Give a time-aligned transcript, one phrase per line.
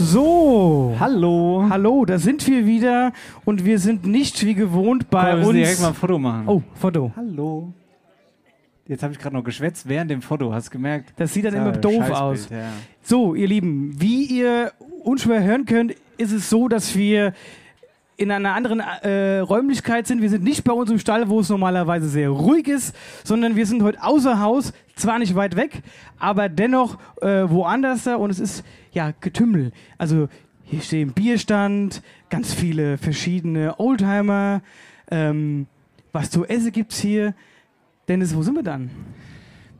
[0.00, 0.94] So.
[1.00, 1.66] Hallo.
[1.68, 3.12] Hallo, da sind wir wieder
[3.44, 5.56] und wir sind nicht wie gewohnt bei Komm, wir uns.
[5.56, 6.44] direkt mal ein Foto machen.
[6.46, 7.10] oh, Foto.
[7.16, 7.72] Hallo.
[8.86, 11.12] Jetzt habe ich gerade noch geschwätzt während dem Foto, hast du gemerkt?
[11.16, 12.48] Das sieht dann Ja, immer doof aus.
[12.48, 12.68] Ja.
[13.02, 14.70] So, ihr Lieben, wie ihr
[15.02, 17.32] unschwer hören könnt, ist es so, dass wir
[18.16, 20.22] in einer anderen äh, Räumlichkeit sind.
[20.22, 23.66] Wir sind nicht bei uns im Stall, wo es normalerweise sehr ruhig ist, sondern wir
[23.66, 25.82] sind heute außer Haus, zwar nicht weit weg,
[26.20, 28.64] aber dennoch äh, woanders da und es ist
[28.98, 29.70] ja Getümmel.
[29.96, 30.28] Also
[30.64, 34.60] hier steht ein Bierstand, ganz viele verschiedene Oldtimer.
[35.10, 35.66] Ähm,
[36.12, 37.34] was zu essen gibt's hier?
[38.08, 38.90] Dennis, wo sind wir dann?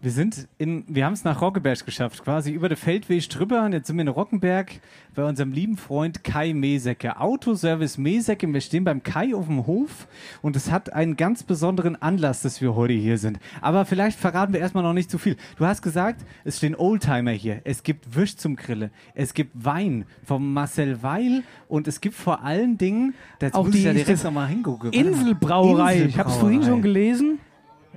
[0.01, 3.65] Wir sind in, wir haben es nach Roggeberg geschafft, quasi über den Feldweg drüber.
[3.65, 4.71] Und jetzt sind wir in Rockenberg
[5.17, 7.19] bei unserem lieben Freund Kai Mesecke.
[7.19, 8.47] Autoservice Mesecke.
[8.53, 10.07] Wir stehen beim Kai auf dem Hof
[10.41, 13.41] und es hat einen ganz besonderen Anlass, dass wir heute hier sind.
[13.61, 15.37] Aber vielleicht verraten wir erstmal noch nicht zu viel.
[15.57, 17.61] Du hast gesagt, es stehen Oldtimer hier.
[17.65, 18.91] Es gibt Würst zum Grille.
[19.17, 23.83] Es gibt Wein vom Marcel Weil und es gibt vor allen Dingen, da Auch die-
[23.83, 24.91] ja direkt nochmal hingucken.
[24.91, 24.97] Mal.
[24.97, 26.05] Inselbrauerei.
[26.05, 26.83] Ich habe es vorhin schon Inselbrauerei.
[26.83, 27.39] gelesen.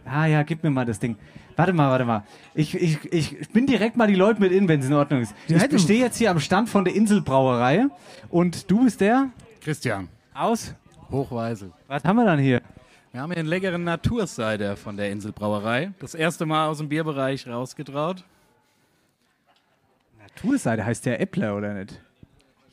[0.04, 1.16] Ah ja, gib mir mal das Ding.
[1.56, 2.24] Warte mal, warte mal.
[2.54, 5.36] Ich, ich, ich bin direkt mal die Leute mit in, wenn es in Ordnung ist.
[5.48, 7.88] Ich stehe jetzt hier am Stand von der Inselbrauerei
[8.30, 9.30] und du bist der
[9.62, 10.74] Christian, aus.
[11.12, 11.72] Hochweisel.
[11.88, 12.62] Was haben wir dann hier?
[13.12, 15.92] Wir haben hier einen leckeren Naturcider von der Inselbrauerei.
[16.00, 18.24] Das erste Mal aus dem Bierbereich rausgetraut.
[20.22, 22.00] Naturseite heißt der Äppler oder nicht?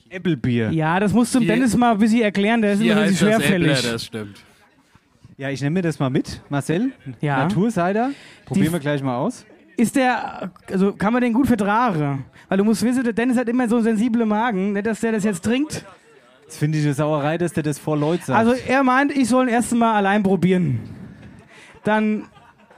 [0.08, 0.66] Äppelbier.
[0.66, 0.94] Ja.
[0.94, 3.28] Ja, das musst du dem Dennis mal ein bisschen erklären, der ist Hier immer bisschen
[3.28, 3.78] das schwerfällig.
[3.78, 4.44] Äppler, das stimmt.
[5.50, 6.90] Ich nehme mir das mal mit, Marcel.
[7.20, 7.44] Ja.
[7.44, 8.10] Naturcider.
[8.44, 9.46] Probieren wir gleich mal aus.
[9.76, 12.24] Ist der, also kann man den gut vertragen?
[12.48, 15.12] Weil du musst wissen, der Dennis hat immer so einen sensiblen Magen, nicht, dass der
[15.12, 15.84] das jetzt trinkt.
[16.46, 18.38] Das finde ich eine Sauerei, dass der das vor Leute sagt.
[18.38, 20.80] Also er meint, ich soll ihn erst mal allein probieren.
[21.84, 22.24] Dann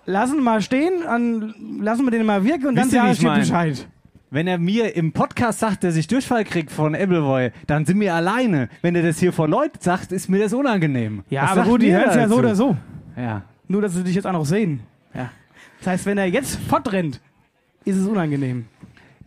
[0.05, 3.19] lassen wir mal stehen, dann lassen wir den mal wirken und Wisst dann sage ich
[3.21, 3.35] dir?
[3.35, 3.89] Bescheid.
[4.33, 8.15] Wenn er mir im Podcast sagt, dass ich Durchfall krieg von Appleboy, dann sind wir
[8.15, 8.69] alleine.
[8.81, 11.25] Wenn er das hier vor Leuten sagt, ist mir das unangenehm.
[11.31, 12.77] Ja, Was aber sagt gut, die ihr hören es ja so oder so.
[13.17, 13.43] Ja.
[13.67, 14.81] Nur, dass sie dich jetzt auch noch sehen.
[15.15, 15.33] Ja.
[15.79, 17.21] Das heißt, wenn er jetzt fortrennt,
[17.85, 18.67] ist es unangenehm.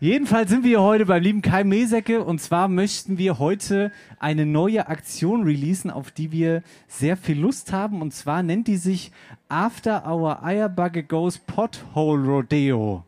[0.00, 4.88] Jedenfalls sind wir heute beim lieben Kai Mesecke und zwar möchten wir heute eine neue
[4.88, 9.12] Aktion releasen, auf die wir sehr viel Lust haben und zwar nennt die sich
[9.50, 13.04] After Our Eierbugge Goes Pothole Rodeo.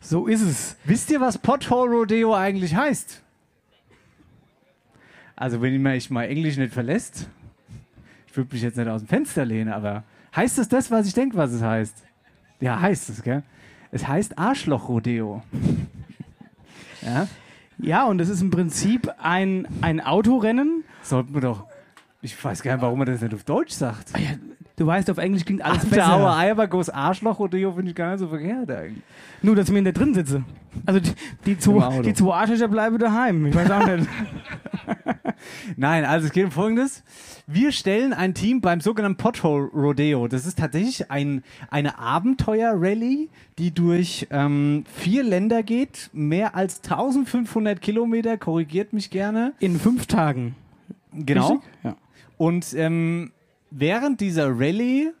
[0.00, 0.76] So ist es.
[0.84, 3.22] Wisst ihr, was Pothole Rodeo eigentlich heißt?
[5.36, 7.28] Also wenn ich mal Englisch nicht verlässt,
[8.26, 11.14] ich würde mich jetzt nicht aus dem Fenster lehnen, aber heißt es das, was ich
[11.14, 12.02] denke, was es heißt?
[12.60, 13.42] Ja, heißt es, gell?
[13.90, 15.42] Es heißt Arschloch-Rodeo.
[17.02, 17.26] ja?
[17.78, 20.84] Ja, und es ist im Prinzip ein, ein Autorennen.
[21.02, 21.66] Sollten wir doch.
[22.22, 24.10] Ich weiß gar nicht, warum man das nicht auf Deutsch sagt.
[24.18, 24.36] Ja,
[24.80, 26.36] du weißt, auf Englisch klingt alles After besser.
[26.36, 29.02] Eierbagos Arschloch-Rodeo finde ich gar nicht so verkehrt eigentlich.
[29.42, 30.42] Nur, dass ich mir nicht drin sitze.
[30.86, 31.00] Also
[31.44, 33.46] die, zwei, die zwei Arschlöcher bleiben daheim.
[33.46, 34.08] Ich weiß auch nicht.
[35.76, 37.02] Nein, also es geht um Folgendes.
[37.46, 40.28] Wir stellen ein Team beim sogenannten Pothole Rodeo.
[40.28, 43.28] Das ist tatsächlich ein, eine Abenteuer-Rallye,
[43.58, 46.08] die durch ähm, vier Länder geht.
[46.14, 49.52] Mehr als 1500 Kilometer, korrigiert mich gerne.
[49.60, 50.54] In fünf Tagen.
[51.12, 51.52] Genau.
[51.52, 51.70] Richtig?
[51.82, 51.96] Ja.
[52.38, 53.32] Und ähm,
[53.70, 55.12] während dieser Rallye,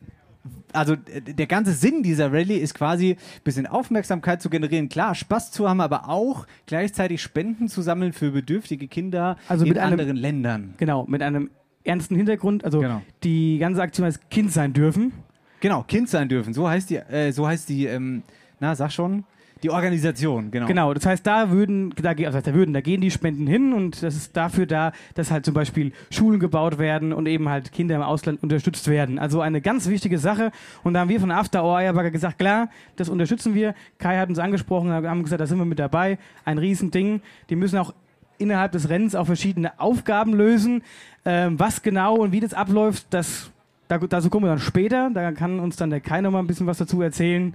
[0.72, 5.14] also äh, der ganze Sinn dieser Rallye ist quasi ein bisschen Aufmerksamkeit zu generieren, klar,
[5.14, 9.78] Spaß zu haben, aber auch gleichzeitig Spenden zu sammeln für bedürftige Kinder Also in mit
[9.78, 10.74] einem- anderen Ländern.
[10.78, 11.50] Genau, mit einem
[11.84, 12.64] ernsten Hintergrund.
[12.64, 13.02] Also Genau.
[13.24, 15.12] die ganze Aktion heißt Kind sein dürfen.
[15.60, 16.54] Genau, Kind sein dürfen.
[16.54, 18.22] So heißt die, äh, so heißt die, ähm,
[18.60, 19.24] na, sag schon.
[19.62, 20.66] Die Organisation, genau.
[20.66, 24.02] Genau, das heißt, da würden, da, also da würden, da gehen die Spenden hin und
[24.02, 27.96] das ist dafür da, dass halt zum Beispiel Schulen gebaut werden und eben halt Kinder
[27.96, 29.18] im Ausland unterstützt werden.
[29.18, 30.50] Also eine ganz wichtige Sache.
[30.82, 33.74] Und da haben wir von After Hour Eierberger gesagt, klar, das unterstützen wir.
[33.98, 36.18] Kai hat uns angesprochen, wir haben gesagt, da sind wir mit dabei.
[36.44, 37.20] Ein Riesending.
[37.50, 37.92] Die müssen auch
[38.38, 40.82] innerhalb des Rennens auch verschiedene Aufgaben lösen.
[41.24, 43.50] Ähm, was genau und wie das abläuft, das,
[43.88, 45.10] da, dazu kommen wir dann später.
[45.12, 47.54] Da kann uns dann der Kai noch mal ein bisschen was dazu erzählen.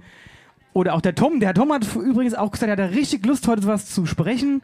[0.76, 1.40] Oder auch der Tom.
[1.40, 4.60] Der Tom hat übrigens auch gesagt, er hat richtig Lust, heute was zu sprechen.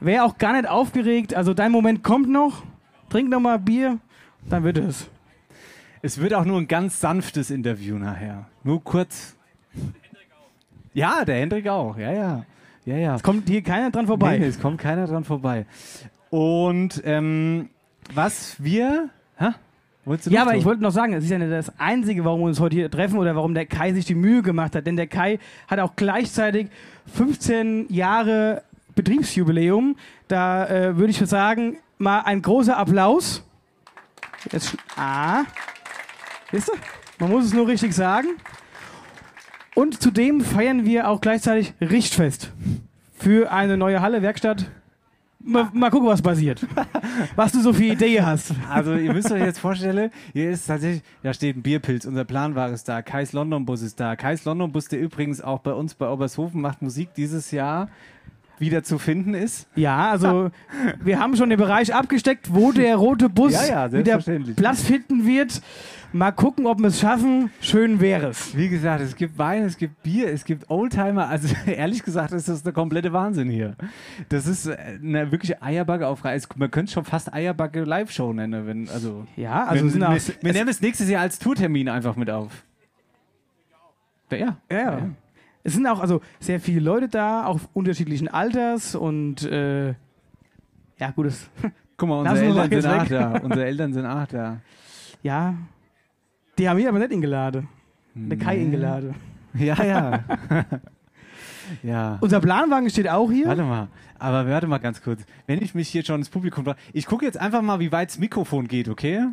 [0.00, 1.34] Wäre auch gar nicht aufgeregt.
[1.34, 2.62] Also dein Moment kommt noch.
[3.10, 3.98] Trink noch mal Bier,
[4.48, 5.10] dann wird es.
[6.00, 8.46] Es wird auch nur ein ganz sanftes Interview nachher.
[8.64, 9.36] Nur kurz.
[10.94, 11.98] Ja, der Hendrik auch.
[11.98, 12.46] Ja, ja.
[12.86, 13.16] Ja, ja.
[13.16, 14.38] Es kommt hier keiner dran vorbei.
[14.38, 15.66] Nee, es kommt keiner dran vorbei.
[16.30, 17.68] Und ähm,
[18.14, 19.10] was wir.
[19.36, 19.50] Hä?
[20.26, 20.56] Ja, aber so?
[20.56, 22.90] ich wollte noch sagen, es ist ja nicht das Einzige, warum wir uns heute hier
[22.90, 24.86] treffen oder warum der Kai sich die Mühe gemacht hat.
[24.86, 25.38] Denn der Kai
[25.68, 26.68] hat auch gleichzeitig
[27.14, 28.62] 15 Jahre
[28.94, 29.96] Betriebsjubiläum.
[30.28, 33.44] Da äh, würde ich sagen, mal ein großer Applaus.
[34.50, 35.42] Jetzt, ah,
[36.50, 36.78] wisst ihr?
[37.18, 38.28] Man muss es nur richtig sagen.
[39.74, 42.52] Und zudem feiern wir auch gleichzeitig Richtfest
[43.12, 44.70] für eine neue Halle, Werkstatt.
[45.42, 46.66] Mal, mal gucken, was passiert.
[47.36, 48.54] Was du so für Idee hast.
[48.68, 52.72] Also ihr müsst euch jetzt vorstellen, hier ist tatsächlich, da steht ein Bierpilz, unser Planware
[52.72, 54.16] ist da, Kais London Bus ist da.
[54.16, 57.88] Kais London Bus, der übrigens auch bei uns bei Obershofen macht Musik dieses Jahr
[58.58, 59.66] wieder zu finden ist.
[59.74, 60.50] Ja, also
[61.02, 64.18] wir haben schon den Bereich abgesteckt, wo der rote Bus Ja, ja, wieder.
[64.54, 65.62] Platz finden wird.
[66.12, 67.50] Mal gucken, ob wir es schaffen.
[67.60, 68.56] Schön wäre es.
[68.56, 71.28] Wie gesagt, es gibt Wein, es gibt Bier, es gibt Oldtimer.
[71.28, 73.76] Also ehrlich gesagt, ist das der komplette Wahnsinn hier.
[74.28, 76.48] Das ist äh, eine wirkliche Eierbacke auf Reis.
[76.56, 78.66] Man könnte es schon fast Eierbacke Live-Show nennen.
[78.66, 81.88] Wenn, also Ja, also wir, sind auch, wir, wir nehmen es nächstes Jahr als Tourtermin
[81.88, 82.64] einfach mit auf.
[84.32, 84.56] Ja, ja.
[84.70, 85.10] ja.
[85.62, 89.88] Es sind auch also sehr viele Leute da, auch unterschiedlichen Alters und äh,
[90.98, 91.50] ja, gut, das,
[91.96, 93.38] Guck mal, unsere wir Eltern sind auch da.
[93.42, 94.60] Unsere Eltern sind auch da.
[95.22, 95.54] ja,
[96.60, 97.68] die haben mich aber nicht eingeladen.
[98.14, 99.14] Der Kai eingeladen.
[99.54, 100.20] Ja, ja.
[101.82, 102.18] ja.
[102.20, 103.46] Unser Planwagen steht auch hier.
[103.46, 105.22] Warte mal, aber warte mal ganz kurz.
[105.48, 108.10] Wenn ich mich hier schon ins Publikum frage, ich gucke jetzt einfach mal, wie weit
[108.10, 109.26] das Mikrofon geht, okay?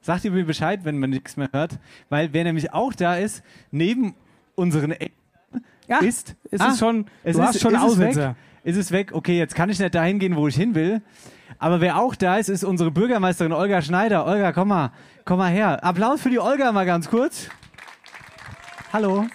[0.00, 1.78] Sagt ihr mir Bescheid, wenn man nichts mehr hört?
[2.08, 4.14] Weil wer nämlich auch da ist, neben
[4.56, 5.10] unseren Eltern
[5.86, 6.34] Ja, ist.
[6.50, 8.08] es Ah, ist schon, es ist, schon ist es weg?
[8.08, 8.36] Aussetzer.
[8.64, 9.12] Ist es weg?
[9.12, 11.02] Okay, jetzt kann ich nicht dahin gehen, wo ich hin will.
[11.58, 14.26] Aber wer auch da ist, ist unsere Bürgermeisterin Olga Schneider.
[14.26, 14.92] Olga, komm mal,
[15.24, 15.82] komm mal her.
[15.82, 17.48] Applaus für die Olga mal ganz kurz.
[18.92, 19.26] Hallo.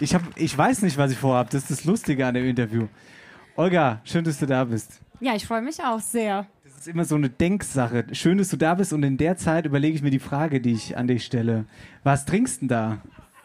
[0.00, 1.50] Ich, hab, ich weiß nicht, was ich vorhab.
[1.50, 2.88] Das ist das Lustige an dem Interview.
[3.56, 5.00] Olga, schön, dass du da bist.
[5.20, 6.46] Ja, ich freue mich auch sehr.
[6.64, 8.06] Das ist immer so eine Denksache.
[8.12, 10.72] Schön, dass du da bist und in der Zeit überlege ich mir die Frage, die
[10.72, 11.66] ich an dich stelle.
[12.02, 12.98] Was trinkst du denn da?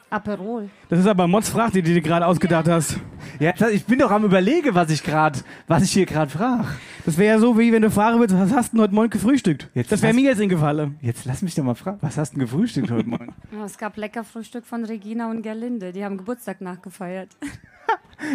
[0.09, 0.69] Aperol.
[0.89, 2.99] Das ist aber Mods Frage, die du dir gerade ausgedacht hast.
[3.39, 6.67] Ja, ich bin doch am überlege, was ich gerade, was ich hier gerade frage.
[7.05, 9.09] Das wäre ja so, wie wenn du fragen würdest, was hast du denn heute Morgen
[9.09, 9.69] gefrühstückt?
[9.73, 10.97] Jetzt das wäre mir jetzt eingefallen.
[11.01, 13.33] Jetzt lass mich doch mal fragen, was hast du denn gefrühstückt heute Morgen?
[13.51, 15.91] Ja, es gab lecker Frühstück von Regina und Gerlinde.
[15.91, 17.29] Die haben Geburtstag nachgefeiert.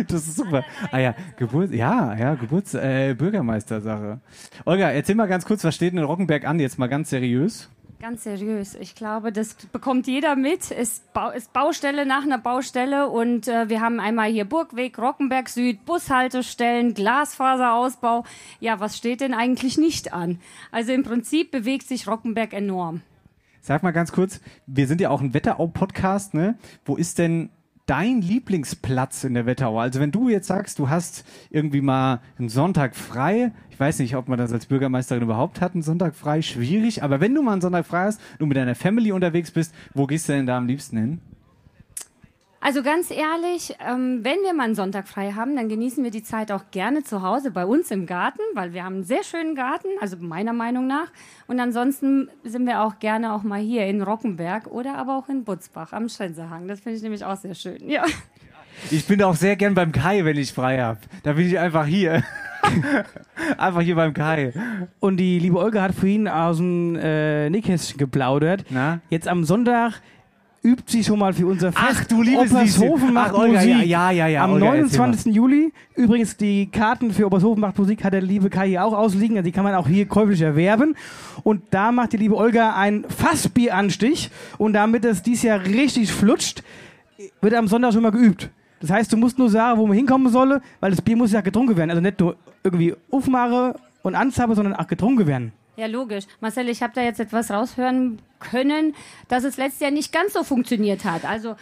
[0.07, 0.65] Das ist super.
[0.93, 4.21] Ah ja, Geburt, ja, ja, Geburts, äh, Bürgermeistersache.
[4.65, 6.61] Olga, erzähl mal ganz kurz, was steht denn in Rockenberg an?
[6.61, 7.69] Jetzt mal ganz seriös.
[8.02, 8.75] Ganz seriös.
[8.75, 10.72] Ich glaube, das bekommt jeder mit.
[10.72, 11.02] Es
[11.37, 16.94] ist Baustelle nach einer Baustelle und äh, wir haben einmal hier Burgweg, Rockenberg Süd, Bushaltestellen,
[16.94, 18.25] Glasfaserausbau.
[18.59, 20.40] Ja, was steht denn eigentlich nicht an?
[20.73, 23.02] Also im Prinzip bewegt sich Rockenberg enorm.
[23.61, 26.59] Sag mal ganz kurz, wir sind ja auch ein Wetterau-Podcast, ne?
[26.85, 27.50] Wo ist denn
[27.87, 29.79] dein Lieblingsplatz in der Wetterau?
[29.79, 34.17] Also wenn du jetzt sagst, du hast irgendwie mal einen Sonntag frei, ich weiß nicht,
[34.17, 37.53] ob man das als Bürgermeisterin überhaupt hat, einen Sonntag frei, schwierig, aber wenn du mal
[37.53, 40.57] einen Sonntag frei hast, du mit deiner Family unterwegs bist, wo gehst du denn da
[40.57, 41.21] am liebsten hin?
[42.64, 46.23] Also ganz ehrlich, ähm, wenn wir mal einen Sonntag frei haben, dann genießen wir die
[46.23, 49.57] Zeit auch gerne zu Hause bei uns im Garten, weil wir haben einen sehr schönen
[49.57, 51.09] Garten, also meiner Meinung nach.
[51.49, 55.42] Und ansonsten sind wir auch gerne auch mal hier in Rockenberg oder aber auch in
[55.42, 56.69] Butzbach am Schenserhang.
[56.69, 57.90] Das finde ich nämlich auch sehr schön.
[57.90, 58.04] Ja.
[58.92, 61.00] Ich bin auch sehr gern beim Kai, wenn ich frei habe.
[61.25, 62.23] Da bin ich einfach hier.
[63.59, 64.52] einfach hier beim Kai.
[65.00, 68.66] Und die liebe Olga hat vorhin aus dem äh, Nähkästchen geplaudert.
[68.71, 69.00] Na?
[69.11, 70.00] Jetzt am Sonntag
[70.64, 71.85] übt sie schon mal für unser Fest.
[71.90, 73.71] Ach, du liebes Obershofen macht Ach, Olga, Musik.
[73.71, 75.35] ja, ja, ja, ja, Am Olga, erzähl 29.
[75.35, 75.73] Juli.
[75.97, 79.37] Übrigens, die Karten für Obershofen macht Musik hat der liebe Kai hier auch ausliegen.
[79.37, 80.95] Also die kann man auch hier käuflich erwerben.
[81.42, 84.31] Und da macht die liebe Olga einen Fassbieranstich.
[84.59, 86.62] Und damit es dieses Jahr richtig flutscht,
[87.40, 88.50] wird am Sonntag schon mal geübt.
[88.81, 91.40] Das heißt, du musst nur sagen, wo man hinkommen solle, weil das Bier muss ja
[91.40, 91.90] getrunken werden.
[91.90, 95.52] Also nicht nur irgendwie aufmache und anzappe, sondern auch getrunken werden.
[95.76, 96.25] Ja, logisch.
[96.41, 98.95] Marcel, ich habe da jetzt etwas raushören können,
[99.29, 101.25] dass es letztes Jahr nicht ganz so funktioniert hat.
[101.25, 101.57] Also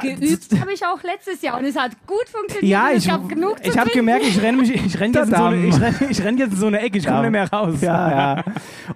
[0.00, 2.64] geübt habe ich auch letztes Jahr und es hat gut funktioniert.
[2.70, 5.28] Ja, ich, es gab genug zu ich habe gemerkt, ich renne mich, ich renn jetzt,
[5.28, 7.30] in so eine- ich renn, ich renn jetzt in so eine Ecke, ich komme nicht
[7.32, 7.82] mehr raus.
[7.82, 8.44] Ja, ja.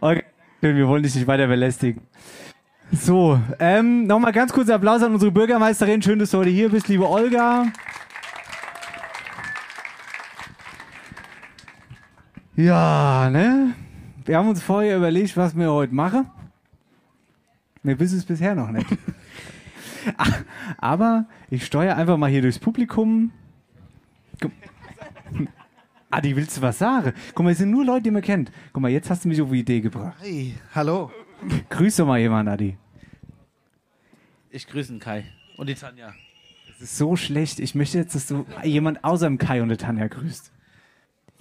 [0.01, 0.25] Okay,
[0.61, 2.01] wir wollen dich nicht weiter belästigen.
[2.91, 6.01] So, ähm, nochmal ganz kurz Applaus an unsere Bürgermeisterin.
[6.01, 7.67] Schön, dass du heute hier bist, liebe Olga.
[12.57, 13.75] Ja, ne?
[14.25, 16.31] Wir haben uns vorher überlegt, was wir heute machen.
[17.83, 18.87] Wir wissen es bisher noch nicht.
[20.79, 23.33] Aber ich steuere einfach mal hier durchs Publikum.
[26.11, 27.13] Adi, willst du was sagen?
[27.35, 28.51] Guck mal, es sind nur Leute, die man kennt.
[28.73, 30.17] Guck mal, jetzt hast du mich auf die Idee gebracht.
[30.21, 31.11] Hey, hallo.
[31.69, 32.79] Grüß doch mal jemanden, Adi.
[34.51, 35.25] Ich grüße den Kai
[35.57, 36.15] und die Tanja.
[36.69, 37.59] Das ist so schlecht.
[37.61, 40.54] Ich möchte jetzt, dass du jemand außer dem Kai und der Tanja grüßt.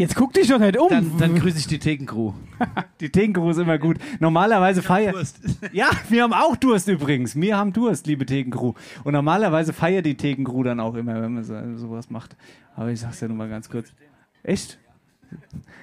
[0.03, 0.89] Jetzt guck dich doch nicht um.
[0.89, 2.33] Dann, dann grüße ich die Thekencrew.
[3.00, 3.95] Die Thekencrew ist immer gut.
[4.19, 5.15] Normalerweise feiert.
[5.72, 7.38] Ja, wir haben auch Durst übrigens.
[7.38, 8.74] Wir haben Durst, liebe Thekencrew.
[9.05, 12.36] Und normalerweise feiert die Thekencrew dann auch immer, wenn man so, sowas macht.
[12.75, 13.93] Aber ich sag's ja nur mal ganz kurz.
[14.43, 14.77] Echt?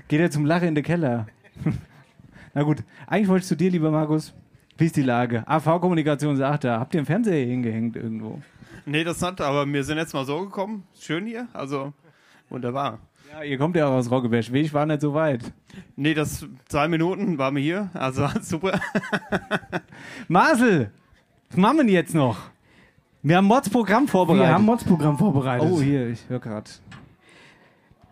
[0.08, 1.26] Geht er zum Lachen in den Keller?
[2.54, 4.34] Na gut, eigentlich wollte ich zu dir, lieber Markus.
[4.76, 5.48] Wie ist die Lage?
[5.48, 6.78] AV-Kommunikation sagt da.
[6.78, 8.42] Habt ihr einen Fernseher hingehängt irgendwo?
[8.84, 10.82] Nee, das nicht, aber wir sind jetzt mal so gekommen.
[11.00, 11.94] Schön hier, also
[12.50, 12.98] wunderbar.
[13.32, 14.52] Ja, ihr kommt ja auch aus Roggeberg.
[14.52, 15.52] Ich war nicht so weit.
[15.94, 18.80] Nee, das zwei Minuten waren wir hier, also super.
[20.26, 20.90] Marcel,
[21.48, 22.38] was machen wir jetzt noch?
[23.22, 24.48] Wir haben Mods-Programm vorbereitet.
[24.48, 25.68] Wir haben ein Mods-Programm vorbereitet.
[25.70, 26.68] oh, hier, ich höre gerade.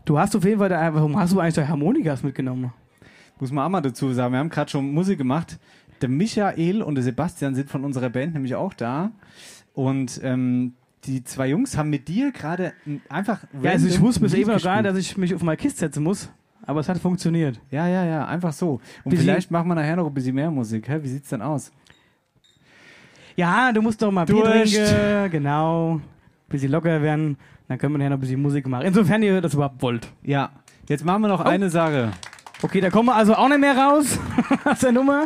[0.04, 2.72] Du hast auf jeden Fall, da, warum hast du eigentlich da Harmonikas mitgenommen?
[3.40, 5.58] Muss man auch mal dazu sagen, wir haben gerade schon Musik gemacht.
[6.00, 9.10] Der Michael und der Sebastian sind von unserer Band nämlich auch da.
[9.75, 12.72] Und ähm, die zwei Jungs haben mit dir gerade
[13.08, 13.40] einfach.
[13.62, 14.86] Ja, also ich bis Lied eben noch gespielt.
[14.86, 16.28] dass ich mich auf meine Kiste setzen muss.
[16.66, 17.58] Aber es hat funktioniert.
[17.70, 18.80] Ja, ja, ja, einfach so.
[19.04, 20.88] Und Bisschen- vielleicht machen wir nachher noch ein bisschen mehr Musik.
[20.88, 20.98] Hä?
[21.02, 21.72] Wie sieht's denn aus?
[23.36, 24.74] Ja, du musst doch mal Bier Durst.
[24.74, 25.30] trinken.
[25.30, 26.00] Genau.
[26.48, 27.36] Bisschen locker werden.
[27.68, 28.84] Dann können wir nachher noch ein bisschen Musik machen.
[28.86, 30.08] Insofern ihr das überhaupt wollt.
[30.22, 30.50] Ja,
[30.88, 31.48] jetzt machen wir noch Oh.
[31.48, 32.10] eine Sache.
[32.60, 34.18] Okay, da kommen wir also auch nicht mehr raus
[34.64, 35.24] aus der Nummer.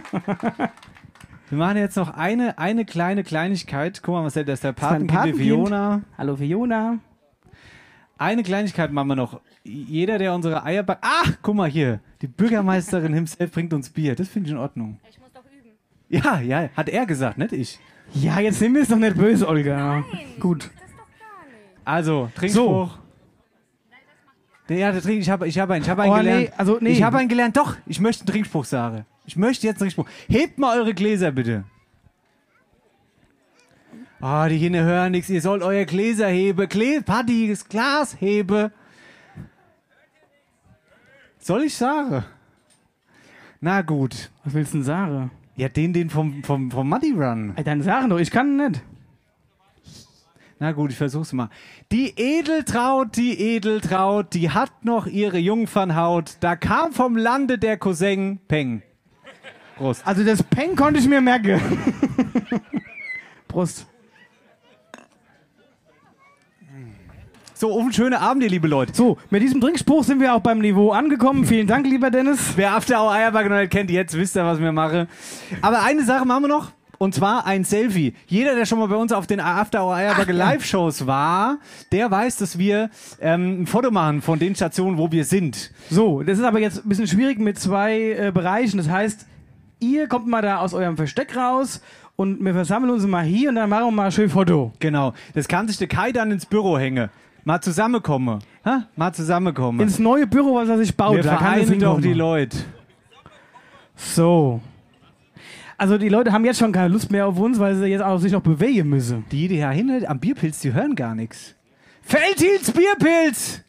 [1.52, 4.00] Wir machen jetzt noch eine, eine kleine Kleinigkeit.
[4.02, 5.42] Guck mal, was der, das ist der Patenkind Patenkind.
[5.42, 6.00] Fiona.
[6.16, 6.98] Hallo Fiona.
[8.16, 9.38] Eine Kleinigkeit machen wir noch.
[9.62, 11.04] Jeder, der unsere Eier backt.
[11.04, 12.00] Ach, guck mal hier.
[12.22, 14.14] Die Bürgermeisterin himself bringt uns Bier.
[14.14, 14.98] Das finde ich in Ordnung.
[15.10, 15.76] Ich muss doch üben.
[16.08, 17.78] Ja, ja, hat er gesagt, nicht ich.
[18.14, 20.04] Ja, jetzt nimm mir es doch nicht böse, Olga.
[20.40, 20.70] Gut.
[21.84, 22.96] Also, Trinkspruch.
[24.70, 26.44] Der, ja, der Trink, ich habe ich hab einen, ich habe einen Oh, gelernt.
[26.44, 26.92] nee, also, nee.
[26.92, 27.58] Ich habe einen gelernt.
[27.58, 29.04] Doch, ich möchte einen Trinkspruch sagen.
[29.24, 30.08] Ich möchte jetzt einen Trinkspruch.
[30.28, 31.64] Hebt mal eure Gläser bitte.
[34.20, 35.30] Ah, die Kinder hören nichts.
[35.30, 36.68] Ihr sollt euer Gläser heben.
[36.68, 38.70] Glä Paddy, das Glas hebe.
[41.38, 42.24] Soll ich sagen?
[43.60, 44.30] Na gut.
[44.44, 45.30] Was willst du denn sagen?
[45.56, 47.52] Ja, den, den vom, vom, vom Muddy Run.
[47.56, 48.82] Ey, Dann sagen doch, ich kann nicht.
[50.60, 51.50] Na gut, ich versuch's mal.
[51.90, 56.36] Die Edeltraut, die Edeltraut, die hat noch ihre Jungfernhaut.
[56.38, 58.82] Da kam vom Lande der Cousin Peng.
[59.82, 60.06] Prost.
[60.06, 61.60] Also das Peng konnte ich mir merken.
[63.48, 63.84] Prost.
[67.54, 68.94] So, auf einen schönen Abend, ihr liebe Leute.
[68.94, 71.44] So, mit diesem Trinkspruch sind wir auch beim Niveau angekommen.
[71.44, 72.52] Vielen Dank, lieber Dennis.
[72.54, 75.08] Wer After Hour Eierbacke noch nicht kennt, jetzt wisst ihr, was wir machen.
[75.62, 76.70] Aber eine Sache machen wir noch.
[76.98, 78.14] Und zwar ein Selfie.
[78.28, 81.58] Jeder, der schon mal bei uns auf den After Hour Eierbacke Live-Shows war,
[81.90, 82.88] der weiß, dass wir
[83.20, 85.72] ähm, ein Foto machen von den Stationen, wo wir sind.
[85.90, 88.76] So, das ist aber jetzt ein bisschen schwierig mit zwei äh, Bereichen.
[88.76, 89.26] Das heißt,
[89.82, 91.82] ihr kommt mal da aus eurem Versteck raus
[92.16, 94.72] und wir versammeln uns mal hier und dann machen wir mal ein schön Foto.
[94.78, 95.12] Genau.
[95.34, 97.10] Das kann sich der Kai dann ins Büro hängen.
[97.44, 98.38] Mal zusammenkommen.
[98.64, 98.86] Ha?
[98.94, 99.80] Mal zusammenkommen.
[99.80, 101.16] Ins neue Büro, was er sich baut.
[101.16, 102.56] wir da vereinen doch die Leute.
[103.96, 104.60] So.
[105.76, 108.18] Also die Leute haben jetzt schon keine Lust mehr auf uns, weil sie jetzt auch
[108.18, 109.24] sich noch bewegen müssen.
[109.32, 111.56] Die, die da hinten am Bierpilz, die hören gar nichts.
[112.02, 113.62] Feldhils Bierpilz!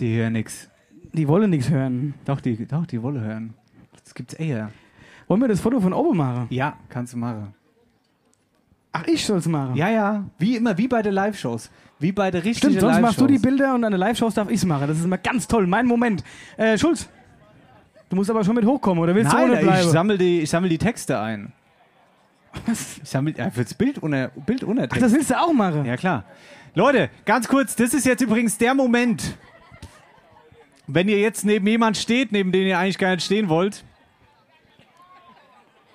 [0.00, 0.68] Die hören nichts.
[1.12, 2.14] Die wollen nichts hören.
[2.24, 3.54] Doch, die, doch, die wollen hören.
[4.02, 4.70] Das gibt's eher.
[5.30, 6.46] Wollen wir das Foto von oben machen?
[6.50, 7.54] Ja, kannst du machen.
[8.90, 9.76] Ach, ich soll's machen.
[9.76, 10.24] Ja, ja.
[10.40, 11.70] Wie immer, wie bei den Live-Shows.
[12.00, 14.50] Wie bei der richtigen Stimmt, sonst machst du die Bilder und an der Live-Shows darf
[14.50, 14.88] ich's machen.
[14.88, 15.68] Das ist immer ganz toll.
[15.68, 16.24] Mein Moment.
[16.56, 17.08] Äh, Schulz,
[18.08, 19.86] du musst aber schon mit hochkommen, oder willst du ohne Nein, bleiben?
[19.86, 21.52] ich sammle die, ich sammel die Texte ein.
[22.66, 25.00] Ich sammle ja, fürs Bild unter, Bild Ach, Text.
[25.00, 25.84] das willst du auch machen?
[25.84, 26.24] Ja, klar.
[26.74, 29.36] Leute, ganz kurz, das ist jetzt übrigens der Moment.
[30.88, 33.84] Wenn ihr jetzt neben jemand steht, neben dem ihr eigentlich gar nicht stehen wollt.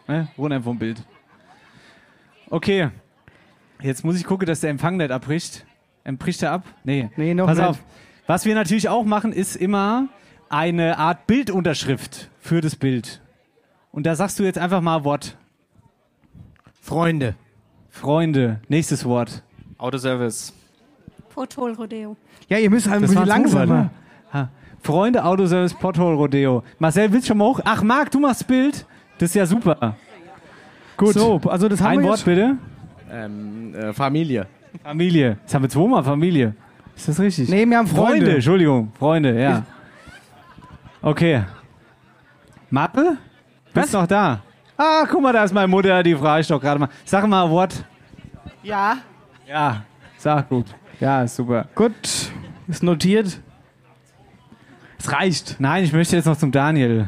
[0.07, 1.03] Ne, runter vom Bild.
[2.49, 2.89] Okay.
[3.81, 5.65] Jetzt muss ich gucken, dass der Empfang nicht abbricht.
[6.03, 6.63] Bricht er ab?
[6.83, 7.09] Nee.
[7.17, 7.67] Nee, noch Pass nicht.
[7.67, 7.83] auf.
[8.27, 10.07] Was wir natürlich auch machen, ist immer
[10.49, 13.21] eine Art Bildunterschrift für das Bild.
[13.91, 15.37] Und da sagst du jetzt einfach mal Wort.
[16.81, 17.35] Freunde.
[17.89, 18.59] Freunde.
[18.67, 19.41] Nächstes Wort.
[19.77, 20.53] Autoservice.
[21.29, 22.15] Portol-Rodeo.
[22.47, 23.89] Ja, ihr müsst halt ein bisschen langsamer.
[24.81, 26.63] Freunde, Autoservice, Pothole Rodeo.
[26.77, 27.59] Marcel, willst du schon mal hoch?
[27.65, 28.85] Ach, Marc, du machst Bild.
[29.17, 29.95] Das ist ja super.
[30.97, 31.13] Gut.
[31.13, 32.25] So, also das haben Ein wir Wort jetzt.
[32.25, 32.57] bitte.
[33.11, 34.47] Ähm, äh, Familie.
[34.83, 35.37] Familie.
[35.43, 36.53] Das haben wir zweimal Familie.
[36.95, 37.49] Ist das richtig?
[37.49, 38.17] Nee, wir haben Freunde.
[38.17, 38.35] Freunde.
[38.35, 38.91] Entschuldigung.
[38.97, 39.63] Freunde, ja.
[41.01, 41.43] Okay.
[42.69, 43.17] Mappe?
[43.73, 44.41] Bist noch da?
[44.77, 46.89] Ah, guck mal, da ist meine Mutter, die frage ich doch gerade mal.
[47.05, 47.85] Sag mal ein Wort.
[48.63, 48.97] Ja.
[49.47, 49.83] Ja,
[50.17, 50.65] sag gut.
[50.99, 51.67] Ja, ist super.
[51.75, 51.93] Gut,
[52.67, 53.39] ist notiert.
[54.97, 55.57] Es reicht.
[55.59, 57.07] Nein, ich möchte jetzt noch zum Daniel.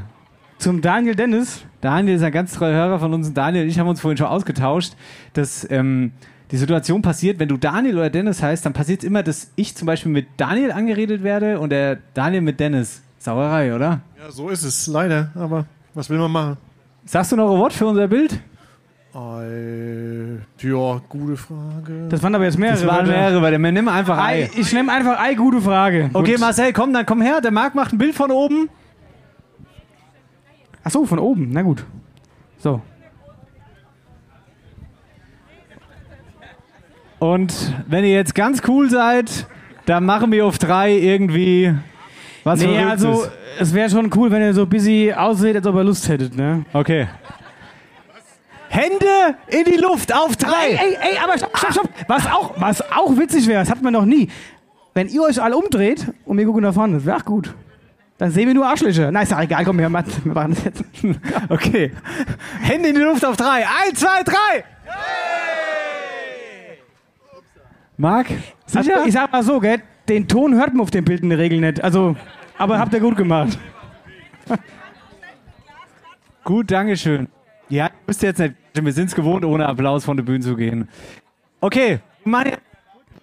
[0.59, 1.63] Zum Daniel Dennis.
[1.81, 3.27] Daniel ist ein ganz treuer Hörer von uns.
[3.27, 4.93] Und Daniel und ich haben uns vorhin schon ausgetauscht,
[5.33, 6.11] dass ähm,
[6.51, 9.75] die Situation passiert, wenn du Daniel oder Dennis heißt, dann passiert es immer, dass ich
[9.75, 13.01] zum Beispiel mit Daniel angeredet werde und der Daniel mit Dennis.
[13.19, 14.01] Sauerei, oder?
[14.17, 15.31] Ja, so ist es, leider.
[15.35, 16.57] Aber was will man machen?
[17.05, 18.39] Sagst du noch ein Wort für unser Bild?
[19.13, 22.07] Äh, ja, gute Frage.
[22.09, 22.77] Das waren aber jetzt mehrere.
[22.77, 24.51] Das waren mehrere, weil wir nehmen einfach Ei, Ei.
[24.55, 26.09] ich nehme einfach Ei, gute Frage.
[26.13, 26.39] Okay, Gut.
[26.39, 27.41] Marcel, komm, dann komm her.
[27.41, 28.69] Der Marc macht ein Bild von oben.
[30.87, 31.49] Ach so, von oben.
[31.51, 31.83] Na gut.
[32.59, 32.79] So.
[37.19, 39.47] Und wenn ihr jetzt ganz cool seid,
[39.85, 41.75] dann machen wir auf drei irgendwie
[42.45, 43.05] was nee, Verrücktes.
[43.05, 43.27] also
[43.59, 46.63] es wäre schon cool, wenn ihr so busy aussieht, als ob ihr Lust hättet, ne?
[46.71, 47.09] Okay.
[48.69, 50.69] Hände in die Luft auf drei.
[50.69, 51.89] Ey, ey, ey, aber stopp, stopp, stopp.
[52.07, 54.29] Was auch, was auch witzig wäre, das hat man noch nie.
[54.93, 57.53] Wenn ihr euch alle umdreht und wir gucken nach vorne, das wäre auch gut.
[58.17, 59.11] Dann sehen wir nur Arschlöcher.
[59.11, 60.83] Na, ist ja egal, komm, wir machen wir machen das jetzt.
[61.49, 61.91] Okay.
[62.61, 63.65] Hände in die Luft auf drei.
[63.67, 64.63] Eins, zwei, drei.
[67.97, 68.27] Marc,
[68.73, 71.37] Also, ich sag mal so, gell, den Ton hört man auf dem Bild in der
[71.39, 71.83] Regel nicht.
[71.83, 72.15] Also,
[72.57, 73.57] aber habt ihr gut gemacht.
[76.43, 77.27] Gut, Dankeschön.
[77.67, 78.55] Ja, ihr müsst jetzt nicht.
[78.73, 80.87] Wir sind es gewohnt, ohne Applaus von der Bühne zu gehen.
[81.59, 82.57] Okay, meine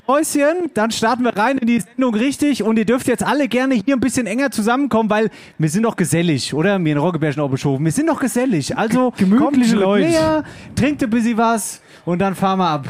[0.06, 3.75] Häuschen, dann starten wir rein in die Sendung richtig und ihr dürft jetzt alle gerne
[3.75, 6.79] hier ein bisschen enger zusammenkommen, weil wir sind doch gesellig, oder?
[6.79, 7.85] Mir in Roggebärchen auch beschoben.
[7.85, 8.76] Wir sind doch gesellig.
[8.76, 10.09] Also Gemütliche Leute.
[10.09, 10.44] näher,
[10.76, 12.88] trinkt ein bisschen was und dann fahren wir ab.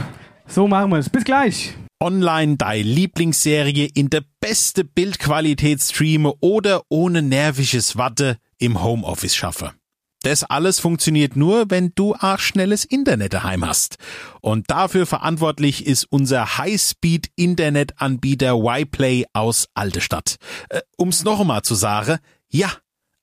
[0.48, 1.08] So machen wir es.
[1.08, 1.74] Bis gleich.
[2.02, 9.70] online deine Lieblingsserie in der beste Bildqualität streame oder ohne nerviges Watte im Homeoffice schaffe.
[10.24, 13.98] Das alles funktioniert nur, wenn du auch schnelles Internet daheim hast.
[14.40, 20.36] Und dafür verantwortlich ist unser High-Speed-Internetanbieter Yplay aus Altestadt.
[20.70, 22.72] Äh, um's noch einmal zu sagen, ja,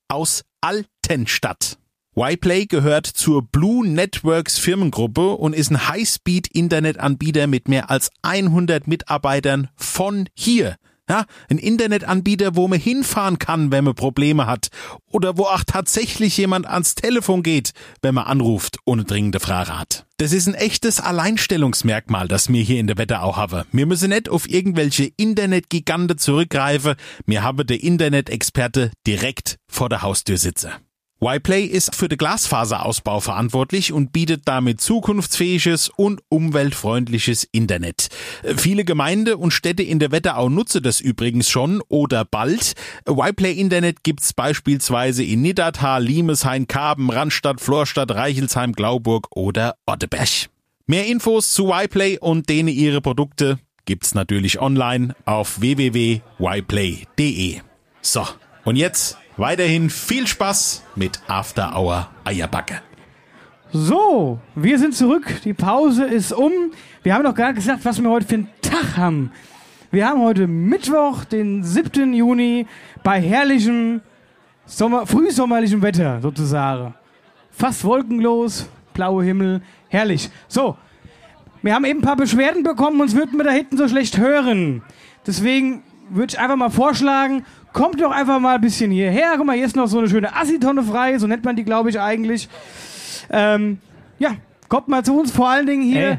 [0.06, 1.76] aus Altenstadt.
[2.14, 9.70] Yplay gehört zur Blue Networks Firmengruppe und ist ein High-Speed-Internetanbieter mit mehr als 100 Mitarbeitern
[9.74, 10.76] von hier.
[11.08, 14.68] Ja, ein Internetanbieter, wo man hinfahren kann, wenn man Probleme hat.
[15.10, 20.06] Oder wo auch tatsächlich jemand ans Telefon geht, wenn man anruft eine dringende Frage hat.
[20.18, 23.66] Das ist ein echtes Alleinstellungsmerkmal, das mir hier in der Wetterau habe.
[23.72, 26.94] Wir müssen nicht auf irgendwelche Internetgigante zurückgreifen.
[27.26, 30.70] Wir haben der Internet-Experte direkt vor der Haustür sitzen.
[31.22, 38.08] Yplay ist für den Glasfaserausbau verantwortlich und bietet damit zukunftsfähiges und umweltfreundliches Internet.
[38.42, 42.72] Äh, Viele Gemeinde und Städte in der Wetterau nutzen das übrigens schon oder bald.
[43.06, 50.48] Yplay Internet gibt's beispielsweise in Niddertal, Limeshain, Karben, Randstadt, Florstadt, Reichelsheim, Glauburg oder Otteberg.
[50.86, 57.60] Mehr Infos zu Yplay und denen ihre Produkte gibt's natürlich online auf www.yplay.de.
[58.00, 58.26] So,
[58.64, 62.80] und jetzt weiterhin viel Spaß mit After Hour Eierbacke.
[63.72, 65.40] So, wir sind zurück.
[65.44, 66.52] Die Pause ist um.
[67.02, 69.32] Wir haben noch gar nicht gesagt, was wir heute für einen Tag haben.
[69.90, 72.14] Wir haben heute Mittwoch, den 7.
[72.14, 72.68] Juni,
[73.02, 74.00] bei herrlichem
[74.64, 76.94] Sommer, frühsommerlichem Wetter sozusagen.
[77.50, 80.30] Fast wolkenlos, blauer Himmel, herrlich.
[80.46, 80.76] So,
[81.62, 84.82] wir haben eben ein paar Beschwerden bekommen, uns würden wir da hinten so schlecht hören.
[85.26, 89.34] Deswegen würde ich einfach mal vorschlagen, kommt doch einfach mal ein bisschen hierher.
[89.36, 91.90] Guck mal, hier ist noch so eine schöne Assi-Tonne frei, so nennt man die, glaube
[91.90, 92.48] ich, eigentlich.
[93.30, 93.78] Ähm,
[94.18, 94.32] ja,
[94.68, 96.08] kommt mal zu uns, vor allen Dingen hier.
[96.12, 96.18] Ey,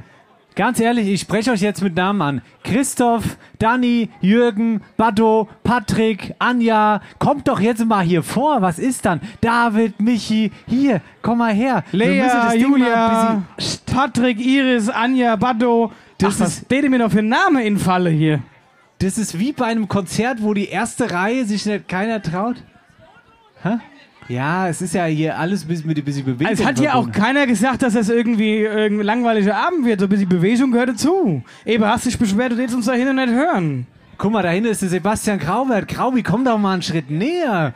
[0.56, 2.42] ganz ehrlich, ich spreche euch jetzt mit Namen an.
[2.64, 7.02] Christoph, Danny, Jürgen, Baddo, Patrick, Anja.
[7.20, 8.62] Kommt doch jetzt mal hier vor.
[8.62, 9.22] Was ist dann?
[9.42, 11.84] David, Michi, hier, komm mal her.
[11.92, 12.24] Lea,
[12.58, 13.44] Julia,
[13.86, 15.92] Patrick, Iris, Anja, Baddo.
[16.18, 18.40] Das Ach, was ist- steht mir noch für Namen in Falle hier?
[19.04, 22.64] Das ist wie bei einem Konzert, wo die erste Reihe sich nicht keiner traut.
[23.62, 23.80] Hä?
[24.30, 26.48] Ja, es ist ja hier alles bis mit ein bisschen Bewegung.
[26.48, 30.00] Also es hat hier auch keiner gesagt, dass das irgendwie irgendein langweiliger Abend wird.
[30.00, 31.44] So ein bisschen Bewegung gehört dazu.
[31.66, 33.88] Eben hast dich beschwert, du willst uns da hinten nicht hören.
[34.18, 35.90] Guck mal, da hinten ist der Sebastian Graubert.
[35.90, 37.74] Graubi, komm doch mal einen Schritt näher.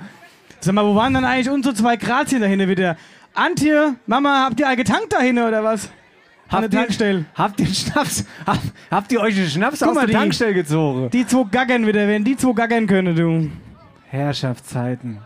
[0.62, 2.96] Sag mal, wo waren dann eigentlich unsere zwei Grazien da hinten wieder?
[3.34, 5.90] Antje, Mama, habt ihr all getankt dahin oder was?
[6.50, 7.26] An der ihr- Tankstelle.
[7.36, 8.26] Habt ihr Schnaps?
[8.46, 8.60] Hab,
[8.92, 11.10] habt ihr euch einen Schnaps Guck aus der die- Tankstelle gezogen?
[11.12, 13.50] Die zwei gaggern wieder, wenn die zwei gaggern können, du.
[14.10, 15.20] Herrschaftszeiten.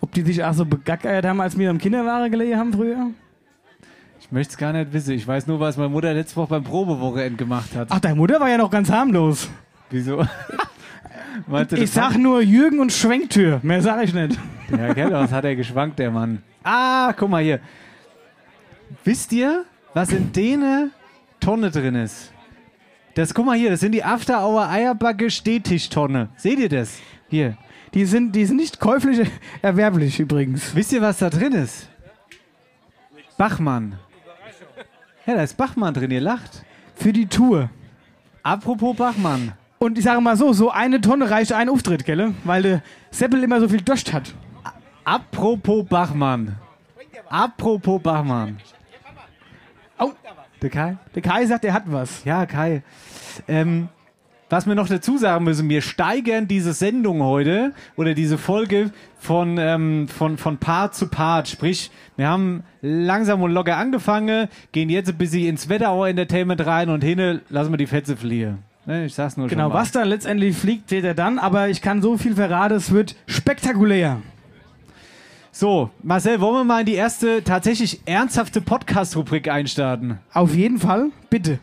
[0.00, 3.10] Ob die sich auch so begackert haben, als wir am Kinderware gelegen haben früher?
[4.20, 5.12] Ich möchte es gar nicht wissen.
[5.14, 7.88] Ich weiß nur, was meine Mutter letzte Woche beim Probewochenende gemacht hat.
[7.90, 9.48] Ach, deine Mutter war ja noch ganz harmlos.
[9.90, 10.26] Wieso?
[11.76, 13.58] Ich sag nur Jürgen und Schwenktür.
[13.64, 14.38] Mehr sag ich nicht.
[14.70, 16.40] Ja, gell, was hat er geschwankt, der Mann?
[16.62, 17.58] Ah, guck mal hier.
[19.02, 20.90] Wisst ihr, was in dene
[21.40, 22.32] Tonne drin ist?
[23.14, 26.28] Das, guck mal hier, das sind die After Hour Eierbacke Stehtischtonne.
[26.36, 26.98] Seht ihr das?
[27.28, 27.56] Hier.
[27.94, 29.28] Die sind, die sind nicht käuflich
[29.62, 30.74] erwerblich übrigens.
[30.74, 31.88] Wisst ihr, was da drin ist?
[33.38, 33.98] Bachmann.
[35.26, 36.64] Ja, da ist Bachmann drin, ihr lacht.
[36.96, 37.70] Für die Tour.
[38.42, 39.52] Apropos Bachmann.
[39.78, 42.34] Und ich sage mal so, so eine Tonne reicht ein Auftritt, gell?
[42.44, 44.34] Weil der Seppel immer so viel Durst hat.
[45.04, 46.56] Apropos Bachmann.
[47.28, 48.58] Apropos Bachmann.
[49.98, 50.12] Oh.
[50.62, 50.96] Der Kai?
[51.14, 52.24] Der Kai sagt, er hat was.
[52.24, 52.82] Ja, Kai.
[53.48, 53.88] Ähm,
[54.50, 59.56] was wir noch dazu sagen müssen, wir steigern diese Sendung heute oder diese Folge von,
[59.58, 61.48] ähm, von, von Part zu Part.
[61.48, 66.88] Sprich, wir haben langsam und locker angefangen, gehen jetzt ein bisschen ins Wetterauer Entertainment rein
[66.88, 68.58] und hinne lassen wir die Fetze fliehen.
[68.86, 69.78] Ne, ich sag's nur Genau, schon mal.
[69.80, 71.38] was dann letztendlich fliegt, seht ihr dann.
[71.38, 74.20] Aber ich kann so viel verraten, es wird spektakulär.
[75.56, 80.18] So, Marcel, wollen wir mal in die erste tatsächlich ernsthafte Podcast-Rubrik einstarten?
[80.32, 81.60] Auf jeden Fall, bitte.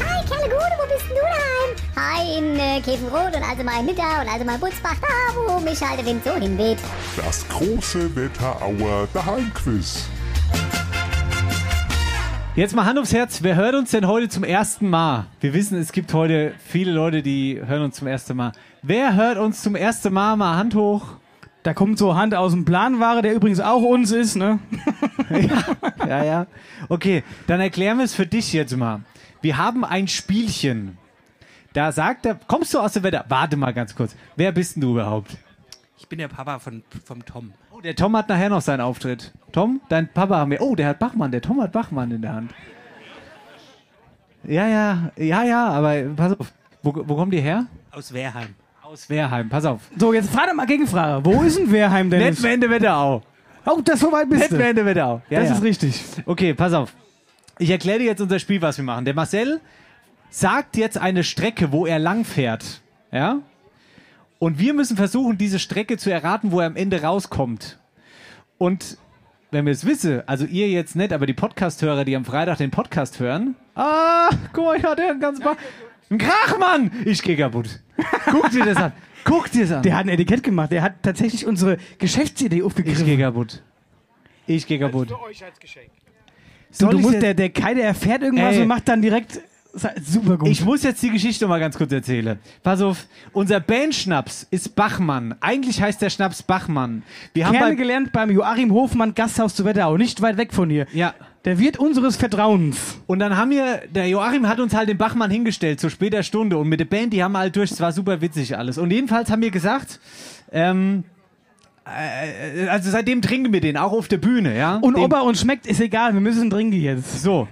[0.00, 1.76] Hi, Kerle Gude, wo bist denn du daheim?
[1.94, 5.78] Hi, in äh, Käfenrot und also mein Nitter und also mein Butzbach, da wo mich
[5.82, 6.78] halt der Wind so hinweht.
[7.18, 10.06] Das große Wetterauer Daheimquiz.
[12.56, 15.26] Jetzt mal Hand aufs Herz, wer hört uns denn heute zum ersten Mal?
[15.40, 18.52] Wir wissen, es gibt heute viele Leute, die hören uns zum ersten Mal.
[18.80, 20.36] Wer hört uns zum ersten Mal?
[20.36, 21.18] Mal Hand hoch.
[21.64, 24.60] Da kommt so Hand aus dem Planware, der übrigens auch uns ist, ne?
[26.06, 26.46] Ja, ja.
[26.90, 29.00] Okay, dann erklären wir es für dich jetzt mal.
[29.40, 30.98] Wir haben ein Spielchen.
[31.72, 33.24] Da sagt er, kommst du aus dem Wetter?
[33.28, 34.14] Warte mal ganz kurz.
[34.36, 35.38] Wer bist denn du überhaupt?
[35.96, 37.54] Ich bin der Papa von, vom Tom.
[37.72, 39.32] Oh, der Tom hat nachher noch seinen Auftritt.
[39.50, 40.60] Tom, dein Papa haben wir.
[40.60, 41.32] Oh, der hat Bachmann.
[41.32, 42.54] Der Tom hat Bachmann in der Hand.
[44.44, 46.52] Ja, ja, ja, ja, aber pass auf.
[46.82, 47.66] Wo, wo kommt ihr her?
[47.90, 48.54] Aus Wehrheim.
[48.94, 49.80] Aus Wehrheim, pass auf.
[49.98, 51.24] So, jetzt frage mal Gegenfrage.
[51.24, 52.28] Wo ist denn Wehrheim denn?
[52.28, 53.22] Nicht Wende Wetterau.
[53.66, 54.58] Oh, das so weit bist du.
[54.58, 55.20] Wende Wetterau.
[55.28, 55.56] Ja, das ja.
[55.56, 56.00] ist richtig.
[56.26, 56.94] Okay, pass auf.
[57.58, 59.04] Ich erkläre dir jetzt unser Spiel, was wir machen.
[59.04, 59.60] Der Marcel
[60.30, 62.82] sagt jetzt eine Strecke, wo er lang fährt.
[63.10, 63.40] Ja?
[64.38, 67.80] Und wir müssen versuchen, diese Strecke zu erraten, wo er am Ende rauskommt.
[68.58, 68.96] Und
[69.50, 72.70] wenn wir es wissen, also ihr jetzt nicht, aber die Podcast-Hörer, die am Freitag den
[72.70, 73.56] Podcast hören.
[73.74, 75.56] Ah, guck mal, ich hatte einen ganz ba
[76.10, 76.92] Ein Krachmann!
[77.04, 77.80] Ich gehe kaputt.
[78.30, 78.92] Guck dir das an.
[79.24, 79.82] Guck dir das an.
[79.82, 80.70] Der hat ein Etikett gemacht.
[80.72, 83.04] Der hat tatsächlich unsere Geschäftsidee ich aufgegriffen.
[83.04, 83.62] gehe kaputt.
[84.46, 85.10] Ich gehe kaputt.
[85.10, 85.16] Du,
[86.70, 88.62] Soll du ich musst, der, der Kai, der erfährt irgendwas Ey.
[88.62, 89.40] und macht dann direkt
[90.02, 90.48] super gut.
[90.48, 92.38] Ich muss jetzt die Geschichte mal ganz kurz erzählen.
[92.62, 95.34] Pass auf, unser Bandschnaps ist Bachmann.
[95.40, 97.02] Eigentlich heißt der Schnaps Bachmann.
[97.32, 100.86] Wir haben bei, kennengelernt beim Joachim Hofmann Gasthaus zu Wetterau, nicht weit weg von hier.
[100.92, 101.14] ja.
[101.44, 102.98] Der Wirt unseres Vertrauens.
[103.06, 106.56] Und dann haben wir, der Joachim hat uns halt den Bachmann hingestellt zu später Stunde
[106.56, 108.78] und mit der Band, die haben wir halt durch, es war super witzig alles.
[108.78, 110.00] Und jedenfalls haben wir gesagt,
[110.52, 111.04] ähm,
[111.84, 114.76] äh, also seitdem trinken wir den, auch auf der Bühne, ja.
[114.76, 117.22] Und den, ob er uns schmeckt, ist egal, wir müssen trinken jetzt.
[117.22, 117.46] So.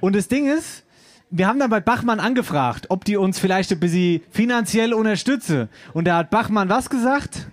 [0.00, 0.84] Und das Ding ist,
[1.30, 5.68] wir haben dann bei Bachmann angefragt, ob die uns vielleicht ein bisschen finanziell unterstütze.
[5.92, 7.48] Und da hat Bachmann was gesagt?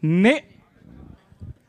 [0.00, 0.42] Nee.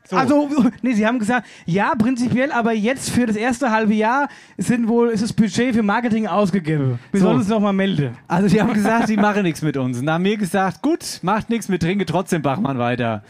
[0.08, 0.16] So.
[0.16, 0.50] Also,
[0.84, 5.10] nee, sie haben gesagt, ja, prinzipiell, aber jetzt für das erste halbe Jahr sind wohl,
[5.10, 7.00] ist das Budget für Marketing ausgegeben.
[7.12, 7.26] Wir So.
[7.28, 8.16] sollen uns noch mal melden.
[8.28, 10.00] Also die haben gesagt, die machen nichts mit uns.
[10.00, 13.24] Und haben wir gesagt, gut, macht nichts, wir trinken trotzdem Bachmann weiter.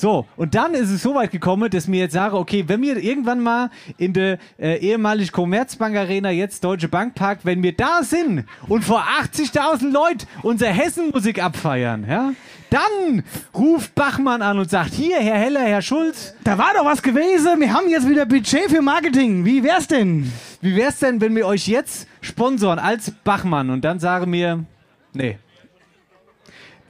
[0.00, 2.96] So, und dann ist es so weit gekommen, dass mir jetzt sage, okay, wenn wir
[2.96, 8.02] irgendwann mal in der äh, ehemaligen Commerzbank Arena, jetzt Deutsche Bank Park, wenn wir da
[8.02, 12.32] sind und vor 80.000 Leuten unsere Hessenmusik abfeiern, ja,
[12.70, 17.02] dann ruft Bachmann an und sagt, hier, Herr Heller, Herr Schulz, Da war doch was
[17.02, 17.60] gewesen.
[17.60, 19.44] Wir haben jetzt wieder Budget für Marketing.
[19.44, 20.32] Wie wär's denn?
[20.62, 23.68] wie wär's denn, wenn wir euch jetzt sponsoren als Bachmann?
[23.68, 24.64] Und dann sagen wir,
[25.12, 25.36] nee.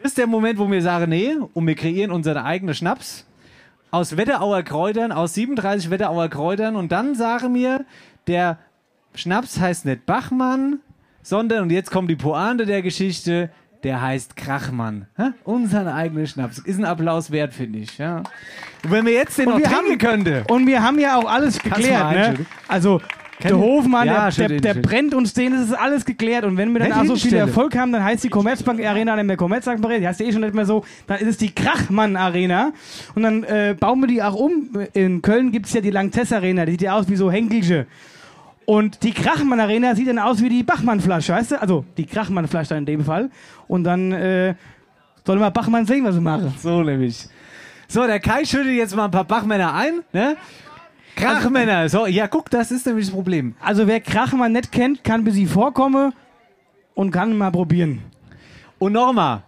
[0.03, 3.27] Das ist der Moment, wo wir sagen, nee, und wir kreieren unseren eigenen Schnaps
[3.91, 6.77] aus Wetterauer Kräutern, aus 37 Wetterauer Kräutern.
[6.77, 7.85] Und dann sagen wir,
[8.27, 8.59] der
[9.15, 10.79] Schnaps heißt nicht Bachmann,
[11.23, 13.51] sondern, und jetzt kommt die Pointe der Geschichte,
[13.83, 15.07] der heißt Krachmann.
[15.17, 15.31] Hä?
[15.45, 16.59] Unseren eigenen Schnaps.
[16.59, 17.99] Ist ein Applaus wert, finde ich.
[17.99, 18.19] Ja.
[18.85, 20.45] Und wenn wir jetzt den Und noch trinken haben- könnte.
[20.49, 22.47] Und wir haben ja auch alles geklärt, ne?
[22.69, 23.01] Also,
[23.43, 26.45] der Hofmann, Ja, der, der, der brennt uns den, das ist alles geklärt.
[26.45, 27.35] Und wenn wir dann auch so viel.
[27.35, 30.33] Erfolg haben, dann heißt die Commerzbank Arena nicht mehr Commerzbank Arena, die heißt ja eh
[30.33, 32.73] schon nicht mehr so, dann ist es die Krachmann Arena.
[33.15, 34.71] Und dann äh, bauen wir die auch um.
[34.93, 37.87] In Köln gibt es ja die Langtess Arena, die sieht ja aus wie so Henkelsche.
[38.67, 41.61] Und die Krachmann Arena sieht dann aus wie die Bachmann-Flasche, weißt du?
[41.61, 43.31] Also die Krachmann-Flasche in dem Fall.
[43.67, 44.55] Und dann äh,
[45.27, 46.55] soll mal Bachmann sehen, was sie machen.
[46.59, 47.29] So nämlich.
[47.89, 50.37] So, der Kai schüttet jetzt mal ein paar Bachmänner ein, ne?
[51.17, 51.89] Krachmänner.
[51.89, 53.55] So, ja, guck, das ist nämlich das Problem.
[53.61, 56.13] Also wer Krachmann nicht kennt, kann bis sie vorkommen
[56.95, 58.03] und kann mal probieren.
[58.79, 59.43] Und nochmal,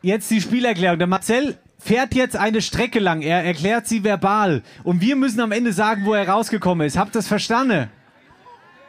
[0.00, 0.98] jetzt die Spielerklärung.
[0.98, 3.22] Der Marcel fährt jetzt eine Strecke lang.
[3.22, 4.62] Er erklärt sie verbal.
[4.84, 6.96] Und wir müssen am Ende sagen, wo er rausgekommen ist.
[6.96, 7.88] Habt ihr das verstanden?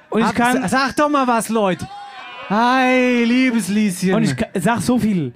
[0.09, 1.87] Und ich Habt- kann- Sag doch mal was, Leute.
[2.49, 4.13] Hi, liebes Lieschen.
[4.13, 5.33] Und ich sag so viel.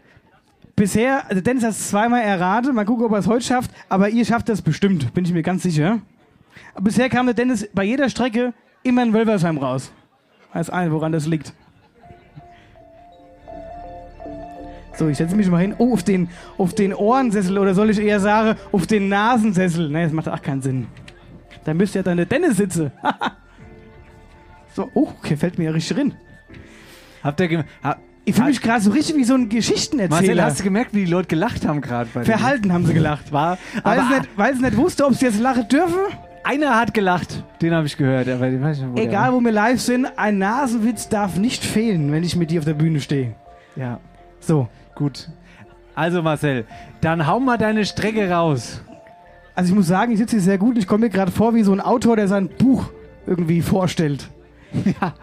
[0.75, 4.09] Bisher, also Dennis hat es zweimal erraten, mal gucken, ob er es heute schafft, aber
[4.09, 5.99] ihr schafft das bestimmt, bin ich mir ganz sicher.
[6.79, 9.91] Bisher kam der Dennis bei jeder Strecke immer in Wölversheim raus.
[10.53, 11.53] Weiß ein, woran das liegt.
[14.97, 15.75] So, ich setze mich mal hin.
[15.77, 19.89] Oh, auf den, auf den Ohrensessel oder soll ich eher sagen, auf den Nasensessel.
[19.89, 20.87] Ne, das macht auch keinen Sinn.
[21.65, 22.91] Da müsste ja dann der Dennis sitzen.
[24.75, 26.13] so, oh, okay, fällt mir ja richtig drin.
[27.23, 30.21] Habt ihr ha Ich fühle mich gerade so richtig wie so ein Geschichtenerzähler.
[30.21, 32.09] Marcel, hast du gemerkt, wie die Leute gelacht haben gerade?
[32.09, 33.31] Verhalten haben sie gelacht.
[33.31, 35.99] War, Weil, sie nicht, weil sie nicht wusste, ob sie jetzt lachen dürfen.
[36.47, 37.43] Einer hat gelacht.
[37.61, 38.29] Den habe ich gehört.
[38.29, 42.11] Aber ich weiß nicht, wo Egal, wo wir live sind, ein Nasenwitz darf nicht fehlen,
[42.11, 43.33] wenn ich mit dir auf der Bühne stehe.
[43.75, 43.99] Ja,
[44.39, 44.67] So.
[44.95, 45.29] gut.
[45.93, 46.65] Also Marcel,
[47.01, 48.81] dann hau mal deine Strecke raus.
[49.55, 50.77] Also ich muss sagen, ich sitze hier sehr gut.
[50.77, 52.85] Ich komme mir gerade vor wie so ein Autor, der sein Buch
[53.25, 54.29] irgendwie vorstellt.
[55.01, 55.13] Ja.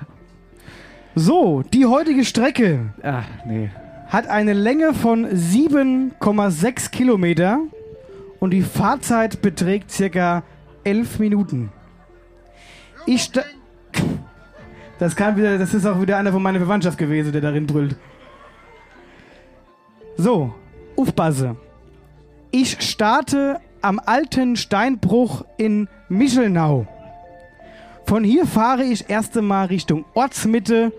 [1.15, 3.71] So, die heutige Strecke Ach, nee.
[4.09, 7.61] hat eine Länge von 7,6 Kilometer
[8.41, 10.43] und die Fahrzeit beträgt circa
[10.85, 11.73] 11 Minuten.
[13.07, 13.31] Ich
[14.99, 17.97] Das kann wieder, das ist auch wieder einer von meiner Verwandtschaft gewesen, der darin brüllt.
[20.16, 20.55] So,
[20.97, 21.57] aufpasse.
[22.51, 26.87] Ich starte am alten Steinbruch in Michelnau.
[28.07, 30.92] Von hier fahre ich erst einmal Richtung Ortsmitte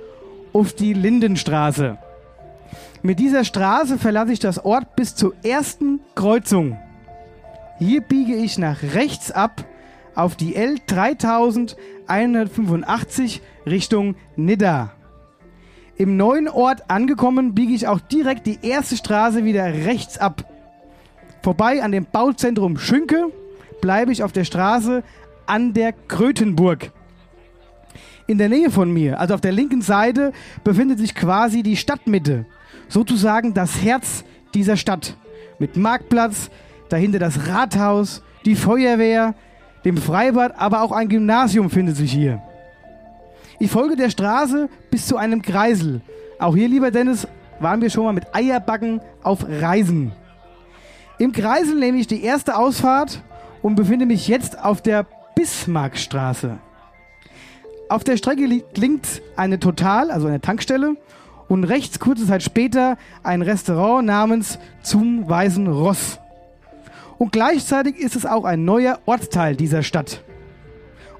[0.54, 1.98] auf die Lindenstraße.
[3.02, 6.78] Mit dieser Straße verlasse ich das Ort bis zur ersten Kreuzung.
[7.78, 9.64] Hier biege ich nach rechts ab
[10.16, 14.92] auf die L3185 Richtung Nidda.
[15.98, 20.44] Im neuen Ort angekommen, biege ich auch direkt die erste Straße wieder rechts ab.
[21.42, 23.32] Vorbei an dem Bauzentrum Schünke
[23.82, 25.04] bleibe ich auf der Straße
[25.46, 26.92] an der Krötenburg.
[28.28, 32.46] In der Nähe von mir, also auf der linken Seite, befindet sich quasi die Stadtmitte.
[32.90, 34.24] Sozusagen das Herz
[34.54, 35.16] dieser Stadt.
[35.60, 36.50] Mit Marktplatz,
[36.90, 39.36] dahinter das Rathaus, die Feuerwehr,
[39.86, 42.42] dem Freibad, aber auch ein Gymnasium findet sich hier.
[43.60, 46.02] Ich folge der Straße bis zu einem Kreisel.
[46.40, 47.28] Auch hier, lieber Dennis,
[47.60, 50.12] waren wir schon mal mit Eierbacken auf Reisen.
[51.20, 53.22] Im Kreisel nehme ich die erste Ausfahrt
[53.62, 56.58] und befinde mich jetzt auf der Bismarckstraße.
[57.88, 60.98] Auf der Strecke liegt links eine Total, also eine Tankstelle,
[61.48, 66.20] und rechts kurze Zeit später ein Restaurant namens Zum Weißen Ross.
[67.18, 70.24] Und gleichzeitig ist es auch ein neuer Ortsteil dieser Stadt.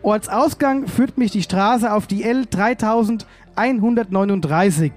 [0.02, 4.92] Ortsausgang führt mich die Straße auf die L3139.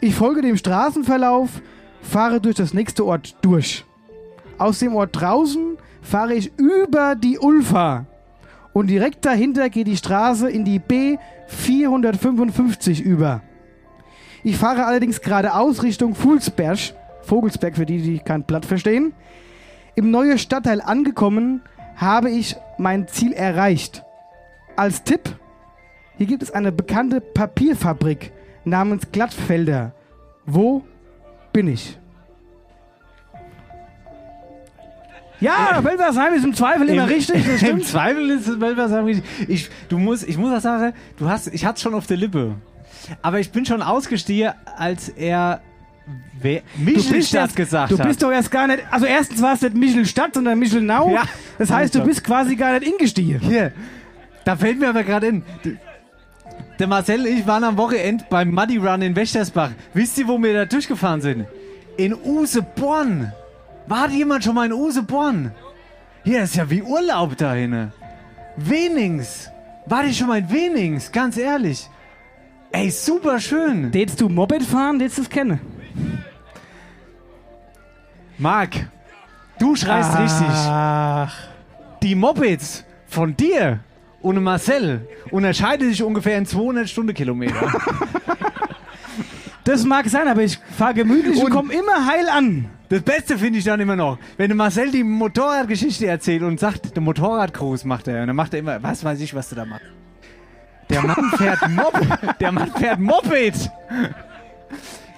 [0.00, 1.62] Ich folge dem Straßenverlauf,
[2.02, 3.84] fahre durch das nächste Ort durch.
[4.58, 8.06] Aus dem Ort draußen fahre ich über die Ulfa.
[8.72, 13.42] Und direkt dahinter geht die Straße in die B455 über.
[14.42, 16.78] Ich fahre allerdings geradeaus Richtung Fulsberg,
[17.22, 19.12] Vogelsberg für die, die kein Blatt verstehen.
[19.96, 21.62] Im neuen Stadtteil angekommen,
[21.96, 24.04] habe ich mein Ziel erreicht.
[24.76, 25.34] Als Tipp,
[26.18, 28.30] hier gibt es eine bekannte Papierfabrik
[28.64, 29.92] namens Glattfelder.
[30.44, 30.84] Wo
[31.52, 31.98] bin ich?
[35.40, 37.82] Ja, Welversheim ist im Zweifel immer Im- richtig, Im.
[37.82, 39.24] Zweifel ist es Welversheim richtig.
[39.48, 42.54] Ich, du musst, ich muss auch sagen, du hast, ich hatte schon auf der Lippe.
[43.22, 45.60] Aber ich bin schon ausgestiegen, als er
[46.40, 48.06] wer, Michelstadt erst- gesagt du hat.
[48.06, 48.82] bist doch erst gar nicht.
[48.90, 51.10] Also erstens war es nicht Michelstadt, sondern Michelnau.
[51.10, 51.22] Ja.
[51.58, 53.40] Das heißt, du bist quasi gar nicht ingestiegen.
[53.40, 53.72] Hier,
[54.44, 55.42] da fällt mir aber gerade in.
[56.78, 59.70] Der Marcel und ich waren am Wochenende beim Muddy Run in Wächtersbach.
[59.94, 61.46] Wisst ihr, wo wir da durchgefahren sind?
[61.96, 63.32] In Useborn.
[63.86, 65.52] War jemand schon mal in Useborn?
[66.24, 67.92] Hier ist ja wie Urlaub da hinne.
[68.56, 69.48] Wenings.
[69.86, 71.10] War die schon mal in Wenings?
[71.12, 71.88] Ganz ehrlich.
[72.72, 73.90] Ey, super schön.
[73.92, 75.60] Tätst du Moped fahren, tätst du es kennen.
[78.38, 78.88] Marc,
[79.58, 80.46] du schreist richtig.
[80.48, 81.34] Ach.
[82.02, 83.80] Die Mopeds von dir
[84.20, 87.72] und Marcel unterscheiden sich ungefähr in 200 Stundenkilometer.
[89.66, 92.70] Das mag sein, aber ich fahre gemütlich und, komme immer heil an.
[92.88, 97.02] Das Beste finde ich dann immer noch, wenn Marcel die Motorradgeschichte erzählt und sagt, der
[97.02, 98.20] Motorradcruise macht er.
[98.20, 99.86] Und dann macht er immer, was weiß ich, was du da machst.
[100.88, 102.40] Der Mann fährt Moped.
[102.40, 103.54] Der Mann fährt Moped.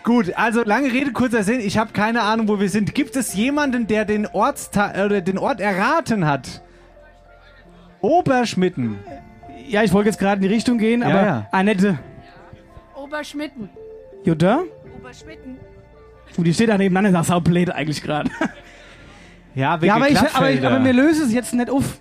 [0.08, 1.60] Gut, also lange Rede, kurzer Sinn.
[1.60, 2.94] Ich habe keine Ahnung, wo wir sind.
[2.94, 6.62] Gibt es jemanden, der den, Ortsta oder den Ort erraten hat?
[8.00, 8.96] Oberschmitten.
[9.68, 11.46] Ja, ich wollte jetzt gerade in die Richtung gehen, aber ja.
[11.52, 11.98] Annette.
[12.96, 13.68] Oberschmitten.
[14.24, 14.62] Jutta?
[14.98, 15.58] Oberschmitten.
[16.38, 18.30] Und die steht da nebenan und sagt, saublöd eigentlich gerade.
[19.54, 21.98] Ja, wegen ja aber, ich, aber, ich, aber mir löse es jetzt nicht auf.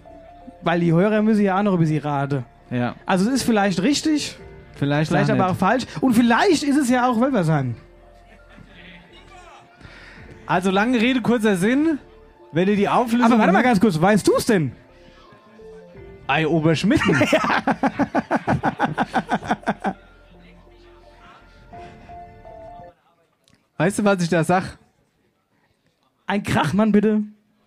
[0.62, 2.46] Weil die Hörer müssen ja auch noch über sie raten.
[2.72, 2.96] Ja.
[3.06, 4.38] Also es ist vielleicht richtig,
[4.76, 5.52] Vielleicht, vielleicht auch aber nicht.
[5.52, 5.84] auch falsch.
[6.00, 7.76] Und vielleicht ist es ja auch Wölversheim.
[10.48, 12.00] Also lange Rede, kurzer Sinn.
[12.54, 13.26] Wenn ihr die Auflösung...
[13.26, 14.72] Aber warte mal ganz kurz, weißt du es denn?
[16.28, 17.16] Ei, Oberschmitten.
[23.78, 24.80] Weißt du, was ich da sag?
[26.26, 27.22] Ein Krachmann bitte.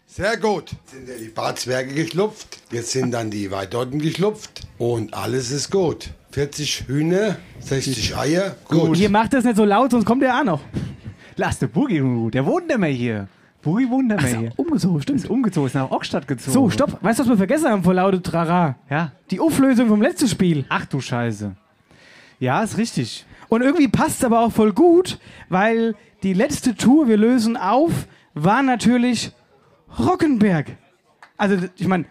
[0.07, 0.73] Sehr gut.
[0.87, 2.59] Sind ja die Barzwerge geschlupft.
[2.73, 4.62] Jetzt sind dann die Weidotten geschlupft.
[4.77, 6.11] Und alles ist gut.
[6.33, 8.57] 40 Hühner, 60 Eier.
[8.69, 8.99] Gut.
[8.99, 10.61] Ihr macht das nicht so laut, sonst kommt der auch noch.
[11.40, 12.31] Lass der Boogie Ruhe.
[12.31, 13.26] Der wohnt nicht mehr hier.
[13.62, 14.53] Boogie wohnt nicht mehr hier.
[14.57, 15.20] Umgezogen, stimmt.
[15.20, 16.53] Ist umgezogen, ist nach Ockstadt gezogen.
[16.53, 17.03] So, stopp.
[17.03, 18.76] Weißt du, was wir vergessen haben vor lauter Trara?
[18.90, 19.12] Ja.
[19.31, 20.66] Die Auflösung vom letzten Spiel.
[20.68, 21.57] Ach du Scheiße.
[22.40, 23.24] Ja, ist richtig.
[23.48, 28.07] Und irgendwie passt es aber auch voll gut, weil die letzte Tour, wir lösen auf,
[28.35, 29.33] war natürlich
[29.98, 30.66] Rockenberg.
[31.38, 32.05] Also, ich meine,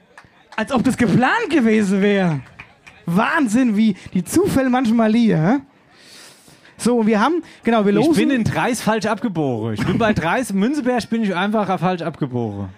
[0.56, 2.40] als ob das geplant gewesen wäre.
[3.06, 5.62] Wahnsinn, wie die Zufälle manchmal liegen.
[6.80, 8.12] So, und wir haben, genau, wir losen.
[8.14, 9.74] Ich bin in Dreis falsch abgeboren.
[9.76, 12.70] Ich bin bei Dreis, Münzeberg bin ich einfach falsch abgeboren.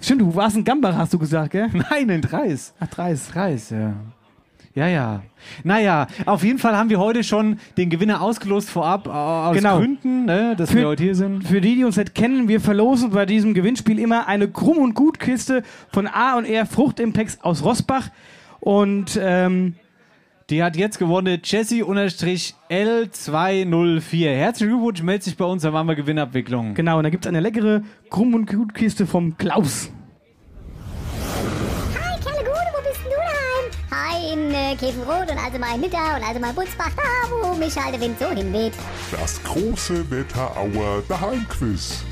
[0.00, 1.68] Stimmt, du warst in Gambach, hast du gesagt, gell?
[1.90, 2.72] Nein, in Dreis.
[2.78, 3.28] Ach, Dreis.
[3.32, 3.94] Dreis, ja.
[4.74, 5.22] Ja, ja.
[5.64, 9.78] Naja, auf jeden Fall haben wir heute schon den Gewinner ausgelost vorab, äh, aus Genau.
[9.78, 11.48] Gründen, ne, dass Für- wir heute hier sind.
[11.48, 14.94] Für die, die uns nicht kennen, wir verlosen bei diesem Gewinnspiel immer eine Krumm- und
[14.94, 18.10] Gutkiste von A und R Fruchtimpex aus Rossbach.
[18.60, 19.74] Und ähm,
[20.50, 24.34] Die hat jetzt gewonnen Jessie-L204.
[24.34, 26.72] Herzlichen Glückwunsch, meldet sich bei uns, dann machen wir Gewinnabwicklung.
[26.72, 29.90] genau, und da gibt es eine leckere Krumm- und Gutkiste vom Klaus.
[31.94, 33.66] Hi, Kerle Gude, wo bist denn du daheim?
[33.90, 37.76] Hi, in äh, Käfenrot und also mein Nitter und also mein Butzbach, da wo mich
[37.76, 38.72] halt der Wind so hinweht.
[39.10, 42.02] Das große Wetterauer Daheimquiz.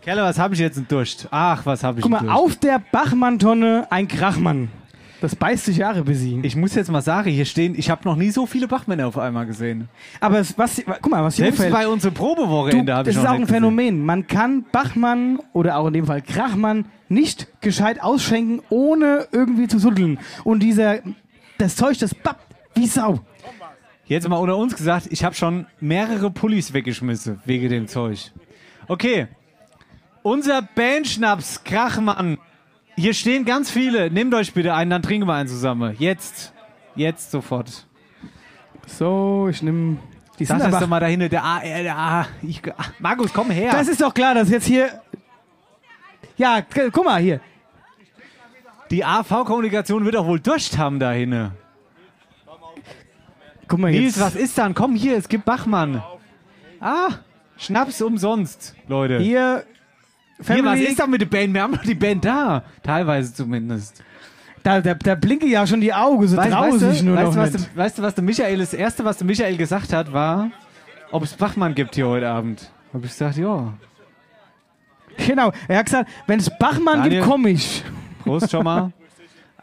[0.00, 1.28] Kerle, was habe ich jetzt in Durst?
[1.30, 2.34] Ach, was habe ich Guck in mal, Durst?
[2.34, 4.70] auf der Bachmann-Tonne ein Krachmann.
[5.20, 6.44] Das beißt sich Jahre bis ihn.
[6.44, 9.16] Ich muss jetzt mal sagen, hier stehen, ich habe noch nie so viele Bachmänner auf
[9.16, 9.88] einmal gesehen.
[10.20, 13.22] Aber es, was, guck mal, was hier Selbst bei unserem Probewochenende Du, habe ich das
[13.22, 13.62] ist auch ein nicht gesehen.
[13.62, 14.04] Phänomen.
[14.04, 19.78] Man kann Bachmann oder auch in dem Fall Krachmann nicht gescheit ausschenken, ohne irgendwie zu
[19.78, 20.18] suddeln.
[20.42, 20.98] Und dieser,
[21.58, 23.20] das Zeug, das pappt wie Sau.
[24.06, 28.32] Jetzt mal unter uns gesagt, ich habe schon mehrere Pullis weggeschmissen wegen dem Zeug.
[28.88, 29.28] Okay.
[30.22, 32.38] Unser Bandschnaps Krachmann.
[32.96, 34.10] Hier stehen ganz viele.
[34.10, 35.96] Nehmt euch bitte einen, dann trinken wir einen zusammen.
[35.98, 36.52] Jetzt.
[36.94, 37.86] Jetzt sofort.
[38.86, 39.98] So, ich nehme
[40.38, 41.28] die das aber- doch mal dahinter.
[41.28, 42.26] Der A, äh, der A.
[42.42, 43.72] Ich, ach, Markus, komm her.
[43.72, 45.00] Das ist doch klar, dass jetzt hier.
[46.36, 46.60] Ja,
[46.92, 47.40] guck mal hier.
[48.90, 51.50] Die AV-Kommunikation wird doch wohl Durst haben dahin.
[53.66, 54.20] Guck mal Nils, jetzt.
[54.20, 54.74] was ist dann?
[54.74, 56.02] Komm hier, es gibt Bachmann.
[56.80, 57.08] Ah,
[57.56, 59.18] Schnaps umsonst, Leute.
[59.20, 59.64] Hier,
[60.38, 61.54] Hier, was Family- ist da mit der Band?
[61.54, 62.64] Wir haben doch die Band da.
[62.82, 64.02] Teilweise zumindest.
[64.62, 67.26] Da, da, da blinke ja schon die Augen, so Weißt, trauen weißt, du, nur weißt,
[67.26, 67.66] noch du, was nicht.
[67.66, 70.50] der, weißt du, was der Michael, das Erste, was der Michael gesagt hat, war,
[71.12, 72.70] ob es Bachmann gibt hier heute Abend.
[72.92, 73.74] Hab ich gesagt, ja.
[75.26, 77.20] Genau, er hat gesagt, wenn es Bachmann Daniel.
[77.20, 77.84] gibt, komm ich.
[78.24, 78.92] Prost schon mal.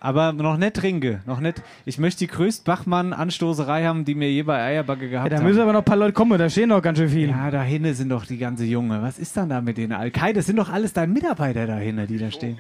[0.04, 1.62] Aber noch nicht trinke, noch nicht.
[1.86, 5.46] Ich möchte die größte Bachmann-Anstoßerei haben, die mir je bei Eierbacke Ja, gehabt da haben.
[5.46, 7.30] müssen aber noch ein paar Leute kommen, da stehen noch ganz schön viel.
[7.30, 9.02] Ja, da hinten sind doch die ganze Junge.
[9.04, 9.94] Was ist dann da mit denen?
[9.94, 12.58] Alkai, das sind doch alles deine Mitarbeiter da hinten, die da stehen.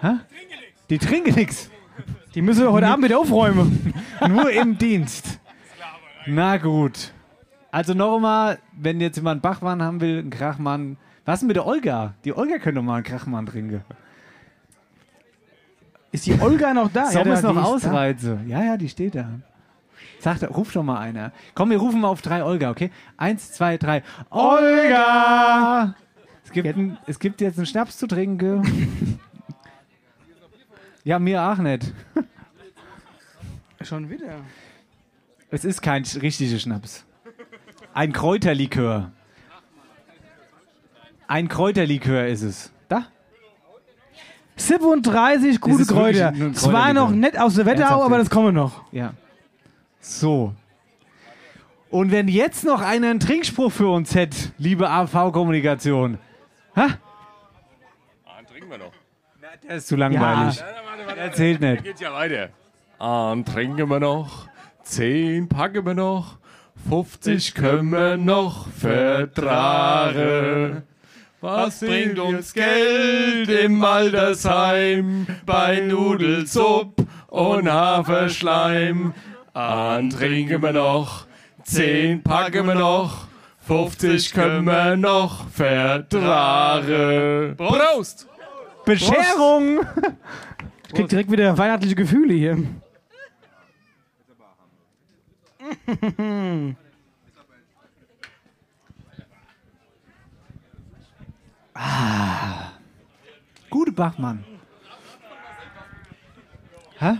[0.00, 0.12] Hä?
[0.88, 1.68] Die trinken nix.
[2.36, 3.92] Die müssen wir heute Abend wieder aufräumen.
[4.28, 5.40] Nur im Dienst.
[6.26, 7.12] Na gut.
[7.72, 10.96] Also noch einmal, wenn jetzt jemand Bachmann haben will, einen Krachmann.
[11.24, 12.14] Was denn mit der Olga?
[12.24, 13.82] Die Olga könnte mal einen Krachmann trinken.
[16.10, 17.06] Ist die Olga noch da?
[17.06, 18.40] Soll ja, es noch ausreize?
[18.46, 19.28] Ja, ja, die steht da.
[20.20, 21.32] Sag, doch, ruf doch mal einer.
[21.54, 22.90] Komm, wir rufen mal auf drei Olga, okay?
[23.16, 24.02] Eins, zwei, drei.
[24.30, 25.94] Olga!
[26.44, 29.18] Es gibt, ein, es gibt jetzt einen Schnaps zu trinken.
[31.04, 31.92] ja, mir auch nicht.
[33.82, 34.40] Schon wieder.
[35.50, 37.04] Es ist kein richtiger Schnaps.
[37.94, 39.12] Ein Kräuterlikör.
[41.26, 42.72] Ein Kräuterlikör ist es.
[44.58, 44.64] Da?
[44.64, 46.32] 37 gute Kräuter.
[46.54, 48.82] Zwar noch nicht aus der Wetterau, Ernsthaft aber das kommen noch.
[48.92, 49.14] Ja.
[50.00, 50.52] So.
[51.90, 56.18] Und wenn jetzt noch einer einen Trinkspruch für uns hätte, liebe AV-Kommunikation.
[56.76, 56.88] Ha?
[58.50, 58.92] Trinken wir noch.
[59.66, 60.62] Der ist zu langweilig.
[61.16, 61.84] Erzählt nicht.
[61.84, 62.50] Geht ja weiter.
[62.98, 64.48] An trinken wir noch,
[64.82, 66.38] 10 packen wir noch,
[66.88, 69.52] 50 können wir noch vertragen.
[71.40, 76.96] Was bringt uns Geld im Altersheim bei Nudelsupp
[77.28, 79.14] und Haferschleim?
[79.54, 81.28] An trinken wir noch,
[81.62, 83.28] 10 packen wir noch,
[83.68, 86.16] 50 können wir noch vertragen.
[87.56, 88.26] Prost!
[88.84, 89.86] Bescherung!
[90.88, 92.58] Ich krieg direkt wieder weihnachtliche Gefühle hier.
[101.78, 102.72] Ah.
[103.70, 104.44] Gute Bachmann.
[106.98, 107.18] Hä?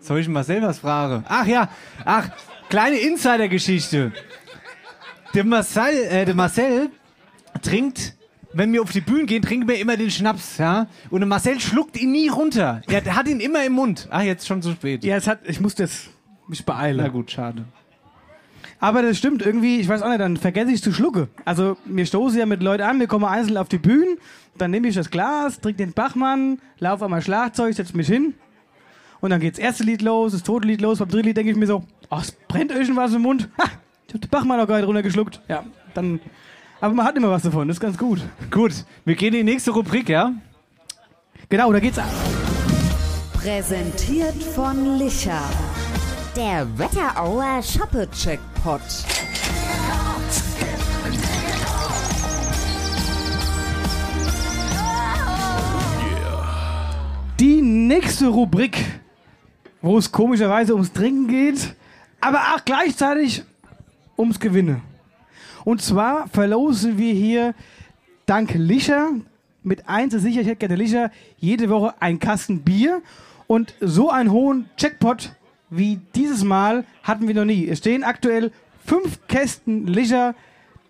[0.00, 1.24] Soll ich mal selber was fragen?
[1.28, 1.70] Ach ja,
[2.04, 2.28] ach,
[2.68, 4.12] kleine Insider-Geschichte.
[5.34, 6.90] Der Marcel, äh, der Marcel
[7.62, 8.14] trinkt,
[8.52, 10.88] wenn wir auf die Bühne gehen, trinken wir immer den Schnaps, ja?
[11.08, 12.82] Und der Marcel schluckt ihn nie runter.
[12.88, 14.08] Er hat ihn immer im Mund.
[14.10, 15.04] Ach, jetzt schon zu spät.
[15.04, 16.10] Ja, es hat, ich musste jetzt
[16.48, 16.98] mich beeilen.
[16.98, 17.64] Na gut, schade.
[18.80, 21.28] Aber das stimmt irgendwie, ich weiß auch nicht, dann vergesse ich zu schlucken.
[21.44, 24.16] Also mir stoßen ja mit Leuten an, wir kommen einzeln auf die Bühne,
[24.56, 28.34] dann nehme ich das Glas, trinke den Bachmann, laufe mein Schlagzeug, setze mich hin
[29.20, 31.52] und dann geht das erste Lied los, das zweite Lied los, beim dritten Lied denke
[31.52, 33.48] ich mir so, ach, es brennt irgendwas im Mund.
[33.58, 33.64] Ha,
[34.08, 35.42] ich hab den Bachmann noch gar nicht runtergeschluckt.
[35.48, 36.18] Ja, dann,
[36.80, 38.20] aber man hat immer was davon, das ist ganz gut.
[38.50, 38.72] Gut,
[39.04, 40.32] wir gehen in die nächste Rubrik, ja?
[41.50, 42.00] Genau, da geht's
[43.34, 45.42] Präsentiert von Licher.
[46.36, 47.62] Der Wetterauer
[48.60, 48.80] Shoppe-Checkpot.
[57.38, 59.00] Die nächste Rubrik,
[59.80, 61.74] wo es komischerweise ums Trinken geht,
[62.20, 63.42] aber auch gleichzeitig
[64.18, 64.82] ums Gewinne.
[65.64, 67.54] Und zwar verlosen wir hier
[68.26, 69.10] dank Licher
[69.62, 73.02] mit eins ist sicher, ich hätte gerne Licher, jede Woche ein Kasten Bier.
[73.46, 75.32] Und so einen hohen Jackpot
[75.70, 77.68] wie dieses Mal hatten wir noch nie.
[77.68, 78.50] Es stehen aktuell
[78.84, 80.34] fünf Kästen Licher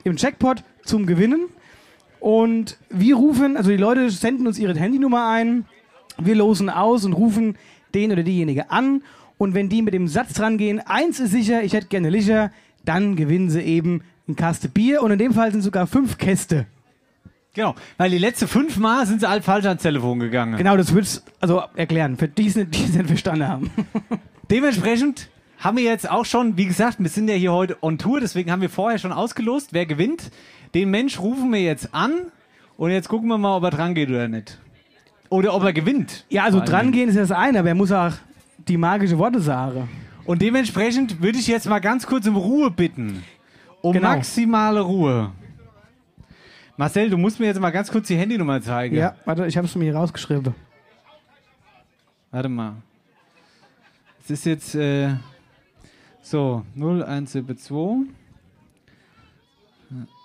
[0.05, 1.49] im Jackpot zum Gewinnen.
[2.18, 5.64] Und wir rufen, also die Leute senden uns ihre Handynummer ein,
[6.18, 7.57] wir losen aus und rufen
[7.95, 9.03] den oder diejenige an.
[9.39, 12.53] Und wenn die mit dem Satz dran gehen, eins ist sicher, ich hätte gerne Licher,
[12.85, 15.03] dann gewinnen sie eben ein Kaste Bier.
[15.03, 16.66] Und in dem Fall sind sogar fünf Käste.
[17.55, 20.57] Genau, weil die letzten fünf Mal sind sie alle falsch ans Telefon gegangen.
[20.57, 23.70] Genau, das wird's also erklären, für die, die es nicht verstanden haben.
[24.51, 25.28] Dementsprechend
[25.59, 28.51] haben wir jetzt auch schon, wie gesagt, wir sind ja hier heute on Tour, deswegen
[28.53, 30.30] haben wir vorher schon ausgelost, wer gewinnt.
[30.74, 32.12] Den Mensch rufen wir jetzt an
[32.76, 34.59] und jetzt gucken wir mal, ob er dran geht oder nicht.
[35.28, 36.24] Oder ob er gewinnt.
[36.28, 38.12] Ja, also dran gehen ist das eine, aber er muss auch
[38.68, 39.88] die magische Worte sagen.
[40.24, 43.24] Und dementsprechend würde ich jetzt mal ganz kurz um Ruhe bitten.
[43.82, 44.09] Um Genau.
[44.09, 45.32] maximale Ruhe.
[46.81, 48.97] Marcel, du musst mir jetzt mal ganz kurz die Handynummer zeigen.
[48.97, 50.55] Ja, warte, ich habe es mir hier rausgeschrieben.
[52.31, 52.76] Warte mal.
[54.24, 55.11] Es ist jetzt äh,
[56.22, 57.70] so 0172.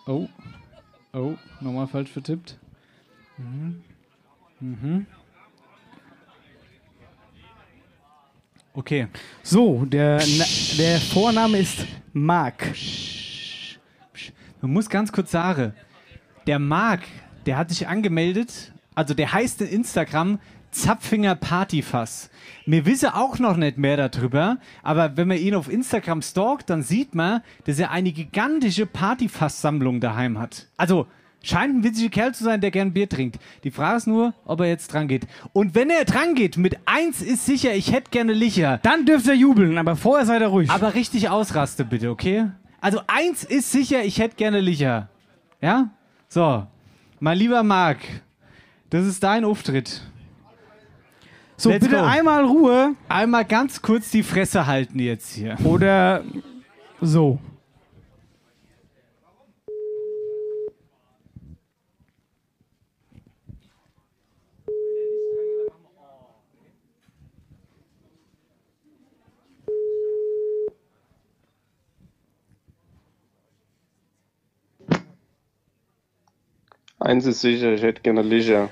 [0.07, 0.29] Oh.
[1.11, 2.57] Oh, nochmal falsch vertippt.
[3.37, 3.83] Mhm.
[4.61, 5.05] Mhm.
[8.71, 9.07] Okay.
[9.43, 10.45] So, der, Na
[10.77, 12.63] der Vorname ist Marc.
[14.61, 15.73] Man muss ganz kurz sagen,
[16.47, 17.01] der Marc,
[17.45, 20.39] der hat sich angemeldet, also der heißt in Instagram
[20.71, 22.29] Zapfinger Partyfass.
[22.65, 26.83] Wir wissen auch noch nicht mehr darüber, aber wenn man ihn auf Instagram stalkt, dann
[26.83, 30.67] sieht man, dass er eine gigantische Partyfass-Sammlung daheim hat.
[30.75, 31.07] Also
[31.41, 33.39] scheint ein witziger Kerl zu sein, der gern Bier trinkt.
[33.63, 35.27] Die Frage ist nur, ob er jetzt dran geht.
[35.53, 38.79] Und wenn er dran geht, mit eins ist sicher, ich hätte gerne Licher.
[38.83, 40.69] Dann dürft ihr jubeln, aber vorher seid ihr ruhig.
[40.69, 42.47] Aber richtig ausraste bitte, okay?
[42.81, 45.07] Also eins ist sicher, ich hätte gerne Licher.
[45.61, 45.89] Ja?
[46.27, 46.65] So,
[47.19, 47.99] mein lieber Marc,
[48.89, 50.01] das ist dein Auftritt.
[51.57, 52.03] So, Let's bitte go.
[52.03, 52.95] einmal Ruhe.
[53.07, 55.57] Einmal ganz kurz die Fresse halten jetzt hier.
[55.63, 56.23] Oder
[57.01, 57.39] so.
[77.05, 78.69] Eins ist sicher, ich hätte gerne Licher.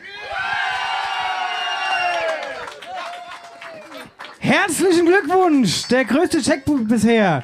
[4.39, 5.87] Herzlichen Glückwunsch!
[5.89, 7.43] Der größte Checkpunkt bisher.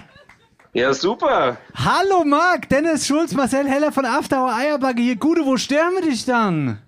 [0.73, 1.57] Ja, super.
[1.75, 5.15] Hallo Marc, Dennis Schulz, Marcel Heller von After Hour Eierbacke hier.
[5.15, 6.79] Gute, wo sterben wir dich dann?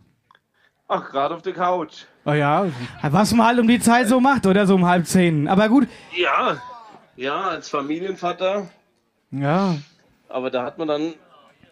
[0.87, 2.05] Ach, gerade auf der Couch.
[2.25, 2.65] Oh ja.
[3.03, 5.47] Was man halt um die Zeit so macht, oder so um halb zehn.
[5.47, 5.87] Aber gut,
[6.17, 6.57] Ja,
[7.15, 8.67] ja, als Familienvater.
[9.29, 9.75] Ja.
[10.27, 11.13] Aber da hat man dann,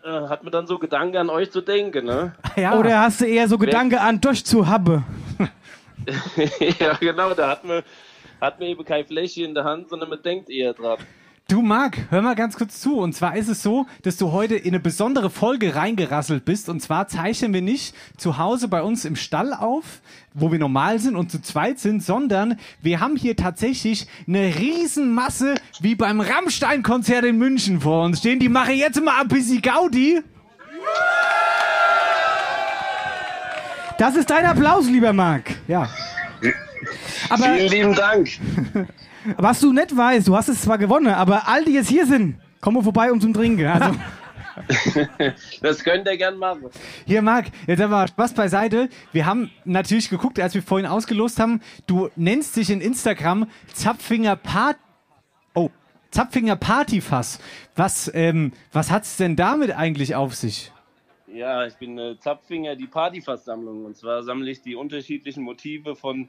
[0.04, 2.34] äh, hat man dann so Gedanken an euch zu denken, ne?
[2.78, 5.04] oder hast du eher so Gedanke an durchzuhabbe?
[6.80, 7.84] ja, genau, da hat man,
[8.40, 11.00] hat man eben kein Fläschchen in der Hand, sondern man denkt eher dran.
[11.50, 13.00] Du Marc, hör mal ganz kurz zu.
[13.00, 16.70] Und zwar ist es so, dass du heute in eine besondere Folge reingerasselt bist.
[16.70, 20.02] Und zwar zeichnen wir nicht zu Hause bei uns im Stall auf,
[20.36, 25.56] wo wir normal sind und zu zweit sind, sondern wir haben hier tatsächlich eine Riesenmasse
[25.82, 28.38] wie beim Rammstein-Konzert in München vor uns stehen.
[28.38, 30.22] Die machen jetzt mal ein bisschen Gaudi.
[33.98, 35.50] Das ist dein Applaus, lieber Marc.
[35.68, 35.90] Ja.
[37.30, 38.30] Aber, Vielen lieben Dank.
[39.38, 42.40] Was du nicht weißt, du hast es zwar gewonnen, aber all die jetzt hier sind,
[42.62, 43.66] kommen vorbei um zum Trinken.
[43.66, 43.96] Also,
[45.62, 46.66] Das könnt ihr gern machen.
[47.06, 48.90] Hier, Marc, jetzt aber Spaß beiseite.
[49.12, 51.62] Wir haben natürlich geguckt, als wir vorhin ausgelost haben.
[51.88, 54.78] Du nennst dich in Instagram Zapfinger Part.
[55.54, 55.70] Oh,
[56.12, 57.40] Zapfinger Partyfass.
[57.76, 60.72] Was, ähm, was hat's denn damit eigentlich auf sich?
[61.28, 63.86] Ja, ich bin äh, Zapfinger, die Partyfasssammlung.
[63.86, 66.28] Und zwar sammle ich die unterschiedlichen Motive von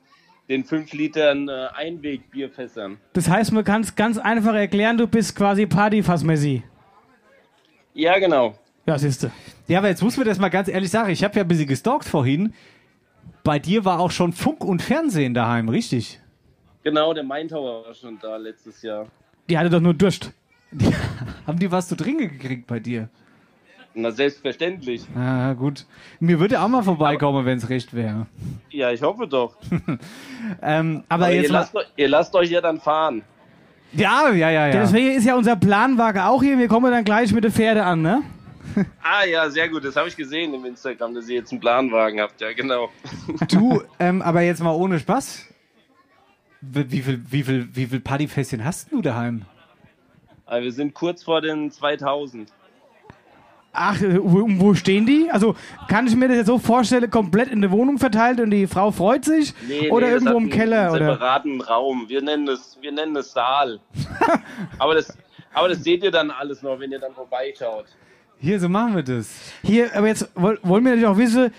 [0.49, 2.99] den 5 Litern äh, Einwegbierfässern.
[3.13, 6.63] das heißt, man kann es ganz einfach erklären, du bist quasi Partyfass-Messi.
[7.95, 8.55] Ja, genau.
[8.87, 9.31] Ja, siehste.
[9.69, 11.11] Ja, aber jetzt muss man das mal ganz ehrlich sagen.
[11.11, 12.55] Ich habe ja ein bisschen gestalkt vorhin.
[13.45, 16.21] Bei dir war auch schon Funk und Fernsehen daheim, richtig?
[16.83, 19.07] Genau, der Main Tower war schon da letztes Jahr.
[19.49, 20.33] Die hatte doch nur Durst.
[21.47, 23.09] Haben die was zu trinken gekriegt bei dir?
[23.93, 25.05] Na, selbstverständlich.
[25.17, 25.85] Ah, gut.
[26.21, 28.27] Mir würde auch mal vorbeikommen, wenn es recht wäre.
[28.71, 29.57] Ja, ich hoffe doch.
[30.63, 33.23] ähm, aber, Aber jetzt ihr, lasst, ihr lasst euch ja dann fahren.
[33.93, 34.73] Ja, ja, ja, ja.
[34.73, 36.57] Deswegen ist ja unser Planwagen auch hier.
[36.57, 38.23] Wir kommen dann gleich mit den Pferde an, ne?
[39.03, 39.85] Ah ja, sehr gut.
[39.85, 42.41] Das habe ich gesehen im Instagram, dass ihr jetzt einen Planwagen habt.
[42.41, 42.91] Ja, genau.
[43.49, 45.47] Du, ähm, aber jetzt mal ohne Spaß.
[46.61, 49.43] Wie viel, wie viel, wie viel Partyfässchen hast du daheim?
[50.47, 52.53] Aber wir sind kurz vor den 2000.
[53.73, 55.31] Ach, wo, wo stehen die?
[55.31, 55.55] Also
[55.89, 58.91] kann ich mir das jetzt so vorstellen, komplett in der Wohnung verteilt und die Frau
[58.91, 59.55] freut sich?
[59.91, 60.87] oder das irgendwo im Keller?
[60.89, 61.13] Einen Oder?
[61.13, 62.05] separaten Raum.
[62.09, 63.79] Wir nennen es, wir nennen es Saal.
[64.79, 65.17] aber, das,
[65.55, 67.87] aber das seht ihr dann alles noch, wenn ihr dann vorbeischaut.
[68.41, 69.31] Hier, so machen wir das.
[69.63, 71.53] Hier, aber jetzt woll- wollen wir natürlich auch wissen,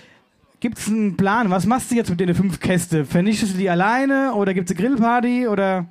[0.60, 1.48] gibt es einen Plan?
[1.50, 3.06] Was machst du jetzt mit den fünf Käste?
[3.06, 5.86] Vernichtest du die alleine oder gibt es eine Grillparty oder?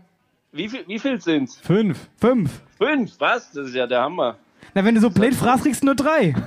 [0.52, 1.58] Wie viel, wie viel sind's?
[1.58, 1.98] Fünf.
[2.18, 2.62] Fünf.
[2.78, 3.14] Fünf?
[3.20, 3.52] Was?
[3.54, 4.36] Das ist ja der Hammer.
[4.74, 6.34] Na, wenn du so blöd fragst, kriegst du nur drei.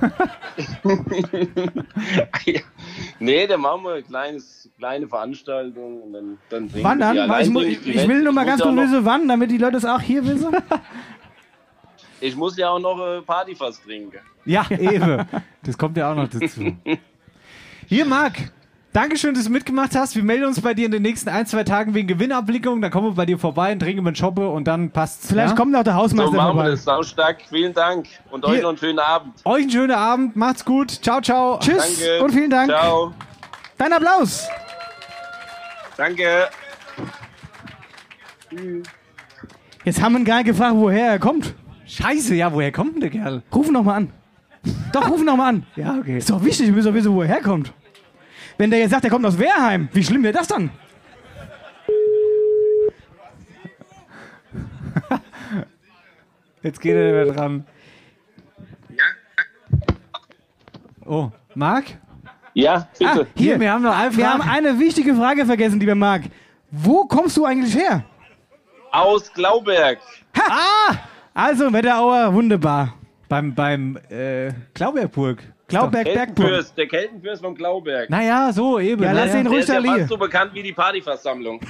[3.19, 7.29] Nee, dann machen wir eine kleines, kleine Veranstaltung und dann, dann trinken wann wir die?
[7.29, 9.85] Weil ich, ich, die will nur mal ganz kurz wissen, wann, damit die Leute es
[9.85, 10.55] auch hier wissen.
[12.21, 14.19] Ich muss ja auch noch äh, Partyfass trinken.
[14.45, 15.25] Ja, eben.
[15.61, 16.75] Das kommt ja auch noch dazu.
[17.87, 18.51] Hier, Marc.
[18.95, 20.15] Dankeschön, dass du mitgemacht hast.
[20.15, 22.81] Wir melden uns bei dir in den nächsten ein, zwei Tagen wegen Gewinnabwicklung.
[22.81, 25.27] Dann kommen wir bei dir vorbei und trinken einen Shoppe und dann passt's.
[25.27, 25.55] Vielleicht ja?
[25.57, 26.69] kommt auch der So Hausmeister machen wir vorbei.
[26.69, 26.83] das.
[26.85, 27.41] Saustark.
[27.49, 28.07] Vielen Dank.
[28.31, 29.33] Und euch Hier- noch einen schönen Abend.
[29.43, 30.37] Euch einen schönen Abend.
[30.37, 30.91] Macht's gut.
[30.91, 31.59] Ciao, ciao.
[31.59, 32.23] Tschüss Danke.
[32.23, 32.69] und vielen Dank.
[32.69, 33.13] Ciao.
[33.77, 34.47] Dein Applaus.
[35.97, 36.47] Danke.
[39.83, 41.53] Jetzt haben wir ihn gar nicht gefragt, woher er kommt.
[41.85, 43.43] Scheiße, ja, woher kommt denn der Kerl?
[43.53, 44.13] Ruf ihn noch mal an.
[44.93, 45.65] Doch, ruf ihn noch mal an.
[45.75, 46.17] Ja, okay.
[46.17, 47.73] Ist doch wichtig, wir müssen doch wissen, wo er herkommt.
[48.57, 50.69] Wenn der jetzt sagt, er kommt aus Wehrheim, wie schlimm wäre das dann?
[56.63, 57.65] Jetzt geht er nicht mehr dran.
[61.05, 61.85] Oh, Marc?
[62.53, 63.21] Ja, bitte.
[63.21, 64.43] Ah, hier, wir haben noch eine Wir Frage.
[64.43, 66.23] haben eine wichtige Frage vergessen, lieber Marc.
[66.71, 68.03] Wo kommst du eigentlich her?
[68.91, 69.99] Aus Glauberg.
[70.33, 70.95] Ah!
[71.33, 72.93] Also, Wetterauer, wunderbar.
[73.27, 75.43] Beim, beim äh, Klauberburg.
[75.67, 76.75] Glauberg, Bergburg.
[76.75, 78.09] Der Keltenfürst von Glauberg.
[78.09, 79.03] Naja, so eben.
[79.03, 79.39] Ja, lass naja.
[79.39, 81.59] ihn Der ruhig ist ja fast so bekannt wie die Partyfasssammlung.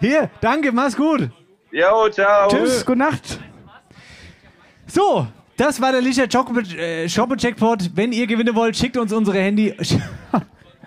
[0.00, 1.28] Hier, danke, mach's gut.
[1.70, 2.48] Jo, ciao.
[2.48, 3.40] Tschüss, gute Nacht.
[4.86, 5.26] So,
[5.56, 7.90] das war der Licher Shoppe Jackpot.
[7.94, 9.74] Wenn ihr gewinnen wollt, schickt uns unsere Handy.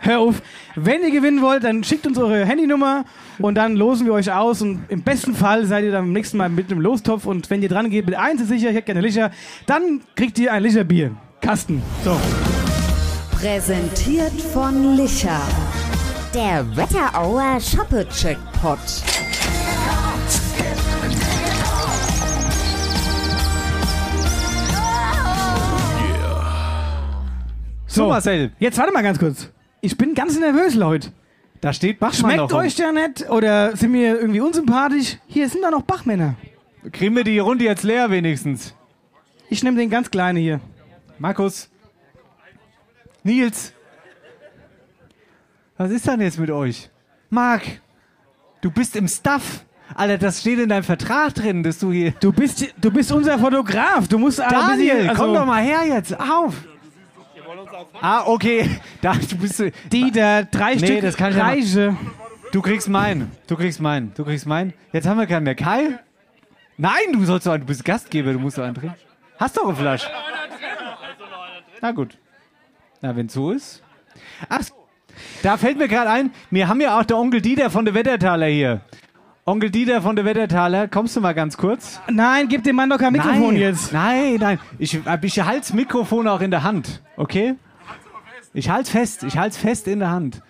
[0.02, 0.42] Hör auf.
[0.76, 3.06] Wenn ihr gewinnen wollt, dann schickt uns eure Handynummer
[3.40, 4.62] und dann losen wir euch aus.
[4.62, 7.26] Und im besten Fall seid ihr dann beim nächsten Mal mit einem Lostopf.
[7.26, 9.32] Und wenn ihr dran geht mit eins ist sicher, ich hätte gerne Licher,
[9.66, 11.12] dann kriegt ihr ein Licherbier.
[11.42, 11.82] Kasten.
[12.04, 12.18] So.
[13.32, 15.42] Präsentiert von Licher.
[16.34, 18.80] Der Wetterauer Shoppe-Checkpot.
[27.88, 28.52] So, Marcel.
[28.60, 29.50] Jetzt warte mal ganz kurz.
[29.82, 31.12] Ich bin ganz nervös, Leute.
[31.62, 33.30] Da steht Bachmann Schmeckt euch der nicht?
[33.30, 35.18] Oder sind wir irgendwie unsympathisch?
[35.28, 36.36] Hier sind da noch Bachmänner.
[36.92, 38.74] Kriegen wir die Runde jetzt leer wenigstens.
[39.50, 40.60] Ich nehme den ganz kleinen hier.
[41.20, 41.70] Markus.
[43.24, 43.74] Nils.
[45.78, 46.90] Was ist denn jetzt mit euch?
[47.30, 47.64] Marc,
[48.62, 49.64] du bist im Stuff.
[49.96, 52.12] Alter, das steht in deinem Vertrag drin, dass du hier.
[52.20, 54.08] Du bist, du bist unser Fotograf.
[54.08, 56.20] Du musst Daniel, also- komm doch mal her jetzt.
[56.20, 56.56] Auf.
[58.02, 58.70] Ah, okay.
[59.02, 59.64] Da, du bist.
[59.92, 61.96] Die, der drei nee, Stück das kann ich reiche.
[62.52, 63.32] Du kriegst meinen.
[63.48, 64.14] Du kriegst meinen.
[64.16, 64.74] Du kriegst meinen.
[64.92, 65.56] Jetzt haben wir keinen mehr.
[65.56, 66.00] Kai?
[66.78, 67.62] Nein, du sollst doch einen.
[67.62, 68.96] Du bist Gastgeber, du musst doch einen trinken.
[69.38, 70.10] Hast doch eine Flasche.
[71.82, 72.18] Na gut.
[73.02, 73.84] Na, wenn so ist.
[74.50, 74.62] Ach,
[75.44, 78.48] da fällt mir gerade ein, wir haben ja auch der Onkel Dieter von der Wettertaler
[78.48, 78.82] hier.
[79.46, 82.02] Onkel Dieter von der Wettertaler, kommst du mal ganz kurz?
[82.10, 83.94] Nein, gib dem Mann doch kein Mikrofon nein, jetzt.
[83.94, 84.60] Nein, nein.
[84.78, 87.56] Ich, ich halte das Mikrofon auch in der Hand, okay?
[88.58, 90.42] Ich halte fest, ich halte fest in der Hand.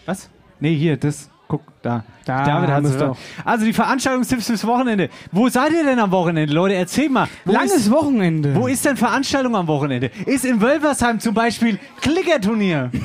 [0.05, 0.29] Was?
[0.59, 1.32] Nee, hier, das.
[1.47, 2.03] Guck, da.
[2.25, 3.17] Da David hat es doch.
[3.43, 5.09] Also die Veranstaltungstipps fürs Wochenende.
[5.31, 6.75] Wo seid ihr denn am Wochenende, Leute?
[6.75, 7.27] Erzähl mal.
[7.45, 8.55] Wo Langes ist, Wochenende.
[8.55, 10.09] Wo ist denn Veranstaltung am Wochenende?
[10.25, 12.91] Ist in Wölversheim zum Beispiel Klickerturnier.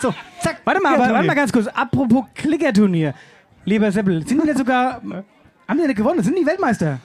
[0.00, 0.60] So, zack.
[0.64, 1.68] Warte mal, warte mal ganz kurz.
[1.68, 3.14] Apropos Klickerturnier.
[3.64, 5.00] Lieber Seppel, sind die nicht sogar.
[5.68, 6.20] Haben die nicht gewonnen?
[6.24, 6.98] Sind die Weltmeister?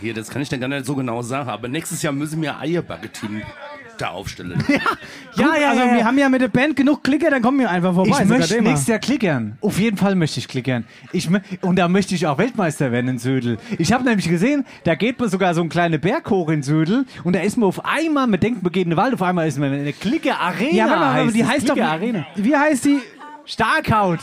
[0.00, 2.58] Hier, das kann ich dir gar nicht so genau sagen, aber nächstes Jahr müssen wir
[2.58, 3.42] Eierbacke-Team
[3.98, 4.62] da aufstellen.
[5.36, 5.94] Ja, ja, also ja, ja.
[5.96, 8.10] wir haben ja mit der Band genug Klicker, dann kommen wir einfach vorbei.
[8.12, 9.58] Ich ja möchte nächstes Jahr klickern.
[9.60, 10.84] Auf jeden Fall möchte ich klickern.
[11.12, 11.28] Ich
[11.60, 13.58] und da möchte ich auch Weltmeister werden in Södel.
[13.78, 17.04] Ich habe nämlich gesehen, da geht man sogar so ein kleiner Berg hoch in Södel
[17.24, 19.48] und da ist man auf einmal, man denkt, man geht in den Wald, auf einmal
[19.48, 20.72] ist man in der Klicker Arena.
[20.72, 21.74] Ja, warte mal, aber die heißt doch.
[21.74, 22.26] Klicker Arena.
[22.36, 23.00] Wie heißt die?
[23.44, 24.20] Starkhaut.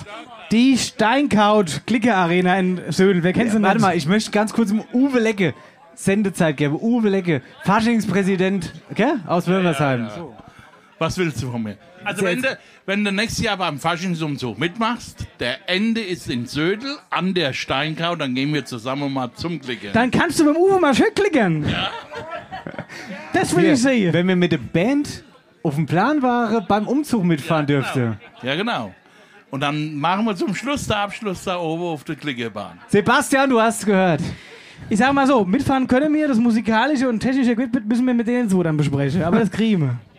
[0.51, 3.23] Die Steinkaut Klicker Arena in Södel.
[3.23, 3.67] Wer kennt sie Ja, nicht?
[3.67, 5.53] warte mal, ich möchte ganz kurz dem Uwe Lecke
[5.95, 6.77] Sendezeit geben.
[6.79, 9.13] Uwe Lecke, Faschingspräsident okay?
[9.27, 10.09] aus Wölversheim.
[10.99, 11.77] Was willst du von mir?
[12.03, 16.97] Also wenn du, wenn du nächstes Jahr beim Faschingsumzug mitmachst, der Ende ist in Södel
[17.09, 19.91] an der Steinkau, dann gehen wir zusammen mal zum Klicken.
[19.93, 21.65] Dann kannst du dem Uwe mal schön klickern.
[23.33, 24.13] Das will Hier, ich sehen.
[24.13, 25.23] Wenn wir mit der Band
[25.63, 28.17] auf dem Plan waren, beim Umzug mitfahren dürfte.
[28.41, 28.93] Ja, genau.
[29.51, 32.79] Und dann machen wir zum Schluss den Abschluss da oben auf der Klickerbahn.
[32.87, 34.21] Sebastian, du hast gehört.
[34.89, 38.27] Ich sag mal so, mitfahren können wir, das musikalische und technische Equipment müssen wir mit
[38.27, 39.23] denen so dann besprechen.
[39.23, 39.97] Aber das kriegen wir.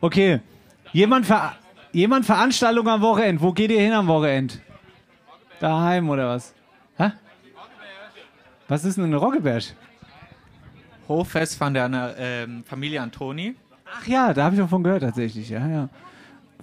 [0.00, 0.40] Okay.
[0.92, 1.54] Jemand, ver
[1.92, 3.40] jemand Veranstaltung am Wochenende.
[3.40, 4.54] Wo geht ihr hin am Wochenende?
[5.60, 6.52] Daheim oder was?
[6.96, 7.12] Hä?
[8.66, 9.62] Was ist denn ein Roggeberg?
[11.06, 13.54] Hoffest von der ähm, Familie Antoni.
[13.94, 15.48] Ach ja, da habe ich auch von gehört tatsächlich.
[15.50, 15.88] Ja, ja.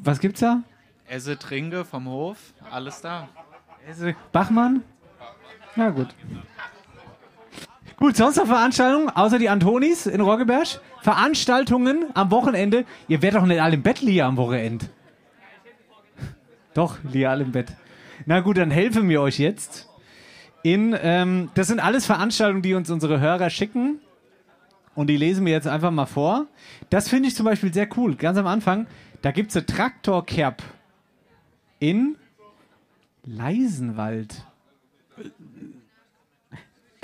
[0.03, 0.63] Was gibt's da?
[1.07, 3.29] Esse, trinke vom Hof, alles da.
[4.31, 4.83] Bachmann?
[5.75, 6.09] Na gut.
[7.99, 10.79] Gut, sonst noch Veranstaltungen, außer die Antonis in Roggeberg?
[11.01, 12.85] Veranstaltungen am Wochenende?
[13.09, 14.85] Ihr werdet doch nicht alle im Bett liegen am Wochenende.
[16.73, 17.73] Doch, liegen alle im Bett.
[18.25, 19.89] Na gut, dann helfen wir euch jetzt.
[20.63, 23.99] In, ähm, das sind alles Veranstaltungen, die uns unsere Hörer schicken.
[24.95, 26.45] Und die lesen wir jetzt einfach mal vor.
[26.89, 28.15] Das finde ich zum Beispiel sehr cool.
[28.15, 28.87] Ganz am Anfang,
[29.21, 30.63] da gibt es eine Traktorkerb
[31.79, 32.15] in
[33.25, 34.45] Leisenwald.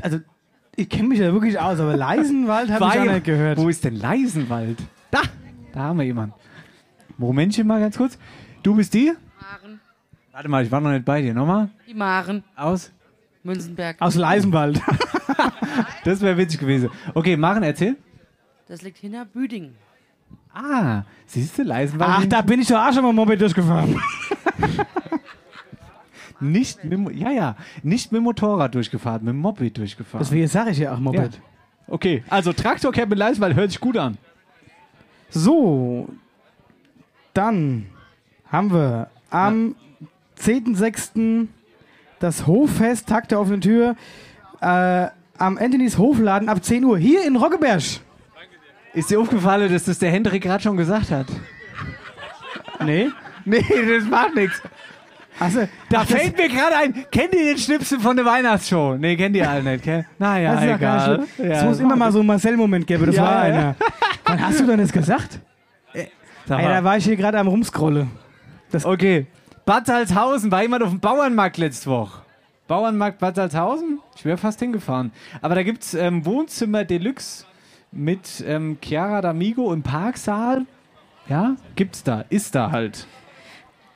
[0.01, 0.19] Also,
[0.75, 3.57] ich kenne mich ja wirklich aus, aber Leisenwald habe ich auch nicht gehört.
[3.57, 4.77] Wo ist denn Leisenwald?
[5.11, 5.21] Da!
[5.73, 6.35] Da haben wir jemanden.
[7.17, 8.17] Momentchen mal ganz kurz.
[8.63, 9.13] Du bist die?
[9.39, 9.79] Maren.
[10.31, 11.33] Warte mal, ich war noch nicht bei dir.
[11.33, 11.69] Nochmal?
[11.87, 12.43] Die Maren.
[12.55, 12.91] Aus?
[13.43, 13.97] Münzenberg.
[13.99, 14.81] Aus Leisenwald.
[16.05, 16.89] Das wäre witzig gewesen.
[17.13, 17.97] Okay, Maren, erzähl.
[18.67, 19.75] Das liegt hinter Büdingen.
[20.53, 22.11] Ah, siehst du, Leisenwald.
[22.13, 23.99] Ach, da bin ich doch auch schon mal Moped durchgefahren.
[26.39, 30.23] Nicht mit, dem- ja, ja, nicht mit Motorrad durchgefahren, mit dem Moped durchgefahren.
[30.23, 31.33] Deswegen sage ich ja auch Moped.
[31.35, 31.39] Ja.
[31.87, 34.17] Okay, also Traktorcamp in Leiswald hört sich gut an.
[35.29, 36.09] So,
[37.33, 37.87] dann
[38.51, 39.75] haben wir am
[40.39, 41.47] 10.06.
[42.19, 43.95] das Hoffest, Tag der offenen Tür,
[44.61, 45.07] äh,
[45.37, 47.81] am Anthony's Hofladen ab 10 Uhr, hier in Roggeberg.
[48.93, 51.27] Ist dir aufgefallen, dass das der Hendrik gerade schon gesagt hat?
[52.83, 53.09] Nee?
[53.43, 53.63] Nee,
[53.99, 54.61] das macht nichts.
[55.39, 58.95] Also, Da ach, fällt mir gerade ein, kennt ihr den Schnipsel von der Weihnachtsshow?
[58.97, 60.05] Nee, kennt ihr alle nicht, gell?
[60.17, 61.23] Naja, Das ist egal.
[61.37, 61.43] Ja.
[61.45, 63.53] Es muss immer mal so einen Marcel-Moment geben, das Ja, war ja.
[63.53, 63.75] einer.
[64.25, 65.39] Wann hast du denn das gesagt?
[66.47, 68.07] Sag Ey, da war ich hier gerade am Rumscrolle.
[68.83, 69.25] Okay.
[69.65, 72.21] Bad Salzhausen, war jemand auf dem Bauernmarkt letzte Woche?
[72.67, 73.99] Bauernmarkt Bad Salzhausen?
[74.15, 75.11] Ich wäre fast hingefahren.
[75.41, 77.45] Aber da gibt es ähm, Wohnzimmer Deluxe
[77.91, 80.65] mit ähm, Chiara D'Amigo im Parksaal.
[81.27, 82.25] Ja, gibt's da.
[82.29, 83.07] Ist da halt.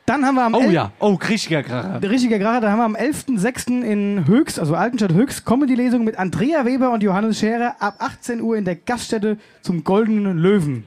[0.10, 2.00] Dann haben wir am Oh El- ja, oh, richtiger Kracher.
[2.00, 3.84] Der richtige Kracher, da haben wir am 11.06.
[3.84, 8.58] in Höchst, also Altenstadt Höchst, Comedy-Lesung mit Andrea Weber und Johannes Scherer ab 18 Uhr
[8.58, 10.86] in der Gaststätte zum Goldenen Löwen.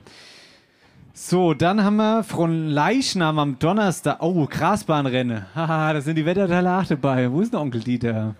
[1.14, 4.16] So, dann haben wir von Leichnam am Donnerstag.
[4.20, 5.44] Oh, Grasbahnrennen.
[5.54, 7.30] Haha, da sind die Wetterteile auch dabei.
[7.30, 8.34] Wo ist denn Onkel Dieter?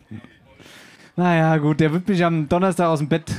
[1.16, 3.30] naja, gut, der wird mich am Donnerstag aus dem Bett,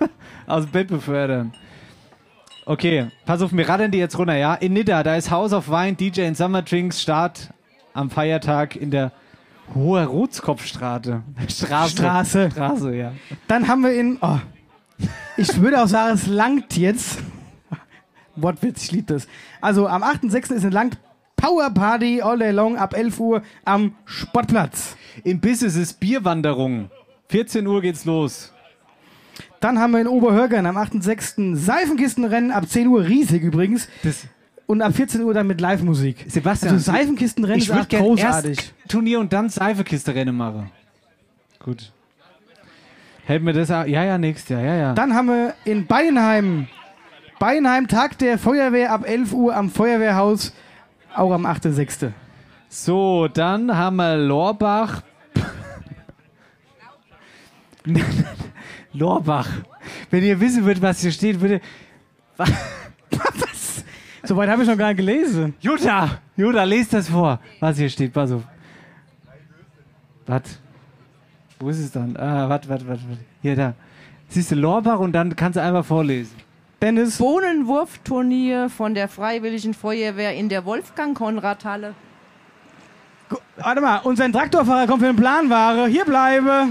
[0.46, 1.52] aus dem Bett befördern.
[2.68, 4.52] Okay, pass auf, wir rattern die jetzt runter, ja?
[4.52, 7.48] In Nidda, da ist House of Wine, DJ in Summer Drinks, Start
[7.94, 9.10] am Feiertag in der
[9.74, 11.22] Hoher Rotskopfstraße.
[11.48, 11.96] Straße.
[11.96, 12.50] Straße.
[12.50, 13.12] Straße, ja.
[13.46, 14.36] Dann haben wir in, oh,
[15.38, 17.20] ich würde auch sagen, es langt jetzt.
[18.36, 19.28] Wortwitz, ich liebe das.
[19.62, 20.52] Also am 8.06.
[20.52, 20.94] ist eine Lang
[21.36, 24.94] Power Party all day long ab 11 Uhr am Sportplatz.
[25.24, 26.90] Im Business ist Bierwanderung.
[27.30, 28.52] 14 Uhr geht's los.
[29.60, 31.56] Dann haben wir in Oberhörgern am 8.06.
[31.56, 33.88] Seifenkistenrennen ab 10 Uhr, riesig übrigens.
[34.66, 36.26] und ab 14 Uhr dann mit Live-Musik.
[36.28, 38.58] Sebastian, also Seifenkistenrennen ich ist großartig.
[38.58, 40.70] erst Turnier und dann Seifenkiste-Rennen machen.
[41.58, 41.90] Gut.
[43.24, 44.94] Hält mir das auch, ja, ja, nächstes Jahr, ja, ja.
[44.94, 46.68] Dann haben wir in Beinheim,
[47.38, 50.54] Beinheim Tag der Feuerwehr ab 11 Uhr am Feuerwehrhaus,
[51.14, 52.12] auch am 8.6.
[52.68, 55.02] So, dann haben wir Lorbach.
[58.92, 59.48] Lorbach.
[60.10, 61.60] Wenn ihr wissen würdet, was hier steht, würde.
[62.36, 63.84] was?
[64.24, 65.54] Soweit habe ich noch gar nicht gelesen.
[65.60, 68.12] Jutta, Jutta, lest das vor, was hier steht.
[68.12, 68.42] Pass auf.
[70.26, 70.42] Was?
[71.58, 72.16] Wo ist es dann?
[72.16, 73.02] Ah, warte, warte, warte.
[73.42, 73.74] Hier, da.
[74.28, 76.36] Siehst du Lorbach und dann kannst du einfach vorlesen.
[76.80, 77.18] Dennis.
[77.18, 81.94] Bohnenwurfturnier von der Freiwilligen Feuerwehr in der Wolfgang-Konrad-Halle.
[83.56, 85.88] Warte mal, unser Traktorfahrer kommt für den Planware.
[85.88, 86.68] Hier bleibe.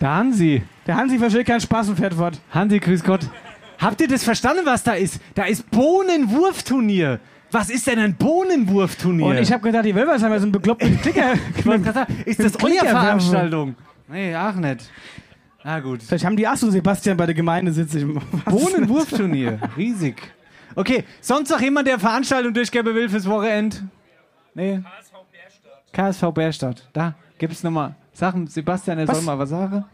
[0.00, 0.62] Der Hansi.
[0.86, 2.40] Der Hansi versteht keinen Spaß und fährt fort.
[2.52, 3.28] Hansi, grüß Gott.
[3.78, 5.20] Habt ihr das verstanden, was da ist?
[5.34, 7.20] Da ist Bohnenwurfturnier.
[7.50, 9.26] Was ist denn ein Bohnenwurfturnier?
[9.26, 11.32] Und ich habe gedacht, die Wölfersheimer sind bekloppt mit Klicker.
[12.26, 13.00] Ist das Klickerwerfen.
[13.00, 13.74] Veranstaltung?
[14.06, 14.90] Nee, ach nicht.
[15.64, 16.02] Na gut.
[16.02, 18.20] Vielleicht haben die Ach so Sebastian bei der Gemeinde sitzen.
[18.44, 19.58] Bohnenwurfturnier.
[19.76, 20.16] Riesig.
[20.74, 23.78] Okay, sonst noch jemand, der Veranstaltung durchgeben will fürs Wochenende?
[24.54, 24.80] Nee.
[25.92, 26.88] KSV Bärstadt.
[26.92, 28.46] Da gibt's nochmal Sachen.
[28.46, 29.16] Sebastian, er Was?
[29.16, 29.84] soll mal was sagen.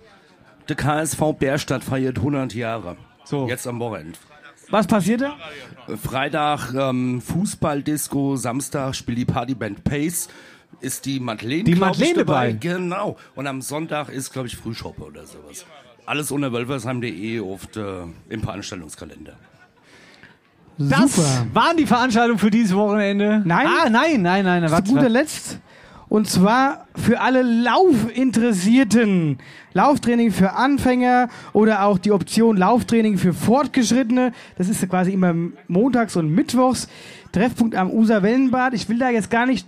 [0.68, 2.97] Der KSV Bärstadt feiert 100 Jahre.
[3.25, 3.49] So.
[3.49, 4.18] Jetzt am Wochenende.
[4.70, 5.37] Was passiert da?
[6.03, 10.29] Freitag ähm, Fußballdisco, Samstag spielt die Partyband Pace.
[10.81, 12.53] Ist die Madeleine, Die glaub ich, Madeleine dabei?
[12.53, 13.16] Genau.
[13.35, 15.66] Und am Sonntag ist, glaube ich, Frühschoppe oder sowas.
[16.07, 19.35] Alles unter wölfersheim.de auf der, im Veranstaltungskalender.
[20.77, 21.47] Das Super.
[21.53, 23.43] waren die Veranstaltungen für dieses Wochenende.
[23.45, 23.66] Nein.
[23.66, 24.66] Ah, nein, nein, nein.
[24.66, 25.09] Zu warte, guter.
[25.09, 25.61] Letzt.
[26.09, 29.39] Und zwar für alle Laufinteressierten.
[29.73, 34.33] Lauftraining für Anfänger oder auch die Option Lauftraining für Fortgeschrittene.
[34.57, 35.35] Das ist quasi immer
[35.67, 36.89] montags und mittwochs.
[37.33, 38.75] Treffpunkt am User Wellenbad.
[38.75, 39.67] Ich will da jetzt gar nicht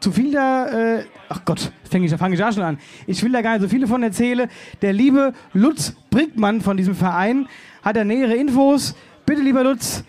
[0.00, 0.66] zu viel da.
[0.66, 2.78] Äh, ach Gott, fange ich, fang ich da schon an.
[3.06, 4.48] Ich will da gar nicht so viele von erzählen.
[4.82, 7.48] Der liebe Lutz Brinkmann von diesem Verein
[7.82, 8.94] hat da nähere Infos.
[9.24, 10.04] Bitte, lieber Lutz,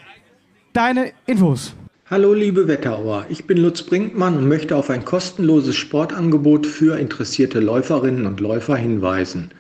[0.73, 1.75] deine Infos.
[2.11, 7.59] Hallo liebe Wetterauer, ich bin Lutz Brinkmann und möchte auf ein kostenloses Sportangebot für interessierte
[7.59, 9.51] Läuferinnen und Läufer hinweisen.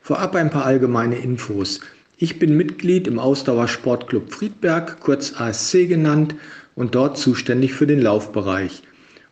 [0.00, 1.78] Vorab ein paar allgemeine Infos.
[2.16, 6.34] Ich bin Mitglied im Ausdauersportclub Friedberg, kurz ASC genannt,
[6.74, 8.82] und dort zuständig für den Laufbereich.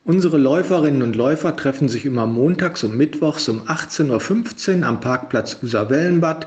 [0.04, 5.58] Unsere Läuferinnen und Läufer treffen sich immer montags und mittwochs um 18.15 Uhr am Parkplatz
[5.60, 6.46] User Wellenbad.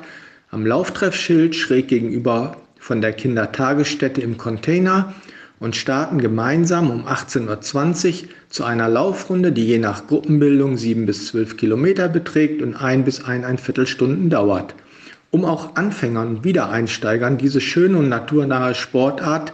[0.51, 5.13] am Lauftreffschild schräg gegenüber von der Kindertagesstätte im Container
[5.63, 11.27] und starten gemeinsam um 18.20 Uhr zu einer Laufrunde, die je nach Gruppenbildung 7 bis
[11.27, 14.75] 12 Kilometer beträgt und ein bis eineinviertel Stunden dauert.
[15.31, 19.53] Um auch Anfängern und Wiedereinsteigern diese schöne und naturnahe Sportart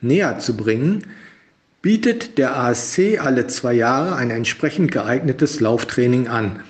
[0.00, 1.02] näher zu bringen,
[1.82, 6.60] bietet der ASC alle zwei Jahre ein entsprechend geeignetes Lauftraining an.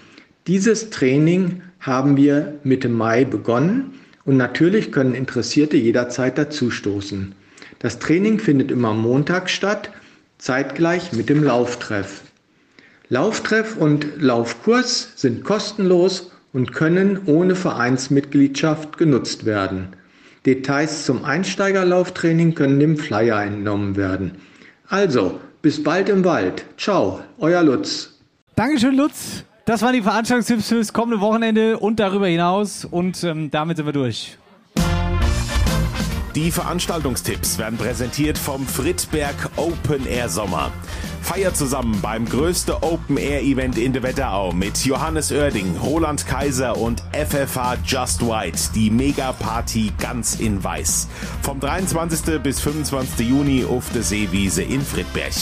[0.47, 7.35] Dieses Training haben wir Mitte Mai begonnen und natürlich können Interessierte jederzeit dazustoßen.
[7.79, 9.91] Das Training findet immer Montag statt,
[10.39, 12.23] zeitgleich mit dem Lauftreff.
[13.09, 19.89] Lauftreff und Laufkurs sind kostenlos und können ohne Vereinsmitgliedschaft genutzt werden.
[20.45, 24.33] Details zum Einsteigerlauftraining können dem Flyer entnommen werden.
[24.89, 26.65] Also, bis bald im Wald.
[26.77, 28.15] Ciao, euer Lutz.
[28.57, 29.45] Dankeschön, Lutz.
[29.67, 32.85] Das waren die Veranstaltungstipps fürs kommende Wochenende und darüber hinaus.
[32.85, 34.39] Und ähm, damit sind wir durch.
[36.39, 40.71] Die Veranstaltungstipps werden präsentiert vom Friedberg Open Air Sommer.
[41.21, 46.77] Feier zusammen beim größten Open Air Event in der Wetterau mit Johannes Oerding, Roland Kaiser
[46.77, 51.09] und FFH Just White, die Mega Party ganz in weiß.
[51.43, 52.41] Vom 23.
[52.41, 53.29] bis 25.
[53.29, 55.35] Juni auf der Seewiese in Friedberg.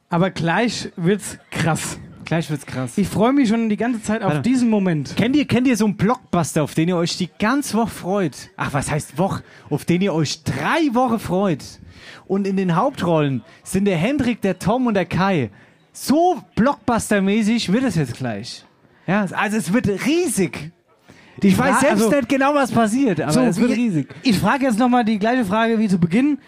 [0.08, 1.98] Aber gleich wird's krass.
[2.24, 2.96] Gleich wird's krass.
[2.96, 4.40] Ich freue mich schon die ganze Zeit auf Warte.
[4.48, 5.14] diesen Moment.
[5.16, 8.48] Kennt ihr, kennt ihr so einen Blockbuster, auf den ihr euch die ganze Woche freut?
[8.56, 9.42] Ach, was heißt Woche?
[9.68, 11.62] Auf den ihr euch drei Wochen freut.
[12.26, 15.50] Und in den Hauptrollen sind der Hendrik, der Tom und der Kai.
[15.92, 18.64] So Blockbuster-mäßig wird es jetzt gleich.
[19.06, 20.70] Ja, also es wird riesig.
[21.42, 24.08] Ich weiß selbst also- nicht genau, was passiert, aber So, es wird riesig.
[24.22, 26.38] Ich frage jetzt nochmal die gleiche Frage wie zu Beginn.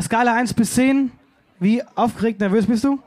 [0.00, 1.10] Skala 1 bis 10.
[1.58, 2.98] Wie aufgeregt, nervös bist du?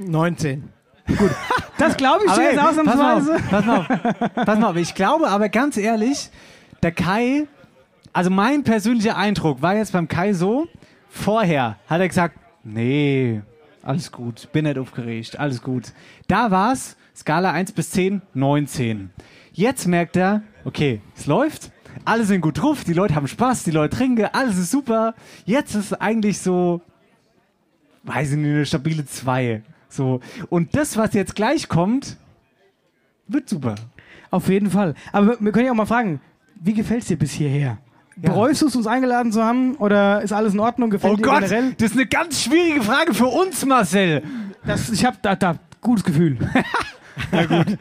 [0.00, 0.68] 19.
[1.16, 1.30] Gut.
[1.78, 3.40] Das glaube ich dir jetzt ausnahmsweise.
[3.48, 4.76] Pass mal, auf, pass mal, auf, pass mal auf.
[4.76, 6.30] Ich glaube aber ganz ehrlich,
[6.82, 7.46] der Kai,
[8.12, 10.66] also mein persönlicher Eindruck war jetzt beim Kai so,
[11.08, 13.40] vorher hat er gesagt, nee,
[13.82, 15.92] alles gut, bin nicht aufgeregt, alles gut.
[16.26, 19.10] Da war's, Skala 1 bis 10, 19.
[19.52, 21.70] Jetzt merkt er, okay, es läuft,
[22.04, 25.14] alle sind gut drauf, die Leute haben Spaß, die Leute trinken, alles ist super.
[25.44, 26.80] Jetzt ist es eigentlich so,
[28.04, 29.62] weiß ich nicht, eine stabile 2.
[29.88, 30.20] So.
[30.50, 32.16] Und das, was jetzt gleich kommt,
[33.26, 33.74] wird super.
[34.30, 34.94] Auf jeden Fall.
[35.12, 36.20] Aber wir können ja auch mal fragen,
[36.60, 37.78] wie gefällt es dir bis hierher?
[38.20, 38.30] Ja.
[38.30, 39.76] Bereust du es, uns eingeladen zu haben?
[39.76, 40.90] Oder ist alles in Ordnung?
[40.90, 41.72] Gefällt Oh dir Gott, generell?
[41.78, 44.22] das ist eine ganz schwierige Frage für uns, Marcel.
[44.66, 46.36] Das, ich habe da, da gutes Gefühl.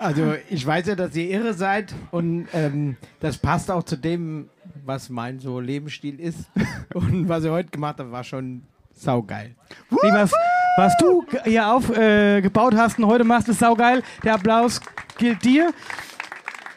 [0.00, 4.48] Also ich weiß ja, dass ihr irre seid und ähm, das passt auch zu dem,
[4.82, 6.38] was mein so Lebensstil ist.
[6.94, 8.62] Und was ihr heute gemacht habt, war schon
[8.94, 9.54] saugeil.
[9.90, 10.32] Nee, was,
[10.78, 14.02] was du hier aufgebaut äh, hast und heute machst, ist saugeil.
[14.24, 14.80] Der Applaus
[15.18, 15.72] gilt dir.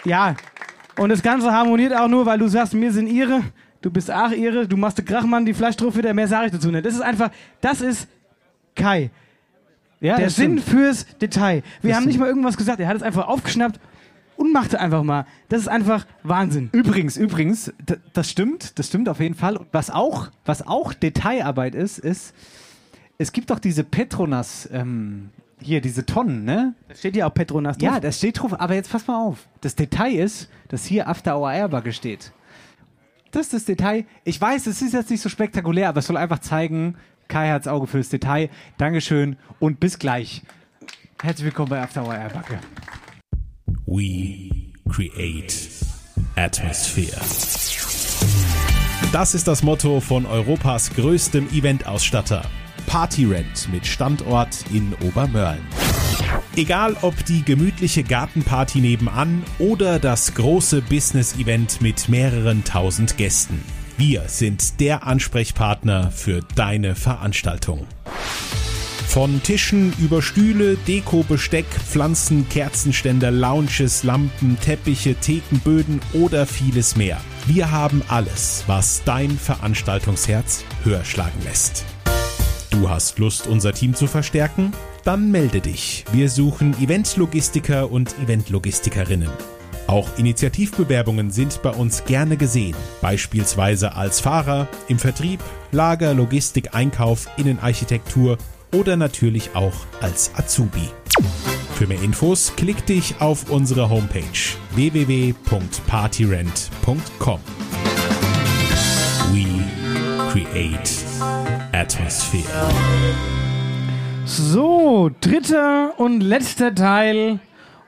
[0.04, 0.36] Ja,
[0.98, 3.42] und das Ganze harmoniert auch nur, weil du sagst, wir sind ihre,
[3.82, 6.70] du bist auch ihre, du machst den Krachmann, die Fleischstrophe, der mehr sage ich dazu
[6.72, 6.86] nicht.
[6.86, 8.08] Das ist einfach, das ist
[8.76, 9.12] Kai.
[10.04, 10.64] Ja, der Sinn stimmt.
[10.64, 11.64] fürs Detail.
[11.82, 13.80] Wir Das haben nicht mal irgendwas gesagt, er hat es einfach aufgeschnappt
[14.36, 15.26] und machte einfach mal.
[15.49, 16.70] Das ist einfach Wahnsinn.
[16.74, 17.72] Übrigens, übrigens,
[18.14, 19.56] das stimmt, das stimmt auf jeden Fall.
[19.58, 22.36] Und was auch, was auch Detailarbeit ist, ist,
[23.18, 25.30] es gibt doch diese Petronas, ähm,
[25.62, 26.76] hier, diese Tonnen, ne?
[26.89, 27.93] Da steht ja auch Petronas drauf.
[27.93, 29.47] Ja, das steht drauf, aber jetzt pass mal auf.
[29.62, 32.34] Das Detail ist, dass hier After Hour Airbag steht.
[33.32, 34.06] Das ist das Detail.
[34.26, 36.95] Ich weiß, es ist jetzt nicht so spektakulär, aber es soll einfach zeigen,
[37.28, 38.50] Kai hat's Auge fürs Detail.
[38.78, 40.42] Dankeschön und bis gleich.
[41.22, 42.60] Herzlich willkommen bei After Hour Airbag.
[43.86, 44.50] We
[44.90, 45.54] create
[46.36, 47.20] atmosphere.
[49.12, 52.44] Das ist das Motto von Europas größtem Eventausstatter.
[52.88, 55.62] Partyrent mit Standort in Obermörlen.
[56.56, 63.64] Egal ob die gemütliche Gartenparty nebenan oder das große Business-Event mit mehreren tausend Gästen.
[63.98, 67.86] Wir sind der Ansprechpartner für deine Veranstaltung.
[69.08, 76.96] Von Tischen über Stühle, Deko, Besteck, Pflanzen, Kerzenständer, Lounges, Lampen, Teppiche, Theken, Böden oder vieles
[76.96, 77.22] mehr.
[77.46, 81.86] Wir haben alles, was dein Veranstaltungsherz höher schlagen lässt.
[82.72, 84.72] Du hast Lust, unser Team zu verstärken?
[85.04, 86.06] Dann melde dich.
[86.12, 89.30] Wir suchen Eventlogistiker und Eventlogistikerinnen.
[89.88, 97.28] Auch Initiativbewerbungen sind bei uns gerne gesehen, beispielsweise als Fahrer, im Vertrieb, Lager, Logistik, Einkauf,
[97.38, 98.38] Innenarchitektur
[98.74, 100.90] oder natürlich auch als Azubi.
[101.76, 104.24] Für mehr Infos klick dich auf unsere Homepage
[104.76, 107.40] www.partyrent.com.
[109.32, 109.46] We
[110.32, 110.92] create
[111.72, 112.70] atmosphere.
[114.26, 117.40] So, dritter und letzter Teil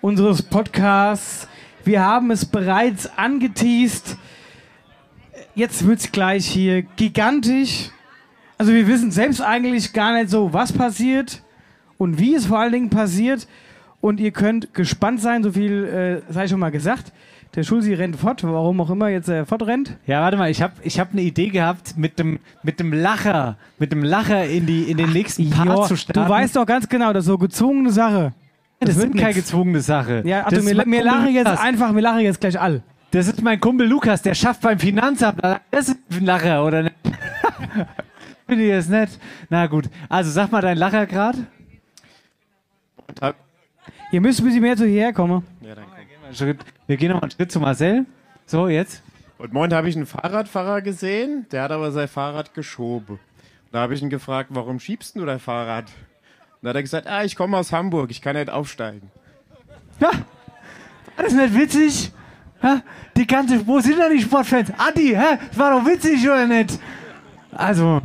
[0.01, 1.47] unseres Podcasts.
[1.85, 4.17] Wir haben es bereits angeteased.
[5.53, 7.91] Jetzt wird es gleich hier gigantisch.
[8.57, 11.43] Also wir wissen selbst eigentlich gar nicht so, was passiert
[11.97, 13.47] und wie es vor allen Dingen passiert.
[14.01, 17.11] Und ihr könnt gespannt sein, so viel äh, sei schon mal gesagt.
[17.55, 19.95] Der Schulzi rennt fort, warum auch immer jetzt er fortrennt.
[20.07, 23.57] Ja, warte mal, ich habe ich hab eine Idee gehabt, mit dem, mit dem Lacher,
[23.79, 26.21] mit dem Lacher in, die, in den nächsten Part Jo, zu starten.
[26.21, 28.33] du weißt doch ganz genau, das ist so gezwungene Sache.
[28.79, 29.37] Das, wird sind keine nix.
[29.39, 30.21] gezwungene Sache.
[30.25, 31.59] Ja, Das also ist mir, mir lache jetzt Lukas.
[31.61, 32.83] einfach, mir lache jetzt gleich all.
[33.11, 35.39] Das ist mein Kumpel Lukas, der schafft beim Finanzamt.
[35.71, 36.95] Das ist ein Lacher, oder nicht?
[38.47, 39.09] Finde ich das nett?
[39.49, 39.89] Na gut.
[40.09, 41.47] Also sag mal dein Lacher gerade.
[44.11, 45.43] Ihr müsst ein bisschen mehr zu hierher kommen.
[46.33, 46.59] Schritt.
[46.87, 48.05] Wir gehen noch mal einen Schritt zu Marcel.
[48.45, 49.01] So, jetzt.
[49.37, 53.19] Und morgen habe ich einen Fahrradfahrer gesehen, der hat aber sein Fahrrad geschoben.
[53.71, 55.85] Da habe ich ihn gefragt, warum schiebst du dein Fahrrad?
[56.65, 59.11] Da hat er gesagt, ah, ich komme aus Hamburg, ich kann nicht aufsteigen.
[59.99, 62.11] Das ist nicht witzig.
[62.63, 62.81] Ha?
[63.15, 64.71] Die ganze, wo sind denn die Sportfans?
[64.75, 65.37] Adi, hä?
[65.49, 66.79] Das war doch witzig, oder nicht?
[67.51, 68.01] Also,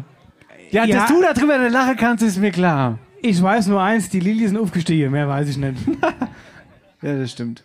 [0.71, 0.99] ja, Ja.
[0.99, 2.99] dass du da drüber lachen kannst, ist mir klar.
[3.23, 5.79] Ich weiß nur eins, die Lilien sind aufgestiegen, mehr weiß ich nicht.
[7.03, 7.65] Ja, das stimmt.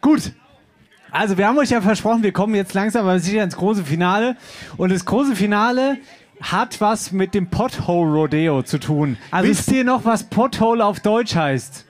[0.00, 0.30] Gut.
[1.10, 4.36] Also, wir haben euch ja versprochen, wir kommen jetzt langsam aber sicher ins große Finale.
[4.76, 5.98] Und das große Finale
[6.52, 9.16] hat was mit dem Pothole Rodeo zu tun.
[9.30, 11.84] Also Wisst ihr noch, was Pothole auf Deutsch heißt?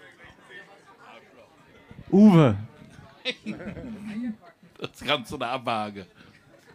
[2.10, 2.56] Uwe.
[4.80, 6.04] Das ist ganz so eine Abwage.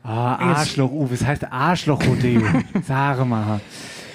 [0.01, 1.13] Ah, Arschloch, Uwe.
[1.13, 2.41] Es heißt Arschloch Rodeo.
[2.87, 3.59] Sag mal.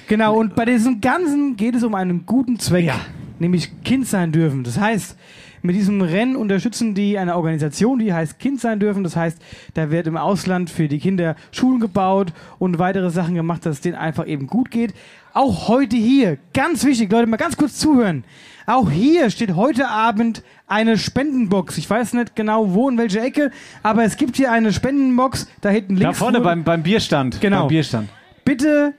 [0.09, 2.91] Genau, und bei diesem Ganzen geht es um einen guten Zweck,
[3.39, 4.65] nämlich Kind sein dürfen.
[4.65, 5.17] Das heißt,
[5.65, 9.03] mit diesem Rennen unterstützen die eine Organisation, die heißt Kind sein dürfen.
[9.03, 9.41] Das heißt,
[9.73, 13.81] da wird im Ausland für die Kinder Schulen gebaut und weitere Sachen gemacht, dass es
[13.81, 14.93] denen einfach eben gut geht.
[15.33, 18.23] Auch heute hier, ganz wichtig, Leute, mal ganz kurz zuhören.
[18.65, 21.77] Auch hier steht heute Abend eine Spendenbox.
[21.77, 23.51] Ich weiß nicht genau wo in welcher Ecke,
[23.83, 26.17] aber es gibt hier eine Spendenbox, da hinten links.
[26.17, 27.41] Da vorne beim, beim Bierstand.
[27.41, 27.61] Genau.
[27.61, 28.09] Beim Bierstand.
[28.43, 28.93] Bitte,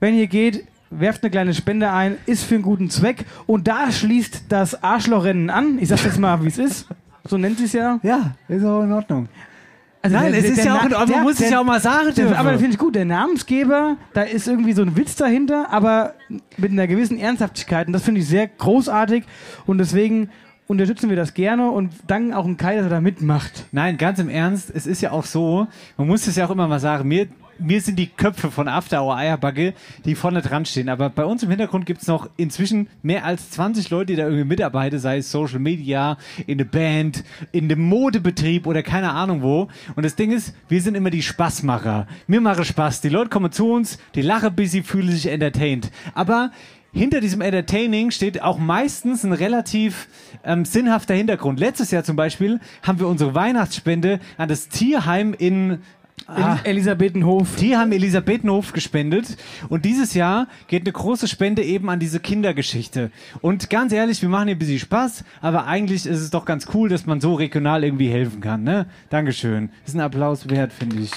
[0.00, 0.64] wenn ihr geht,
[0.98, 3.24] werft eine kleine Spende ein, ist für einen guten Zweck.
[3.46, 5.78] Und da schließt das Arschlochrennen an.
[5.80, 6.86] Ich sag jetzt mal, wie es ist.
[7.28, 7.98] So nennt sie es ja.
[8.02, 9.28] Ja, ist auch in Ordnung.
[10.04, 12.06] Also Nein, es ist ja auch in Ordnung, man muss es ja auch mal sagen
[12.06, 12.34] der, dürfen.
[12.34, 12.96] Aber das finde ich gut.
[12.96, 16.14] Der Namensgeber, da ist irgendwie so ein Witz dahinter, aber
[16.56, 17.86] mit einer gewissen Ernsthaftigkeit.
[17.86, 19.22] Und das finde ich sehr großartig.
[19.64, 20.28] Und deswegen
[20.66, 23.66] unterstützen wir das gerne und danken auch dem Kai, dass er da mitmacht.
[23.70, 26.66] Nein, ganz im Ernst, es ist ja auch so, man muss es ja auch immer
[26.66, 27.28] mal sagen, mir,
[27.58, 29.74] mir sind die Köpfe von After Hour Eierbacke,
[30.04, 30.88] die vorne dran stehen.
[30.88, 34.24] Aber bei uns im Hintergrund gibt es noch inzwischen mehr als 20 Leute, die da
[34.24, 39.42] irgendwie mitarbeiten, sei es Social Media, in der Band, in dem Modebetrieb oder keine Ahnung
[39.42, 39.68] wo.
[39.94, 42.06] Und das Ding ist, wir sind immer die Spaßmacher.
[42.26, 43.00] Mir mache Spaß.
[43.00, 45.90] Die Leute kommen zu uns, die lachen ein bisschen, fühlen sich entertained.
[46.14, 46.50] Aber
[46.94, 50.08] hinter diesem Entertaining steht auch meistens ein relativ
[50.44, 51.58] ähm, sinnhafter Hintergrund.
[51.58, 55.78] Letztes Jahr zum Beispiel haben wir unsere Weihnachtsspende an das Tierheim in
[56.26, 56.58] Ah.
[56.64, 57.56] Elisabethenhof.
[57.56, 59.36] Tierheim Elisabethenhof gespendet.
[59.68, 63.10] Und dieses Jahr geht eine große Spende eben an diese Kindergeschichte.
[63.40, 66.68] Und ganz ehrlich, wir machen hier ein bisschen Spaß, aber eigentlich ist es doch ganz
[66.74, 68.62] cool, dass man so regional irgendwie helfen kann.
[68.62, 68.86] Ne?
[69.10, 69.70] Dankeschön.
[69.84, 71.10] Ist ein Applaus wert, finde ich.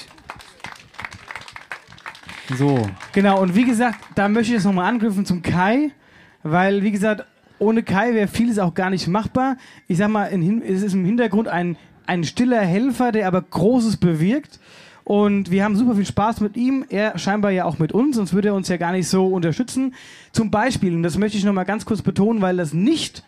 [2.57, 2.87] So.
[3.13, 5.91] Genau, und wie gesagt, da möchte ich jetzt nochmal anknüpfen zum Kai,
[6.43, 7.25] weil, wie gesagt,
[7.57, 9.57] ohne Kai wäre vieles auch gar nicht machbar.
[9.87, 11.77] Ich sag mal, in, es ist im Hintergrund ein,
[12.07, 14.59] ein stiller Helfer, der aber Großes bewirkt.
[15.03, 16.83] Und wir haben super viel Spaß mit ihm.
[16.89, 19.93] Er scheinbar ja auch mit uns, sonst würde er uns ja gar nicht so unterstützen.
[20.31, 23.23] Zum Beispiel, und das möchte ich nochmal ganz kurz betonen, weil das nicht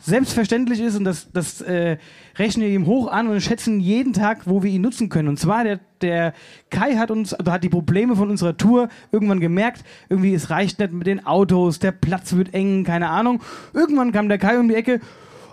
[0.00, 1.98] selbstverständlich ist und das, das äh,
[2.38, 5.28] rechnen wir ihm hoch an und schätzen jeden Tag, wo wir ihn nutzen können.
[5.28, 6.32] Und zwar der, der
[6.70, 10.78] Kai hat uns, also hat die Probleme von unserer Tour irgendwann gemerkt, irgendwie es reicht
[10.78, 13.42] nicht mit den Autos, der Platz wird eng, keine Ahnung.
[13.74, 15.00] Irgendwann kam der Kai um die Ecke,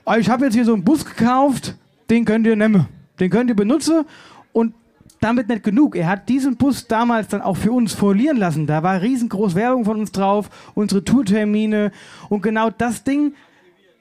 [0.05, 1.75] "Ah, ich habe jetzt hier so einen Bus gekauft,
[2.09, 2.87] den könnt ihr nehmen,
[3.19, 4.05] den könnt ihr benutzen
[4.53, 4.73] und
[5.19, 5.95] damit nicht genug.
[5.95, 8.67] Er hat diesen Bus damals dann auch für uns folieren lassen.
[8.67, 11.91] Da war riesengroß Werbung von uns drauf, unsere Tourtermine
[12.29, 13.33] und genau das Ding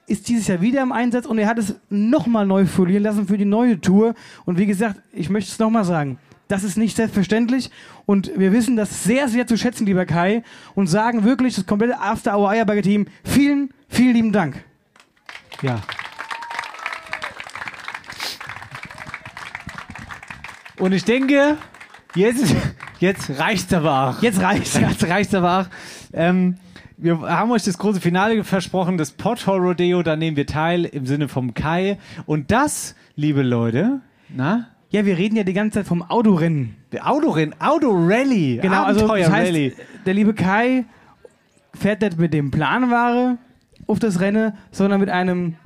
[0.06, 3.38] ist dieses Jahr wieder im Einsatz und er hat es nochmal neu folieren lassen für
[3.38, 4.14] die neue Tour.
[4.44, 6.18] Und wie gesagt, ich möchte es nochmal sagen.
[6.48, 7.72] Das ist nicht selbstverständlich
[8.04, 10.44] und wir wissen das sehr, sehr zu schätzen, lieber Kai,
[10.76, 14.64] und sagen wirklich das komplette After Hour Eierberger Team vielen, vielen lieben Dank.
[15.60, 15.80] Ja.
[20.78, 21.56] Und ich denke,
[22.14, 22.54] jetzt
[22.98, 24.22] Jetzt reicht's aber auch.
[24.22, 24.74] Jetzt reicht's.
[24.80, 25.66] Jetzt reicht's aber auch.
[26.12, 26.56] Ähm,
[26.96, 31.04] wir haben euch das große Finale versprochen, das Pothole Rodeo, da nehmen wir teil im
[31.04, 31.98] Sinne vom Kai.
[32.24, 34.00] Und das, liebe Leute,
[34.34, 34.68] na?
[34.90, 36.76] Ja, wir reden ja die ganze Zeit vom Autorennen.
[37.02, 40.84] Autorennen, Autorally, Genau, also das heißt, der liebe Kai
[41.74, 43.36] fährt nicht mit dem Planware
[43.86, 45.56] auf das Rennen, sondern mit einem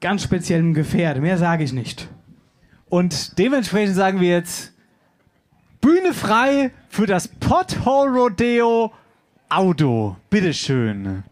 [0.00, 1.20] ganz speziellen Gefährt.
[1.20, 2.08] Mehr sage ich nicht.
[2.90, 4.72] Und dementsprechend sagen wir jetzt
[5.80, 8.92] Bühne frei für das Pothole Rodeo
[9.48, 10.16] Auto.
[10.28, 11.22] Bitteschön.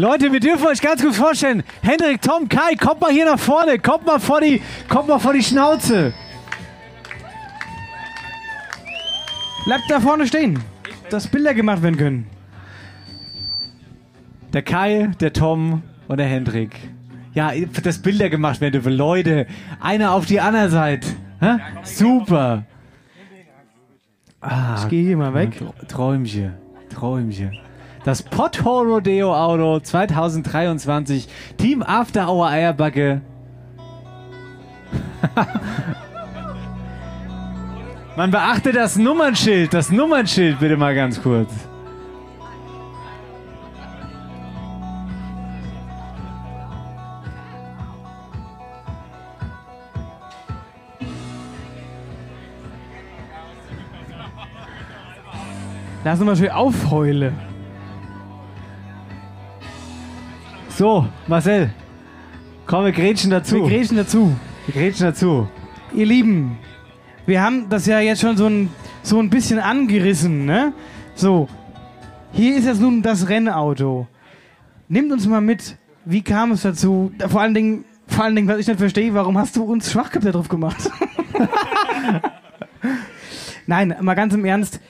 [0.00, 1.62] Leute, wir dürfen euch ganz kurz vorstellen.
[1.82, 3.78] Hendrik, Tom, Kai, kommt mal hier nach vorne.
[3.78, 6.14] Kommt mal vor die, kommt mal vor die Schnauze.
[9.66, 10.58] Bleibt da vorne stehen,
[11.10, 12.26] dass Bilder gemacht werden können.
[14.54, 16.70] Der Kai, der Tom und der Hendrik.
[17.34, 18.94] Ja, dass Bilder gemacht werden dürfen.
[18.94, 19.46] Leute,
[19.80, 21.08] einer auf die andere Seite.
[21.40, 21.58] Hä?
[21.82, 22.64] Super.
[24.40, 25.60] Ah, Ich gehe hier mal weg.
[25.60, 26.54] Tr- Träumchen.
[26.88, 27.52] Träumchen.
[28.04, 31.28] Das Pothole Rodeo Auto 2023.
[31.58, 33.20] Team After Hour Eierbacke.
[38.16, 39.74] Man beachte das Nummernschild.
[39.74, 41.50] Das Nummernschild bitte mal ganz kurz.
[56.02, 57.34] Lass uns mal schön aufheule.
[60.80, 61.68] So, Marcel.
[62.64, 63.56] Komm, wir grätschen dazu.
[63.56, 64.34] Wir grätschen dazu.
[64.64, 65.46] Wir grätschen dazu.
[65.92, 66.56] Ihr Lieben,
[67.26, 68.70] wir haben das ja jetzt schon so ein,
[69.02, 70.72] so ein bisschen angerissen, ne?
[71.14, 71.50] So,
[72.32, 74.06] hier ist jetzt nun das Rennauto.
[74.88, 75.76] Nehmt uns mal mit,
[76.06, 77.12] wie kam es dazu?
[77.28, 80.32] Vor allen Dingen, vor allen Dingen, was ich nicht verstehe, warum hast du uns Schwachköpfe
[80.32, 80.90] drauf gemacht?
[83.66, 84.80] Nein, mal ganz im Ernst.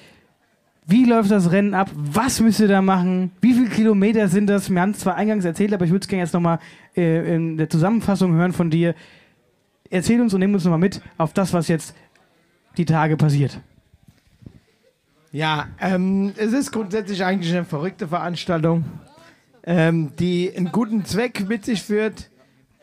[0.91, 1.89] Wie läuft das Rennen ab?
[1.95, 3.31] Was müsst ihr da machen?
[3.41, 4.69] Wie viele Kilometer sind das?
[4.71, 6.59] Wir haben es zwar eingangs erzählt, aber ich würde es gerne jetzt nochmal
[6.97, 8.97] äh, in der Zusammenfassung hören von dir.
[9.89, 11.95] Erzähl uns und nimm uns nochmal mit auf das, was jetzt
[12.77, 13.61] die Tage passiert.
[15.31, 18.85] Ja, ähm, es ist grundsätzlich eigentlich eine verrückte Veranstaltung,
[19.63, 22.31] ähm, die einen guten Zweck mit sich führt.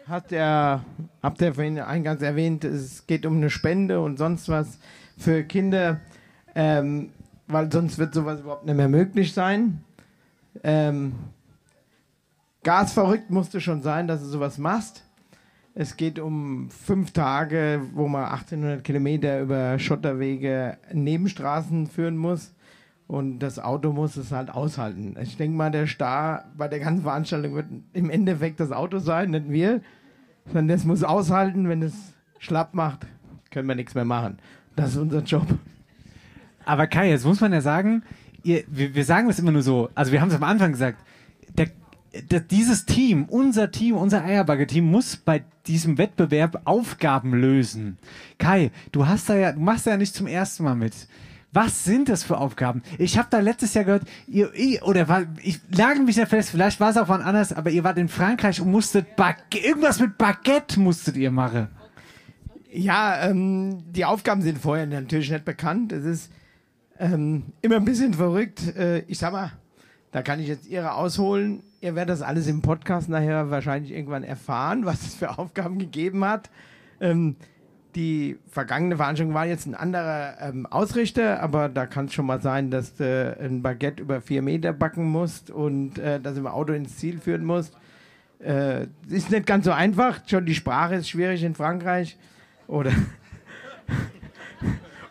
[0.08, 0.86] Hat der,
[1.22, 4.80] habt ihr vorhin eingangs erwähnt, es geht um eine Spende und sonst was
[5.18, 6.00] für Kinder,
[6.56, 7.10] ähm,
[7.48, 9.84] weil sonst wird sowas überhaupt nicht mehr möglich sein.
[10.64, 11.14] Ähm,
[12.64, 15.04] gasverrückt musst du schon sein, dass du sowas machst.
[15.74, 22.54] Es geht um fünf Tage, wo man 1800 Kilometer über Schotterwege Nebenstraßen führen muss.
[23.06, 25.16] Und das Auto muss es halt aushalten.
[25.22, 29.32] Ich denke mal, der Star bei der ganzen Veranstaltung wird im Endeffekt das Auto sein,
[29.32, 29.82] nicht wir.
[30.48, 31.70] Sondern das muss aushalten.
[31.70, 31.94] Wenn es
[32.40, 33.06] schlapp macht,
[33.52, 34.40] können wir nichts mehr machen.
[34.76, 35.48] Das ist unser Job.
[36.68, 38.04] Aber Kai, jetzt muss man ja sagen,
[38.44, 41.02] ihr, wir, wir sagen das immer nur so, also wir haben es am Anfang gesagt,
[41.58, 41.70] der,
[42.30, 47.98] der, dieses Team, unser Team, unser Eierbagge-Team muss bei diesem Wettbewerb Aufgaben lösen.
[48.38, 50.94] Kai, du hast da ja, du machst da ja nicht zum ersten Mal mit.
[51.54, 52.84] Was sind das für Aufgaben?
[52.98, 54.52] Ich habe da letztes Jahr gehört, ihr,
[54.84, 57.86] oder war, ich lage mich da fest, vielleicht war es auch wann anders, aber ihr
[57.86, 61.70] wart in Frankreich und musstet Baguette, irgendwas mit Baguette musstet ihr machen.
[62.74, 65.94] Ja, ähm, die Aufgaben sind vorher natürlich nicht bekannt.
[65.94, 66.32] Es ist
[67.00, 68.76] ähm, immer ein bisschen verrückt.
[68.76, 69.52] Äh, ich sag mal,
[70.12, 71.64] da kann ich jetzt Ihre ausholen.
[71.82, 76.26] Ihr werdet das alles im Podcast nachher wahrscheinlich irgendwann erfahren, was es für Aufgaben gegeben
[76.26, 76.50] hat.
[77.00, 77.36] Ähm,
[77.96, 82.42] die vergangene Veranstaltung war jetzt ein anderer ähm, Ausrichter, aber da kann es schon mal
[82.42, 86.74] sein, dass du ein Baguette über vier Meter backen musst und äh, das im Auto
[86.74, 87.76] ins Ziel führen musst.
[88.40, 90.20] Äh, ist nicht ganz so einfach.
[90.28, 92.18] Schon die Sprache ist schwierig in Frankreich.
[92.68, 92.92] Oder.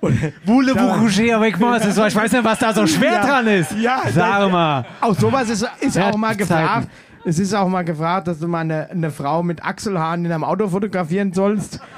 [0.01, 1.78] Voulez-vous avec moi?
[1.78, 3.27] Das so- Ich weiß nicht, was da so schwer Ja.
[3.27, 3.73] dran ist.
[3.73, 4.85] Ja, Sag da- mal.
[5.01, 6.89] Auch sowas ist, ist auch mal gefragt.
[7.24, 10.44] Es ist auch mal gefragt, dass du mal eine, eine Frau mit Achselhaaren in einem
[10.44, 11.81] Auto fotografieren sollst.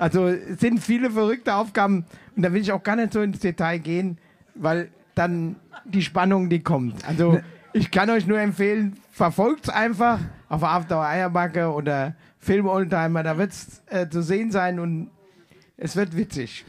[0.00, 2.04] Also es sind viele verrückte Aufgaben
[2.36, 4.16] und da will ich auch gar nicht so ins Detail gehen,
[4.54, 7.04] weil dann die Spannung, die kommt.
[7.04, 7.40] Also
[7.72, 13.36] ich kann euch nur empfehlen, verfolgt es einfach auf After Eierbacke oder Film Oldtimer, da
[13.38, 15.10] wird es äh, zu sehen sein und
[15.76, 16.64] es wird witzig.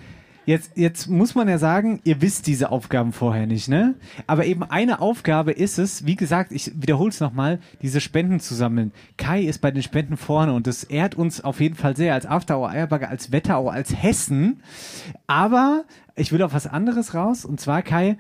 [0.50, 3.94] Jetzt, jetzt muss man ja sagen, ihr wisst diese Aufgaben vorher nicht, ne?
[4.26, 8.56] Aber eben eine Aufgabe ist es, wie gesagt, ich wiederhole es nochmal, diese Spenden zu
[8.56, 8.92] sammeln.
[9.16, 12.26] Kai ist bei den Spenden vorne und das ehrt uns auf jeden Fall sehr als
[12.26, 14.64] After Hour Eierbagger, als Wetterau, als Hessen.
[15.28, 15.84] Aber
[16.16, 18.18] ich will auf was anderes raus und zwar Kai,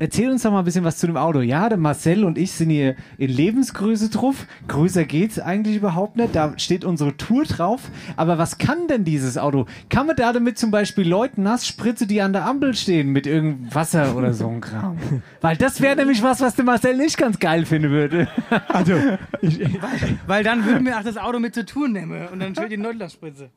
[0.00, 1.40] Erzähl uns doch mal ein bisschen was zu dem Auto.
[1.40, 4.46] Ja, der Marcel und ich sind hier in Lebensgröße drauf.
[4.66, 6.34] Größer geht's eigentlich überhaupt nicht.
[6.34, 7.82] Da steht unsere Tour drauf.
[8.16, 9.66] Aber was kann denn dieses Auto?
[9.90, 13.26] Kann man da damit zum Beispiel Leuten nass spritze, die an der Ampel stehen mit
[13.26, 14.96] irgendeinem Wasser oder so ein Kram?
[15.42, 18.26] Weil das wäre nämlich was, was der Marcel nicht ganz geil finden würde.
[18.68, 18.94] Also,
[20.26, 22.78] Weil dann würden wir auch das Auto mit zur Tour nehmen und dann schön die
[22.78, 23.50] Neudlerspritze.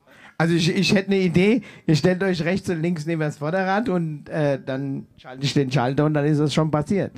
[0.43, 3.87] Also ich, ich hätte eine Idee, ihr stellt euch rechts und links neben das Vorderrad
[3.87, 7.13] und äh, dann schalte ich den Schalter und dann ist das schon passiert.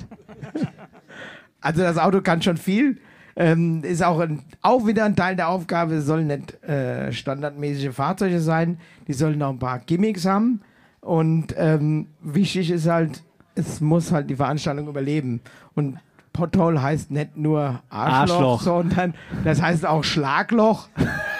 [1.60, 3.00] also das Auto kann schon viel.
[3.34, 7.92] Ähm, ist auch, ein, auch wieder ein Teil der Aufgabe, es sollen nicht äh, standardmäßige
[7.92, 8.78] Fahrzeuge sein,
[9.08, 10.60] die sollen auch ein paar Gimmicks haben.
[11.00, 13.24] Und ähm, wichtig ist halt,
[13.56, 15.40] es muss halt die Veranstaltung überleben.
[15.74, 15.98] Und
[16.32, 18.62] Pothole heißt nicht nur Arschloch, Arschloch.
[18.62, 20.88] sondern das heißt auch Schlagloch.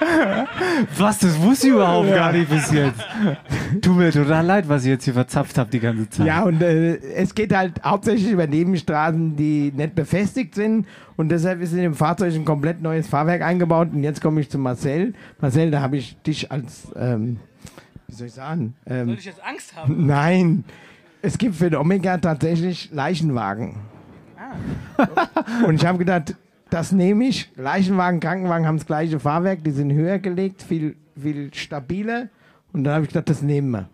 [0.98, 2.14] Was, das wusste ich überhaupt Ja.
[2.16, 3.00] gar nicht bis jetzt.
[3.82, 6.26] Tut mir total leid, was ich jetzt hier verzapft habe die ganze Zeit.
[6.26, 10.86] Ja, und äh, es geht halt hauptsächlich über Nebenstraßen, die nicht befestigt sind.
[11.16, 13.88] Und deshalb ist in dem Fahrzeug ein komplett neues Fahrwerk eingebaut.
[13.92, 15.14] Und jetzt komme ich zu Marcel.
[15.40, 17.38] Marcel, da habe ich dich als, ähm,
[18.08, 18.74] wie soll ich sagen?
[18.86, 20.06] Ähm, Soll ich jetzt Angst haben?
[20.06, 20.64] Nein,
[21.22, 23.76] es gibt für den Omega tatsächlich Leichenwagen.
[25.66, 26.34] Und ich habe gedacht,
[26.74, 27.48] das nehme ich.
[27.54, 32.28] Leichenwagen, Krankenwagen haben das gleiche Fahrwerk, die sind höher gelegt, viel, viel stabiler.
[32.72, 33.88] Und dann habe ich gedacht, das nehmen wir.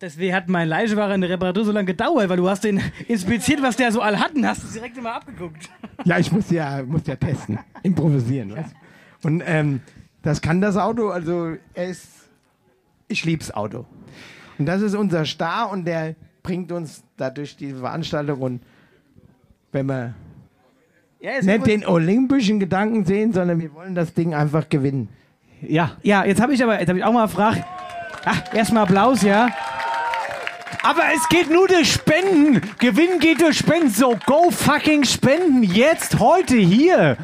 [0.00, 3.62] Deswegen hat mein Leichenwagen in der Reparatur so lange gedauert, weil du hast den inspiziert,
[3.62, 5.68] was der so all hat und hast es direkt immer abgeguckt.
[6.04, 8.48] Ja, ich muss ja, muss ja testen, improvisieren.
[8.48, 9.28] Du.
[9.28, 9.80] Und ähm,
[10.22, 12.08] das kann das Auto, also ist,
[13.06, 13.86] ich lieb's Auto.
[14.58, 18.62] Und das ist unser Star und der bringt uns dadurch die Veranstaltung und
[19.70, 20.14] wenn wir
[21.22, 25.08] Ja, nicht den olympischen Gedanken sehen, sondern wir wollen das Ding einfach gewinnen.
[25.60, 25.92] Ja.
[26.02, 27.62] Ja, jetzt habe ich aber, jetzt habe ich auch mal gefragt.
[28.24, 29.48] Ach, erstmal Applaus, ja.
[30.82, 32.60] Aber es geht nur durch Spenden.
[32.80, 33.90] Gewinn geht durch Spenden.
[33.90, 35.62] So, go fucking spenden.
[35.62, 37.16] Jetzt, heute, hier.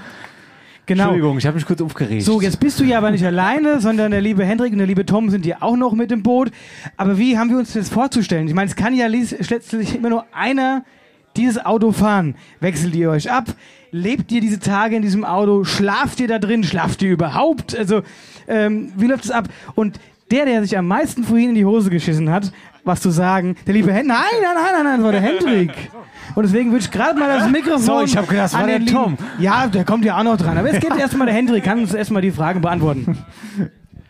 [0.87, 1.03] Genau.
[1.03, 2.23] Entschuldigung, ich habe mich kurz aufgeregt.
[2.23, 5.07] So, jetzt bist du ja aber nicht alleine, sondern der liebe Hendrik und der liebe
[5.07, 6.53] Tom sind hier auch noch mit im Boot.
[6.97, 8.47] Aber wie haben wir uns das vorzustellen?
[8.47, 10.85] Ich meine, es kann ja letztlich immer nur einer
[11.37, 12.37] dieses Auto fahren.
[12.61, 13.47] Wechselt ihr euch ab?
[13.90, 15.65] Lebt ihr diese Tage in diesem Auto?
[15.65, 16.62] Schlaft ihr da drin?
[16.65, 17.77] Schlaft ihr überhaupt?
[17.77, 18.02] Also,
[18.47, 19.48] ähm, wie läuft es ab?
[19.74, 19.98] Und
[20.31, 22.52] der, der sich am meisten vorhin in die Hose geschissen hat,
[22.85, 25.90] was zu sagen, der liebe Hendrik, nein, nein, nein, nein, nein, das war der Hendrik.
[26.35, 27.81] Und deswegen würde ich gerade mal das Mikrofon.
[27.81, 29.16] So, ich hab gedacht, das war an der Tom.
[29.39, 30.59] Ja, der kommt ja auch noch dran.
[30.59, 33.19] Aber jetzt geht erstmal der Hendrik, kann uns erstmal die Frage beantworten.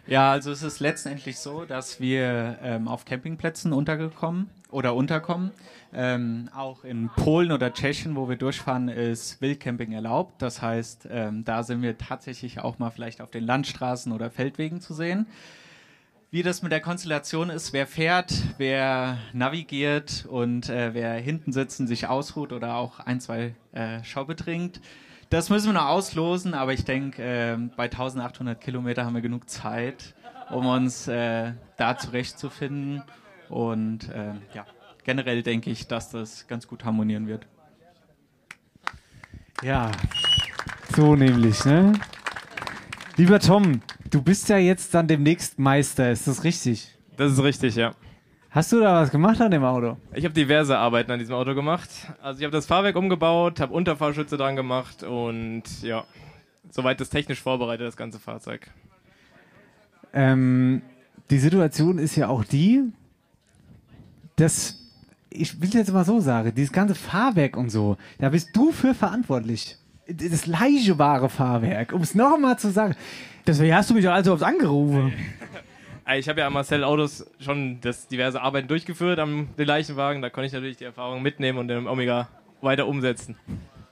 [0.06, 5.50] Ja, also es ist letztendlich so, dass wir ähm, auf Campingplätzen untergekommen oder unterkommen.
[5.92, 10.42] Ähm, auch in Polen oder Tschechien, wo wir durchfahren, ist Wildcamping erlaubt.
[10.42, 14.80] Das heißt, ähm, da sind wir tatsächlich auch mal vielleicht auf den Landstraßen oder Feldwegen
[14.80, 15.26] zu sehen.
[16.30, 21.80] Wie das mit der Konstellation ist, wer fährt, wer navigiert und äh, wer hinten sitzt
[21.80, 24.82] und sich ausruht oder auch ein, zwei äh, Schaube trinkt,
[25.30, 29.48] das müssen wir noch auslosen, aber ich denke, ähm, bei 1800 Kilometer haben wir genug
[29.48, 30.14] Zeit,
[30.50, 33.02] um uns äh, da zurechtzufinden.
[33.50, 34.64] Und ähm, ja,
[35.08, 37.46] generell denke ich, dass das ganz gut harmonieren wird.
[39.62, 39.90] Ja,
[40.94, 41.94] so nämlich, ne?
[43.16, 43.80] Lieber Tom,
[44.10, 46.94] du bist ja jetzt dann demnächst Meister, ist das richtig?
[47.16, 47.94] Das ist richtig, ja.
[48.50, 49.96] Hast du da was gemacht an dem Auto?
[50.12, 51.88] Ich habe diverse Arbeiten an diesem Auto gemacht.
[52.20, 56.04] Also ich habe das Fahrwerk umgebaut, habe Unterfahrschütze dran gemacht und ja,
[56.68, 58.70] soweit das technisch vorbereitet, das ganze Fahrzeug.
[60.12, 60.82] ähm,
[61.30, 62.92] die Situation ist ja auch die,
[64.38, 64.77] dass,
[65.30, 68.94] ich will jetzt mal so sagen, dieses ganze Fahrwerk und so, da bist du für
[68.94, 69.76] verantwortlich.
[70.06, 72.94] Das leiche wahre Fahrwerk, um es nochmal zu sagen.
[73.46, 75.12] Deswegen hast du mich auch also oft angerufen.
[76.16, 80.22] Ich habe ja an Marcel Autos schon das diverse Arbeiten durchgeführt am den Leichenwagen.
[80.22, 82.28] Da konnte ich natürlich die Erfahrung mitnehmen und den Omega
[82.62, 83.36] weiter umsetzen.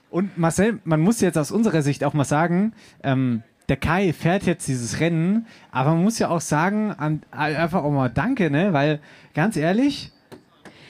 [0.09, 2.73] Und Marcel, man muss jetzt aus unserer Sicht auch mal sagen,
[3.03, 7.83] ähm, der Kai fährt jetzt dieses Rennen, aber man muss ja auch sagen, an, einfach
[7.83, 8.73] auch mal Danke, ne?
[8.73, 8.99] Weil,
[9.35, 10.11] ganz ehrlich,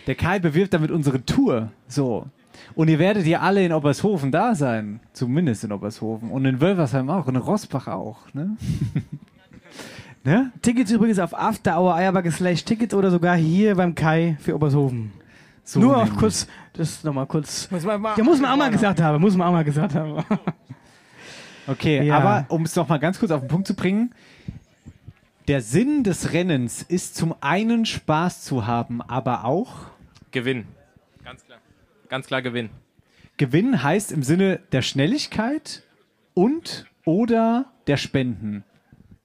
[0.08, 1.72] der Kai bewirbt damit unsere Tour.
[1.88, 2.26] So.
[2.76, 5.00] Und ihr werdet ja alle in Obershofen da sein.
[5.14, 6.32] Zumindest in Obershofen.
[6.32, 7.28] Und in Wölversheim auch.
[7.28, 8.18] Und in Rossbach auch.
[8.34, 8.58] Ne?
[10.24, 10.52] Ne?
[10.62, 15.14] Tickets übrigens auf After Hour Eierbacke slash Tickets oder sogar hier beim Kai für Obershofen.
[15.64, 17.72] So Nur auf kurz, das nochmal kurz.
[17.72, 19.96] Muss man mal- ja, muss man auch mal gesagt haben, muss man auch mal gesagt
[19.96, 20.24] haben.
[21.70, 22.18] Okay, Ja.
[22.18, 24.14] aber um es noch mal ganz kurz auf den Punkt zu bringen,
[25.50, 29.72] der Sinn des Rennens ist zum einen Spaß zu haben, aber auch
[30.32, 30.66] Gewinn.
[31.24, 31.60] Ganz klar.
[32.10, 32.70] Ganz klar Gewinn.
[33.38, 35.84] Gewinn heißt im Sinne der Schnelligkeit
[36.34, 38.64] und oder der Spenden.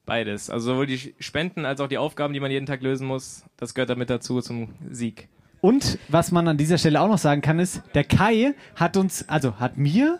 [0.04, 0.50] Beides.
[0.50, 3.74] Also sowohl die Spenden als auch die Aufgaben, die man jeden Tag lösen muss, das
[3.74, 5.28] gehört damit dazu zum Sieg.
[5.60, 9.28] Und was man an dieser Stelle auch noch sagen kann, ist, der Kai hat uns,
[9.28, 10.18] also hat mir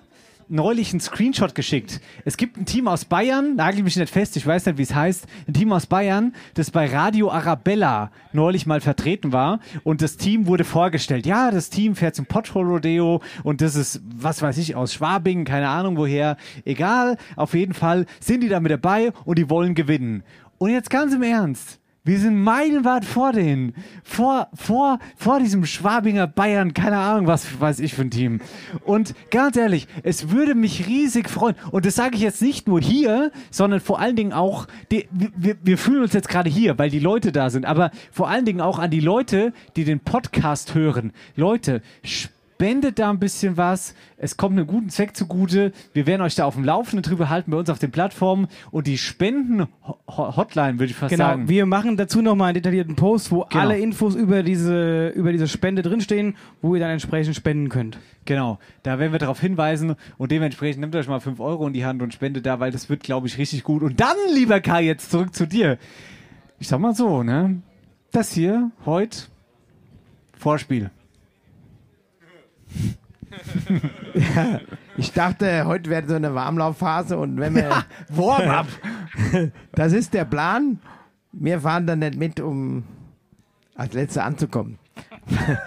[0.53, 2.01] neulich einen Screenshot geschickt.
[2.25, 4.95] Es gibt ein Team aus Bayern, nagel mich nicht fest, ich weiß nicht, wie es
[4.95, 10.17] heißt, ein Team aus Bayern, das bei Radio Arabella neulich mal vertreten war und das
[10.17, 11.27] Team wurde vorgestellt.
[11.27, 15.45] Ja, das Team fährt zum Pothole Rodeo und das ist, was weiß ich, aus Schwabing,
[15.45, 19.75] keine Ahnung woher, egal, auf jeden Fall sind die da mit dabei und die wollen
[19.75, 20.23] gewinnen.
[20.59, 23.75] Und jetzt ganz im Ernst, wir sind meilenweit vor denen.
[24.03, 28.41] Vor, vor, vor diesem Schwabinger Bayern, keine Ahnung, was weiß ich für ein Team.
[28.85, 31.55] Und ganz ehrlich, es würde mich riesig freuen.
[31.71, 35.57] Und das sage ich jetzt nicht nur hier, sondern vor allen Dingen auch, die, wir,
[35.63, 38.61] wir fühlen uns jetzt gerade hier, weil die Leute da sind, aber vor allen Dingen
[38.61, 41.13] auch an die Leute, die den Podcast hören.
[41.37, 41.83] Leute,
[42.63, 43.93] spendet da ein bisschen was.
[44.17, 45.73] Es kommt einem guten Zweck zugute.
[45.95, 48.47] Wir werden euch da auf dem Laufenden drüber halten bei uns auf den Plattformen.
[48.71, 51.49] Und die Spenden-Hotline, würde ich fast genau, sagen.
[51.49, 53.61] wir machen dazu nochmal einen detaillierten Post, wo Genau.
[53.65, 57.99] alle Infos über diese, über diese Spende drinstehen, wo ihr dann entsprechend spenden könnt.
[58.27, 61.85] Genau, da werden wir darauf hinweisen und dementsprechend nehmt euch mal 5 Euro in die
[61.85, 63.83] Hand und spendet da, weil das wird, glaube ich, richtig gut.
[63.83, 65.79] Und dann, lieber Kai, jetzt zurück zu dir.
[66.61, 67.61] Ich sag mal so, ne?
[68.13, 69.19] Das hier heute
[70.39, 70.93] Vorspiel.
[74.15, 74.61] Ja,
[74.97, 77.63] ich dachte, heute wäre so eine Warmlaufphase und wenn wir.
[77.63, 78.67] Ja, Warm-up.
[79.73, 80.79] Das ist der Plan.
[81.33, 82.85] Wir fahren dann nicht mit, um
[83.75, 84.79] als Letzte anzukommen.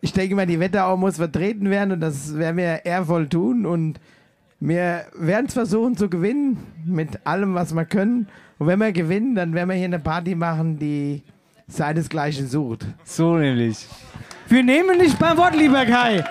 [0.00, 4.00] ich denke mal, die Wetterau muss vertreten werden und das werden wir ehrvoll tun und
[4.60, 8.28] wir werden es versuchen zu gewinnen mit allem, was wir können.
[8.58, 11.22] Und wenn wir gewinnen, dann werden wir hier eine Party machen, die
[11.66, 12.86] seinesgleichen sucht.
[13.04, 13.88] So nämlich.
[14.52, 16.22] Wir nehmen nicht beim Wort, lieber Kai.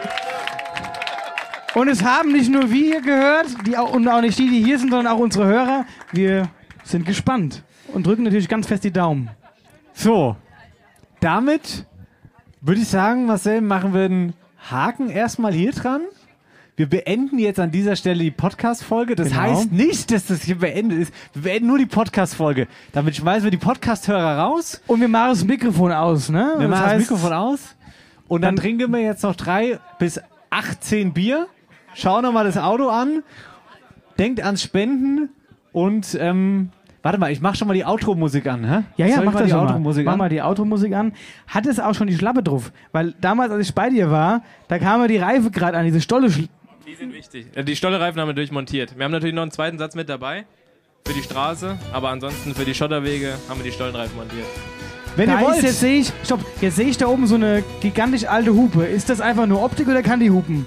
[1.73, 4.91] Und es haben nicht nur wir gehört, die und auch nicht die, die hier sind,
[4.91, 5.85] sondern auch unsere Hörer.
[6.11, 6.47] Wir
[6.83, 9.31] sind gespannt und drücken natürlich ganz fest die Daumen.
[9.93, 10.35] So,
[11.19, 11.87] damit
[12.61, 14.33] würde ich sagen, Marcel, machen wir einen
[14.69, 16.01] Haken erstmal hier dran.
[16.75, 19.15] Wir beenden jetzt an dieser Stelle die Podcast-Folge.
[19.15, 19.41] Das Genau.
[19.41, 21.13] heißt nicht, dass das hier beendet ist.
[21.33, 22.67] Wir beenden nur die Podcast-Folge.
[22.91, 24.79] Damit schmeißen wir die Podcast-Hörer raus.
[24.85, 26.53] Und wir machen das Mikrofon aus, ne?
[26.59, 27.59] Wir Das machen das Mikrofon aus.
[28.31, 30.21] Und dann, trinken wir jetzt noch drei bis
[30.51, 31.47] 18 Bier.
[31.93, 33.23] Schauen nochmal das Auto an.
[34.17, 35.29] Denkt ans Spenden.
[35.73, 36.69] Und, ähm,
[37.01, 38.83] warte mal, ich mach schon mal die Outro-Musik an, hä?
[38.95, 39.67] Ja, ja, Soll mach mal das die schon mal.
[39.67, 40.17] Outro-Musik Mach an?
[40.19, 41.13] mal die Automusik an.
[41.47, 42.71] Hat es auch schon die Schlappe drauf?
[42.93, 45.99] Weil damals, als ich bei dir war, da kam mir die Reife gerade an, diese
[46.01, 46.27] Stolle.
[46.27, 46.47] Schl-
[46.87, 47.47] Die sind wichtig.
[47.55, 48.97] Äh, Die Stollereifen haben wir durchmontiert.
[48.97, 50.45] Wir haben natürlich noch einen zweiten Satz mit dabei
[51.05, 54.45] für die Straße, aber ansonsten für die Schotterwege haben wir die Stollenreifen montiert.
[55.15, 55.57] Wenn ihr da wollt.
[55.57, 58.83] Ist, jetzt sehe ich, stopp, jetzt sehe ich da oben so eine gigantisch alte Hupe.
[58.85, 60.65] Ist das einfach nur Optik oder kann die hupen?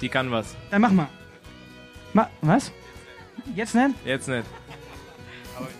[0.00, 0.54] Die kann was.
[0.70, 1.08] Dann mach mal.
[2.12, 2.72] Ma was?
[3.54, 3.90] Jetzt nicht?
[4.04, 4.44] Jetzt nicht.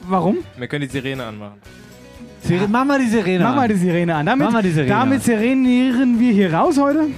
[0.02, 0.38] Warum?
[0.56, 1.60] Wir können die Sirene anmachen.
[2.42, 3.56] Sire mach mal die Sirene Mach an.
[3.56, 4.26] mal die Sirene an.
[4.26, 5.24] Damit, Mach mal die Sirene damit an.
[5.24, 7.08] sirenieren wir hier raus heute.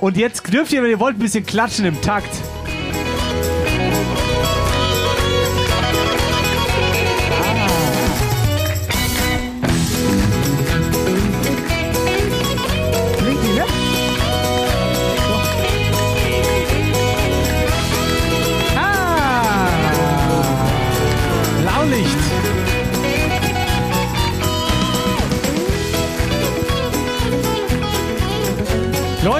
[0.00, 2.28] Und jetzt dürft ihr, wenn ihr wollt, ein bisschen klatschen im Takt.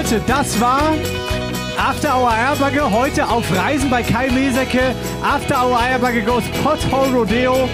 [0.05, 0.93] Leute, das war
[1.79, 4.93] After Hour Erbagge heute auf Reisen bei Kai Mesecke.
[5.23, 7.67] After Hour Eierbacke Goes Pothole Rodeo.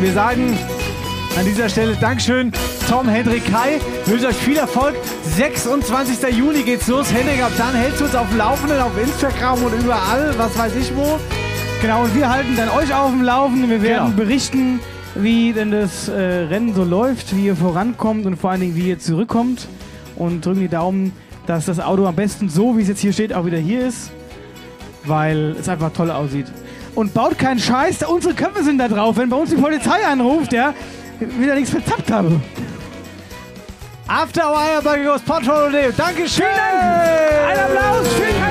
[0.00, 0.58] Wir sagen
[1.38, 2.50] an dieser Stelle Dankeschön,
[2.88, 3.80] Tom, Hendrik, Kai.
[4.06, 4.96] Wünsche euch viel Erfolg.
[5.36, 6.36] 26.
[6.36, 7.12] Juni geht's los.
[7.12, 10.74] Hendrik, ab dann hältst du uns auf dem Laufenden auf Instagram und überall, was weiß
[10.74, 11.20] ich wo.
[11.82, 13.70] Genau, und wir halten dann euch auf dem Laufenden.
[13.70, 14.16] Wir werden Genau.
[14.24, 14.80] berichten,
[15.14, 18.88] wie denn das äh, Rennen so läuft, wie ihr vorankommt und vor allen Dingen, wie
[18.88, 19.68] ihr zurückkommt.
[20.16, 21.12] Und drücken die Daumen,
[21.46, 24.10] dass das Auto am besten so, wie es jetzt hier steht, auch wieder hier ist.
[25.04, 26.46] Weil es einfach toll aussieht.
[26.94, 29.16] Und baut keinen Scheiß, unsere Köpfe sind da drauf.
[29.16, 30.74] Wenn bei uns die Polizei anruft, ja,
[31.20, 32.40] wieder nichts verzappt habe.
[34.08, 35.90] After Eierbacke Goes Patrol Rodeo.
[35.96, 36.46] Dankeschön!
[36.46, 38.45] Ein Applaus für Kai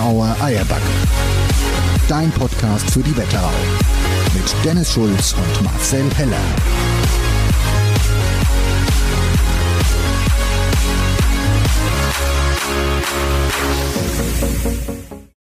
[0.00, 0.82] Hour Eierback.
[2.08, 3.50] Dein Podcast für die Wetterau.
[4.34, 6.91] Mit Dennis Schulz und Marcel Heller.